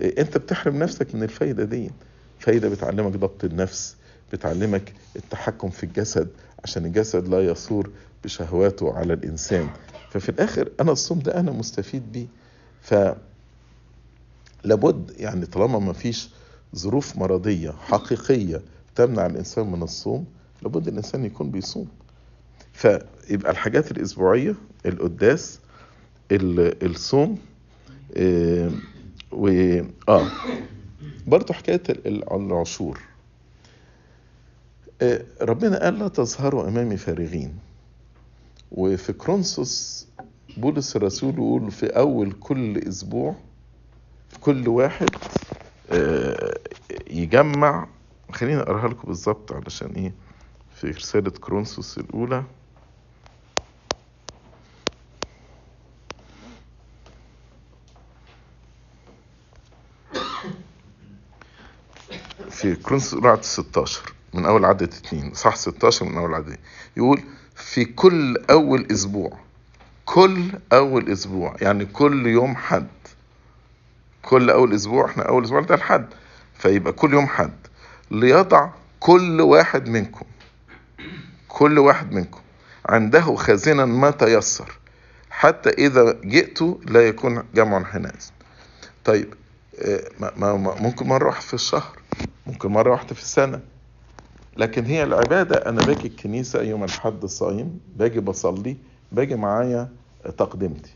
أنت 0.00 0.38
بتحرم 0.38 0.78
نفسك 0.78 1.14
من 1.14 1.22
الفايدة 1.22 1.64
دي. 1.64 1.90
فايدة 2.38 2.68
بتعلمك 2.68 3.12
ضبط 3.12 3.44
النفس. 3.44 3.96
بتعلمك 4.32 4.92
التحكم 5.16 5.70
في 5.70 5.84
الجسد 5.84 6.28
عشان 6.64 6.86
الجسد 6.86 7.28
لا 7.28 7.46
يثور 7.46 7.90
بشهواته 8.24 8.92
على 8.94 9.12
الإنسان. 9.12 9.68
ففي 10.10 10.28
الآخر 10.28 10.68
أنا 10.80 10.92
الصوم 10.92 11.18
ده 11.18 11.40
أنا 11.40 11.50
مستفيد 11.52 12.12
بيه. 12.12 12.26
ف 12.82 12.94
لابد 14.64 15.12
يعني 15.18 15.46
طالما 15.46 15.78
ما 15.78 15.92
فيش 15.92 16.28
ظروف 16.76 17.16
مرضية 17.16 17.70
حقيقية 17.70 18.60
تمنع 18.94 19.26
الإنسان 19.26 19.72
من 19.72 19.82
الصوم 19.82 20.24
لابد 20.62 20.88
الإنسان 20.88 21.24
يكون 21.24 21.50
بيصوم. 21.50 21.88
فيبقى 22.72 23.50
الحاجات 23.50 23.90
الأسبوعية 23.90 24.54
القداس 24.86 25.58
ال- 26.32 26.84
الصوم 26.90 27.38
آه، 28.16 28.70
و 29.32 29.48
آه. 30.08 30.26
برضه 31.26 31.54
ال- 32.06 32.32
العشور. 32.32 33.00
ربنا 35.42 35.82
قال 35.84 35.98
لا 35.98 36.08
تظهروا 36.08 36.68
أمامي 36.68 36.96
فارغين. 36.96 37.58
وفي 38.72 39.12
كرونسوس 39.12 40.06
بولس 40.56 40.96
الرسول 40.96 41.34
يقول 41.34 41.70
في 41.70 41.86
أول 41.86 42.32
كل 42.32 42.78
أسبوع 42.78 43.34
كل 44.40 44.68
واحد 44.68 45.08
آه، 45.90 46.58
يجمع 47.10 47.88
خليني 48.32 48.60
أقرأها 48.60 48.88
لكم 48.88 49.08
بالظبط 49.08 49.52
علشان 49.52 49.90
إيه 49.92 50.12
في 50.74 50.86
رسالة 50.90 51.30
كرونسوس 51.30 51.98
الأولى. 51.98 52.44
في 62.50 62.74
كرونسوس 62.76 63.12
الأولى 63.14 63.28
عدد 63.32 63.42
16 63.42 64.12
من 64.34 64.44
أول 64.46 64.64
عدد 64.64 64.94
اتنين 64.94 65.34
صح 65.34 65.56
16 65.56 66.06
من 66.06 66.18
أول 66.18 66.34
عدد 66.34 66.58
يقول 66.96 67.20
في 67.54 67.84
كل 67.84 68.36
أول 68.50 68.86
أسبوع 68.92 69.38
كل 70.04 70.44
أول 70.72 71.12
أسبوع 71.12 71.56
يعني 71.60 71.84
كل 71.86 72.26
يوم 72.26 72.56
حد. 72.56 72.86
كل 74.22 74.50
أول 74.50 74.74
أسبوع 74.74 75.06
إحنا 75.06 75.22
أول 75.22 75.44
أسبوع 75.44 75.60
ده 75.60 75.74
الحد. 75.74 76.06
فيبقى 76.58 76.92
كل 76.92 77.12
يوم 77.12 77.26
حد. 77.26 77.52
ليضع 78.10 78.70
كل 79.00 79.40
واحد 79.40 79.88
منكم 79.88 80.24
كل 81.48 81.78
واحد 81.78 82.12
منكم 82.12 82.40
عنده 82.86 83.34
خازنا 83.34 83.84
ما 83.84 84.10
تيسر. 84.10 84.78
حتى 85.30 85.70
إذا 85.70 86.16
جئت 86.24 86.62
لا 86.86 87.08
يكون 87.08 87.44
جمع 87.54 87.84
حينئذ 87.84 88.30
طيب 89.04 89.34
آه، 89.82 90.02
ما 90.36 90.52
ممكن 90.80 91.06
مرة 91.06 91.26
واحدة 91.26 91.46
في 91.46 91.54
الشهر 91.54 91.98
ممكن 92.46 92.68
مرة 92.68 92.90
واحدة 92.90 93.14
في 93.14 93.22
السنة. 93.22 93.60
لكن 94.58 94.84
هي 94.84 95.04
العبادة. 95.04 95.56
أنا 95.56 95.80
باجي 95.86 96.06
الكنيسة 96.08 96.62
يوم 96.62 96.84
الحد 96.84 97.26
صايم 97.26 97.80
باجي 97.96 98.20
بصلي 98.20 98.76
باجي 99.12 99.34
معايا 99.36 99.88
تقدمتي 100.38 100.90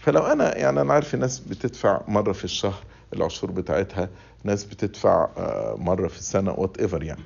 فلو 0.00 0.20
أنا 0.22 0.56
يعني 0.58 0.80
أنا 0.80 0.92
عارف 0.94 1.14
ناس 1.14 1.38
بتدفع 1.38 2.00
مرة 2.08 2.32
في 2.32 2.44
الشهر 2.44 2.82
العشور 3.12 3.50
بتاعتها 3.50 4.08
ناس 4.44 4.64
بتدفع 4.64 5.28
آه، 5.36 5.76
مرة 5.78 6.08
في 6.08 6.18
السنة 6.18 6.52
whatever 6.52 7.02
يعني. 7.02 7.22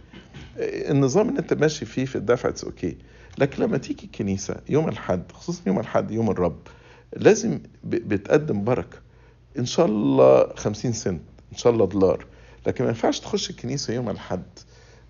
النظام 0.59 1.29
اللي 1.29 1.41
أنت 1.41 1.55
ماشي 1.55 1.85
فيه 1.85 2.05
في 2.05 2.17
الدفع 2.17 2.49
it's 2.49 2.65
okay 2.65 2.97
لكن 3.39 3.63
لما 3.63 3.79
تيجي 3.79 4.05
الكنيسة 4.05 4.57
يوم 4.69 4.89
الحد 4.89 5.23
خصوصا 5.33 5.61
يوم 5.67 5.79
الحد 5.79 6.11
يوم 6.11 6.31
الرب 6.31 6.59
لازم 7.17 7.61
بتقدم 7.85 8.65
بركة. 8.65 8.99
إن 9.59 9.67
شاء 9.67 9.87
الله 9.87 10.55
50 10.57 10.93
سنت 10.93 11.21
إن 11.53 11.57
شاء 11.59 11.73
الله 11.73 11.87
دولار. 11.87 12.27
لكن 12.67 12.85
ما 12.85 12.91
ينفعش 12.91 13.21
تخش 13.21 13.51
الكنيسة 13.51 13.95
يوم 13.95 14.11
الحد 14.11 14.43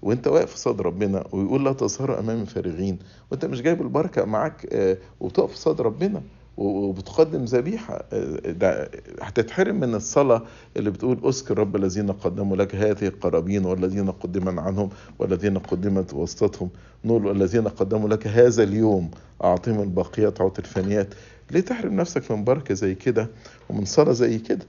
وانت 0.02 0.26
واقف 0.28 0.54
قصاد 0.54 0.80
ربنا 0.80 1.24
ويقول 1.32 1.64
لا 1.64 1.72
تظهروا 1.72 2.18
امامي 2.20 2.46
فارغين 2.46 2.98
وانت 3.30 3.44
مش 3.44 3.62
جايب 3.62 3.82
البركة 3.82 4.24
معاك 4.24 4.66
آه، 4.72 4.98
وتقف 5.20 5.52
قصاد 5.52 5.80
ربنا 5.80 6.22
وبتقدم 6.56 7.44
ذبيحة 7.44 8.04
آه، 8.12 8.50
ده 8.50 8.90
هتتحرم 9.22 9.80
من 9.80 9.94
الصلاة 9.94 10.42
اللي 10.76 10.90
بتقول 10.90 11.18
أذكر 11.24 11.58
رب 11.58 11.76
الذين 11.76 12.12
قدموا 12.12 12.56
لك 12.56 12.74
هذه 12.74 13.06
القرابين 13.06 13.64
والذين 13.64 14.10
قدم 14.10 14.60
عنهم 14.60 14.88
والذين 15.18 15.58
قدمت 15.58 16.14
وسطتهم 16.14 16.70
نور 17.04 17.26
والذين 17.26 17.68
قدموا 17.68 18.08
لك 18.08 18.26
هذا 18.26 18.62
اليوم 18.62 19.10
أعطيهم 19.44 19.80
الباقيات 19.82 20.40
عوت 20.40 20.58
الفانيات 20.58 21.14
ليه 21.50 21.60
تحرم 21.60 21.96
نفسك 21.96 22.30
من 22.30 22.44
بركة 22.44 22.74
زي 22.74 22.94
كده 22.94 23.28
ومن 23.70 23.84
صلاة 23.84 24.12
زي 24.12 24.38
كده؟ 24.38 24.66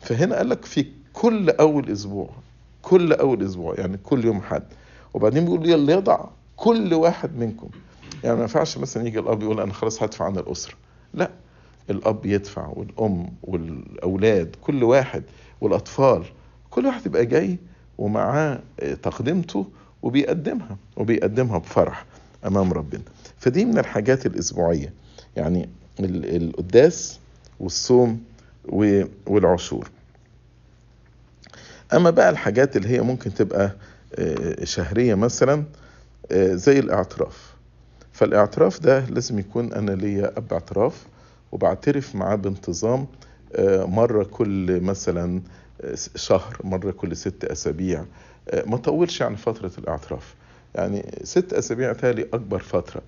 فهنا 0.00 0.36
قال 0.36 0.48
لك 0.48 0.64
في 0.64 0.86
كل 1.12 1.50
أول 1.50 1.90
أسبوع 1.90 2.30
كل 2.88 3.12
أول 3.12 3.42
أسبوع 3.44 3.74
يعني 3.78 3.96
كل 3.96 4.24
يوم 4.24 4.40
حد 4.42 4.62
وبعدين 5.14 5.44
بيقول 5.44 5.68
يلا 5.68 5.92
يضع 5.92 6.24
كل 6.56 6.94
واحد 6.94 7.36
منكم. 7.38 7.68
يعني 8.24 8.36
ما 8.36 8.42
ينفعش 8.42 8.78
مثلا 8.78 9.06
يجي 9.06 9.18
الأب 9.18 9.42
يقول 9.42 9.60
أنا 9.60 9.72
خلاص 9.72 10.02
هدفع 10.02 10.24
عن 10.24 10.36
الأسرة. 10.38 10.74
لا 11.14 11.30
الأب 11.90 12.26
يدفع 12.26 12.66
والأم 12.68 13.28
والأولاد 13.42 14.56
كل 14.62 14.84
واحد 14.84 15.22
والأطفال 15.60 16.22
كل 16.70 16.86
واحد 16.86 17.06
يبقى 17.06 17.26
جاي 17.26 17.58
ومعاه 17.98 18.60
تقدمته 19.02 19.66
وبيقدمها 20.02 20.76
وبيقدمها 20.96 21.58
بفرح 21.58 22.04
أمام 22.46 22.72
ربنا. 22.72 23.02
فدي 23.38 23.64
من 23.64 23.78
الحاجات 23.78 24.26
الأسبوعية. 24.26 24.92
يعني 25.36 25.68
ال- 26.00 26.36
القداس 26.42 27.18
والصوم 27.60 28.20
والعشور. 29.26 29.90
أما 31.94 32.10
بقى 32.10 32.30
الحاجات 32.30 32.76
اللي 32.76 32.88
هي 32.88 33.00
ممكن 33.00 33.34
تبقى 33.34 33.70
آه، 34.14 34.64
شهرية 34.64 35.14
مثلا 35.14 35.64
آه، 36.32 36.54
زي 36.54 36.78
الاعتراف. 36.78 37.54
فالاعتراف 38.12 38.80
ده 38.80 39.00
لازم 39.04 39.38
يكون 39.38 39.72
أنا 39.72 39.90
ليا 39.90 40.38
اب 40.38 40.52
اعتراف 40.52 41.06
وبعترف 41.52 42.14
معاه 42.14 42.34
بانتظام 42.36 43.06
آه، 43.54 43.84
مرة 43.84 44.24
كل 44.24 44.80
مثلا 44.80 45.42
شهر 46.14 46.56
مرة 46.64 46.90
كل 46.90 47.16
ست 47.16 47.44
أسابيع 47.44 48.04
ما 48.66 48.76
طولش 48.76 49.22
عن 49.22 49.34
فترة 49.34 49.70
الاعتراف. 49.78 50.34
يعني 50.74 51.04
ست 51.24 51.52
أسابيع 51.52 51.92
تالي 51.92 52.22
أكبر 52.32 52.58
فترة 52.58 53.02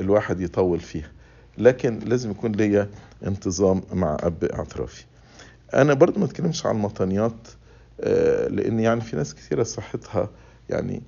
الواحد 0.00 0.40
يطول 0.40 0.80
فيها. 0.80 1.10
لكن 1.58 1.98
لازم 1.98 2.30
يكون 2.30 2.52
ليا 2.52 2.88
انتظام 3.26 3.82
مع 3.92 4.16
أب 4.22 4.44
اعترافي. 4.44 5.04
أنا 5.74 5.94
برضو 5.94 6.20
ما 6.20 6.26
أتكلمش 6.26 6.66
عن 6.66 6.74
المطانيات 6.76 7.48
آه، 8.00 8.48
لأن 8.48 8.80
يعني 8.80 9.00
في 9.00 9.16
ناس 9.16 9.34
كثيره 9.34 9.62
صحتها 9.62 10.28
يعني 10.70 11.02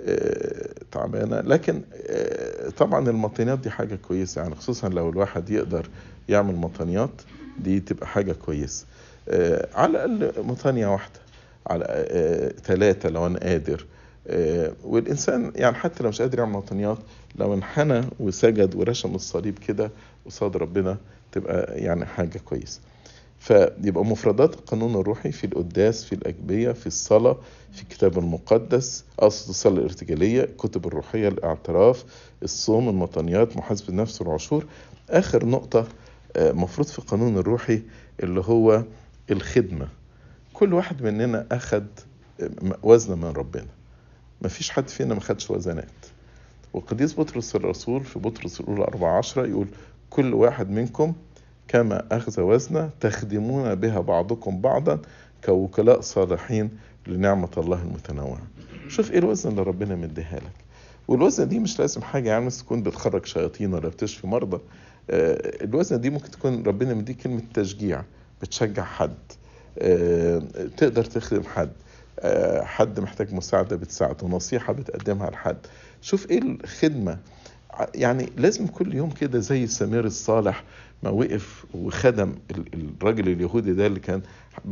آه، 0.00 0.70
تعبانة. 0.92 1.40
لكن 1.40 1.82
آه، 2.10 2.68
طبعا 2.70 3.08
المطانيات 3.10 3.58
دي 3.58 3.70
حاجة 3.70 3.94
كويسة 4.08 4.42
يعني 4.42 4.54
خصوصا 4.54 4.88
لو 4.88 5.10
الواحد 5.10 5.50
يقدر 5.50 5.88
يعمل 6.28 6.54
مطانيات 6.56 7.22
دي 7.58 7.80
تبقى 7.80 8.06
حاجة 8.06 8.32
كويسة. 8.32 8.86
على 9.74 10.04
الأقل 10.04 10.44
مطانيه 10.44 10.86
واحدة 10.86 11.20
على 11.66 11.84
ثلاثة 12.64 13.08
لو 13.08 13.26
أنا 13.26 13.38
قادر. 13.38 13.86
والإنسان 14.84 15.52
يعني 15.56 15.76
حتى 15.76 16.02
لو 16.02 16.08
مش 16.08 16.20
قادر 16.22 16.38
يعمل 16.38 16.52
مطانيات 16.52 16.98
لو 17.36 17.54
انحنى 17.54 18.00
وسجد 18.20 18.74
ورشم 18.74 19.14
الصليب 19.14 19.58
كده 19.58 19.90
قصاد 20.26 20.56
ربنا 20.56 20.96
تبقى 21.32 21.78
يعني 21.80 22.06
حاجة 22.06 22.38
كويسة. 22.38 22.80
فيبقى 23.42 24.04
مفردات 24.04 24.54
القانون 24.54 24.94
الروحي 24.94 25.32
في 25.32 25.44
القداس 25.44 26.04
في 26.04 26.14
الأجبية 26.14 26.72
في 26.72 26.86
الصلاة 26.86 27.38
في 27.72 27.82
الكتاب 27.82 28.18
المقدس 28.18 29.04
أقصد 29.18 29.48
الصلاة 29.48 29.78
الارتجالية 29.78 30.44
الكتب 30.44 30.86
الروحية 30.86 31.28
الاعتراف 31.28 32.04
الصوم 32.42 32.88
المطانيات 32.88 33.56
محاسبة 33.56 33.88
النفس 33.88 34.22
والعشور. 34.22 34.66
آخر 35.10 35.46
نقطة 35.46 35.88
آه، 36.36 36.52
مفروض 36.52 36.86
في 36.88 36.98
القانون 36.98 37.38
الروحي 37.38 37.82
اللي 38.22 38.40
هو 38.40 38.82
الخدمة. 39.30 39.88
كل 40.52 40.74
واحد 40.74 41.02
مننا 41.02 41.46
أخد 41.52 41.86
آه، 42.40 42.50
وزنة 42.82 43.16
من 43.16 43.24
ربنا. 43.32 43.66
مفيش 44.42 44.70
حد 44.70 44.88
فينا 44.88 45.14
ما 45.14 45.20
خدش 45.20 45.50
وزنات. 45.50 45.86
وقديس 46.72 47.20
بطرس 47.20 47.56
الرسول 47.56 48.04
في 48.04 48.18
بطرس 48.18 48.60
الأولى 48.60 48.82
14 48.84 49.46
يقول 49.46 49.66
كل 50.10 50.34
واحد 50.34 50.70
منكم 50.70 51.12
كما 51.68 52.04
أخذ 52.16 52.40
وزنة 52.40 52.90
تخدمون 53.00 53.74
بها 53.74 54.00
بعضكم 54.00 54.60
بعضا 54.60 54.98
كوكلاء 55.44 56.00
صالحين 56.00 56.70
لنعمة 57.06 57.48
الله 57.56 57.82
المتنوعة. 57.82 58.42
شوف 58.88 59.10
إيه 59.10 59.18
الوزن 59.18 59.50
اللي 59.50 59.62
ربنا 59.62 59.94
مديها 59.96 60.36
لك. 60.36 60.62
والوزن 61.08 61.48
دي 61.48 61.58
مش 61.58 61.78
لازم 61.78 62.02
حاجة 62.02 62.28
يعني 62.28 62.46
بس 62.46 62.58
تكون 62.58 62.82
بتخرج 62.82 63.26
شياطين 63.26 63.74
ولا 63.74 63.88
بتشفي 63.88 64.26
مرضى. 64.26 64.60
آه، 65.10 65.64
الوزن 65.64 66.00
دي 66.00 66.10
ممكن 66.10 66.30
تكون 66.30 66.62
ربنا 66.62 66.94
مديك 66.94 67.16
كلمة 67.16 67.42
تشجيع 67.54 68.02
بتشجع 68.42 68.84
حد. 68.84 69.14
آه، 69.78 70.42
تقدر 70.76 71.04
تخدم 71.04 71.42
حد. 71.42 71.72
آه، 72.20 72.62
حد 72.64 73.00
محتاج 73.00 73.34
مساعدة 73.34 73.76
بتساعده 73.76 74.28
نصيحة 74.28 74.72
بتقدمها 74.72 75.30
لحد. 75.30 75.56
شوف 76.02 76.30
إيه 76.30 76.38
الخدمة. 76.42 77.18
يعني 77.94 78.28
لازم 78.36 78.66
كل 78.66 78.94
يوم 78.94 79.10
كده 79.10 79.38
زي 79.38 79.66
سمير 79.66 80.04
الصالح 80.04 80.64
ما 81.02 81.10
وقف 81.10 81.64
وخدم 81.74 82.34
ال- 82.50 82.90
الراجل 83.00 83.28
اليهودي 83.28 83.72
ده 83.72 83.86
اللي 83.86 84.00
كان 84.00 84.22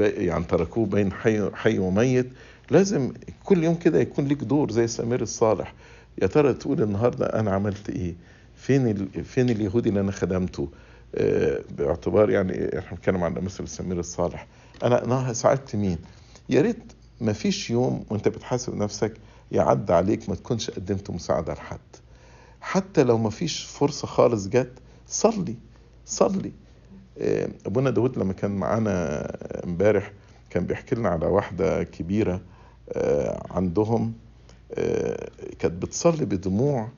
يعني 0.00 0.44
تركوه 0.44 0.86
بين 0.86 1.12
حي, 1.12 1.50
حي 1.54 1.78
وميت 1.78 2.26
لازم 2.70 3.12
كل 3.44 3.64
يوم 3.64 3.74
كده 3.74 4.00
يكون 4.00 4.24
ليك 4.26 4.38
دور 4.44 4.70
زي 4.70 4.86
سمير 4.86 5.22
الصالح. 5.22 5.74
يا 6.22 6.26
ترى 6.26 6.52
تقول 6.54 6.82
النهارده 6.82 7.26
أنا 7.26 7.50
عملت 7.50 7.90
إيه؟ 7.90 8.14
فين 8.56 8.86
ال... 8.88 9.24
فين 9.24 9.50
اليهودي 9.50 9.88
اللي 9.88 10.00
أنا 10.00 10.12
خدمته؟ 10.12 10.68
آه، 11.14 11.60
باعتبار 11.78 12.30
يعني 12.30 12.78
إحنا 12.78 12.90
بنتكلم 12.96 13.24
عن 13.24 13.34
مثل 13.34 13.68
سمير 13.68 13.98
الصالح. 13.98 14.46
أنا 14.82 15.04
أنا 15.04 15.32
ساعدت 15.32 15.76
مين 15.76 15.98
يا 16.48 16.60
ريت 16.62 16.92
ما 17.20 17.32
فيش 17.32 17.70
يوم 17.70 18.04
وأنت 18.10 18.28
بتحاسب 18.28 18.74
نفسك 18.74 19.12
يعدي 19.52 19.92
عليك 19.92 20.28
ما 20.28 20.34
تكونش 20.34 20.70
قدمت 20.70 21.10
مساعدة 21.10 21.52
لحد. 21.54 21.78
حتى 22.60 23.02
لو 23.04 23.18
ما 23.18 23.30
فيش 23.30 23.64
فرصة 23.64 24.06
خالص 24.06 24.48
جت 24.48 24.72
صلي. 25.08 25.54
صلي. 26.06 26.52
آه، 27.18 27.48
أبونا 27.66 27.90
داود 27.90 28.18
لما 28.18 28.32
كان 28.32 28.50
معانا 28.50 29.20
امبارح 29.64 30.12
كان 30.50 30.66
بيحكي 30.66 30.94
لنا 30.94 31.08
على 31.08 31.26
واحدة 31.26 31.82
كبيرة 31.82 32.40
آه، 32.92 33.46
عندهم 33.50 34.12
آه، 34.74 35.28
كانت 35.58 35.82
بتصلي 35.82 36.24
بدموع 36.24 36.88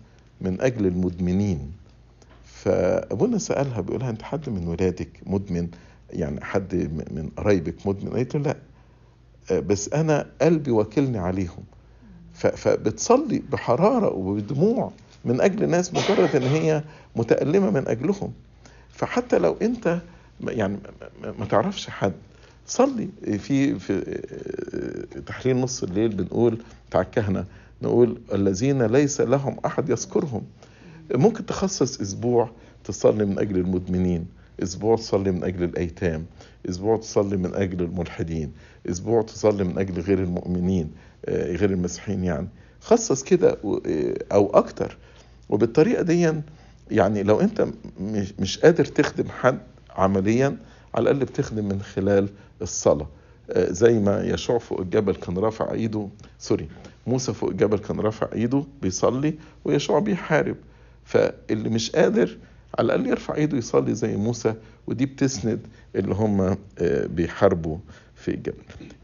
من 0.40 0.61
أجل 0.61 0.86
المدمنين. 0.86 1.72
فأبونا 2.44 3.38
سألها 3.38 3.80
بيقولها 3.80 4.11
أنت 4.11 4.22
حد 4.22 4.48
من 4.48 4.68
ولادك 4.68 5.09
مدمن؟ 5.26 5.68
يعني 6.11 6.44
حد 6.44 6.74
من 6.90 7.30
قرايبك 7.36 7.86
مدمن؟ 7.86 8.11
قالت 8.11 8.36
له 8.36 8.42
لا. 8.42 8.57
بس 9.61 9.92
أنا 9.92 10.26
قلبي 10.42 10.70
واكلني 10.70 11.18
عليهم. 11.18 11.64
فبتصلي 12.34 13.42
بحرارة 13.53 14.14
وبدموع 14.14 14.92
من 15.24 15.40
أجل 15.40 15.68
ناس 15.68 15.94
مجرد 15.94 16.36
إن 16.36 16.42
هي 16.42 16.84
متألمة 17.16 17.70
من 17.70 17.88
أجلهم. 17.88 18.32
فحتى 18.93 19.38
لو 19.38 19.57
انت 19.62 19.99
يعني 20.40 20.78
ما 21.38 21.45
تعرفش 21.45 21.88
حد 21.90 22.12
صلي. 22.66 23.09
في 23.38 23.78
في 23.78 23.93
آه، 25.16 25.20
تحليل 25.20 25.57
نص 25.57 25.82
الليل 25.82 26.09
بنقول 26.09 26.62
بتاع 26.88 27.01
الكهنة 27.01 27.45
نقول 27.82 28.20
الذين 28.32 28.82
ليس 28.82 29.20
لهم 29.20 29.57
أحد 29.66 29.88
يذكرهم. 29.88 30.43
ممكن 31.14 31.47
تخصص 31.47 32.01
أسبوع 32.01 32.51
تصلي 32.84 33.24
من 33.24 33.38
أجل 33.38 33.57
المدمنين 33.57 34.26
أسبوع 34.62 34.97
تصلي 34.97 35.32
من 35.32 35.45
أجل 35.45 35.64
الأيتام 35.64 36.26
أسبوع 36.68 36.97
تصلي 36.97 37.36
من 37.36 37.55
أجل 37.55 37.82
الملحدين 37.82 38.53
أسبوع 38.90 39.22
تصلي 39.22 39.64
من 39.64 39.78
أجل 39.78 40.01
غير 40.01 40.18
المؤمنين 40.18 40.90
آه، 41.24 41.57
غير 41.57 41.70
المسيحيين 41.70 42.24
يعني. 42.24 42.49
خصص 42.80 43.22
كده 43.22 43.51
آه، 43.64 44.14
أو 44.32 44.51
أكتر. 44.51 44.97
وبالطريقة 45.49 46.03
دي 46.03 46.32
يعني 46.93 47.22
لو 47.22 47.40
انت 47.40 47.66
مش- 48.01 48.34
مش 48.38 48.59
قادر 48.59 48.84
تخدم 48.84 49.28
حد 49.28 49.59
عمليا 49.90 50.57
على 50.95 51.03
الأقل 51.11 51.24
بتخدم 51.24 51.64
من 51.68 51.82
خلال 51.82 52.28
الصلاة. 52.62 53.09
آه، 53.51 53.72
زي 53.72 53.99
ما 53.99 54.22
يشوع 54.24 54.59
فوق 54.59 54.80
الجبل 54.80 55.14
كان 55.14 55.38
رافع 55.38 55.72
إيده 55.72 56.09
سوري 56.38 56.68
موسى 57.07 57.32
فوق 57.32 57.51
الجبل 57.51 57.78
كان 57.78 58.01
رافع 58.01 58.28
إيده 58.32 58.64
بيصلي 58.82 59.34
ويشوع 59.64 59.99
بيحارب. 59.99 60.57
فاللي 61.05 61.68
مش 61.68 61.90
قادر 61.90 62.36
على 62.78 62.86
الأقل 62.86 63.07
يرفع 63.07 63.34
إيده 63.34 63.59
يصلي 63.59 63.95
زي 63.95 64.16
موسى 64.16 64.55
ودي 64.86 65.07
بتسند 65.07 65.61
اللي 65.97 66.14
هم 66.14 66.40
آه، 66.78 67.07
بيحاربوا 67.07 67.76
في 68.14 68.30
الجبل. 68.30 68.62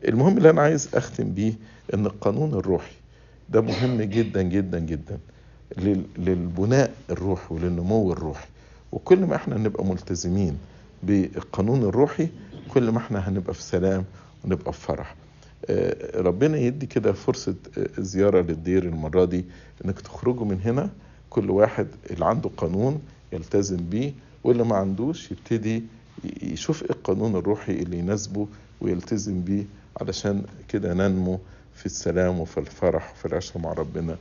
المهم 0.09 0.39
اللي 0.39 0.51
أنا 0.51 0.63
عايز 0.63 0.89
أختم 0.95 1.33
بيه 1.33 1.53
إن 1.95 2.07
القانون 2.07 2.55
الروحي 2.55 2.95
ده 3.49 3.61
مهم 3.61 4.03
جدا 4.03 4.43
جدا 4.43 4.79
جدا. 4.79 5.19
للبناء 5.77 6.95
الروحي 7.11 7.55
وللنمو 7.55 8.13
الروحي. 8.13 8.47
وكل 8.93 9.19
ما 9.27 9.37
إحنا 9.37 9.59
نبقى 9.59 9.85
ملتزمين 9.85 10.59
بالقانون 11.03 11.83
الروحي 11.83 12.29
كل 12.69 12.91
ما 12.91 12.99
إحنا 12.99 13.29
هنبقى 13.29 13.55
في 13.55 13.63
سلام 13.63 14.05
ونبقى 14.45 14.73
في 14.73 14.81
فرح. 14.81 15.15
آه، 15.71 16.21
ربنا 16.21 16.57
يدي 16.59 16.87
كده 16.87 17.13
فرصة 17.13 17.55
آه، 17.79 17.89
زيارة 17.99 18.41
للدير 18.41 18.83
المرة 18.83 19.25
دي 19.25 19.45
إنك 19.85 20.01
تخرجوا 20.01 20.45
من 20.47 20.61
هنا 20.65 20.91
كل 21.31 21.51
واحد 21.51 21.87
اللي 22.11 22.25
عنده 22.27 22.51
قانون 22.57 23.01
يلتزم 23.33 23.77
بيه 23.77 24.13
واللي 24.45 24.65
ما 24.65 24.77
عندوش 24.77 25.31
يبتدي 25.33 25.83
يشوف 26.43 26.83
إيه 26.83 26.91
القانون 26.91 27.37
الروحي 27.37 27.73
اللي 27.73 27.99
يناسبه 27.99 28.47
ويلتزم 28.81 29.41
بيه 29.41 29.65
علشان 30.01 30.43
كده 30.69 30.95
ننمو 30.95 31.39
في 31.75 31.87
السلام 31.87 32.41
وفي 32.41 32.59
الفرح 32.61 33.13
وفي 33.13 33.27
العشرة 33.27 33.61
مع 33.61 33.73
ربنا. 33.73 34.17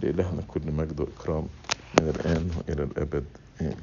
لإلهنا 0.00 0.42
كل 0.48 0.72
مجد 0.72 1.00
وإكرام 1.00 1.46
من 2.00 2.08
الآن 2.08 2.50
وإلى 2.58 2.82
الأبد. 2.82 3.24
آمين. 3.60 3.76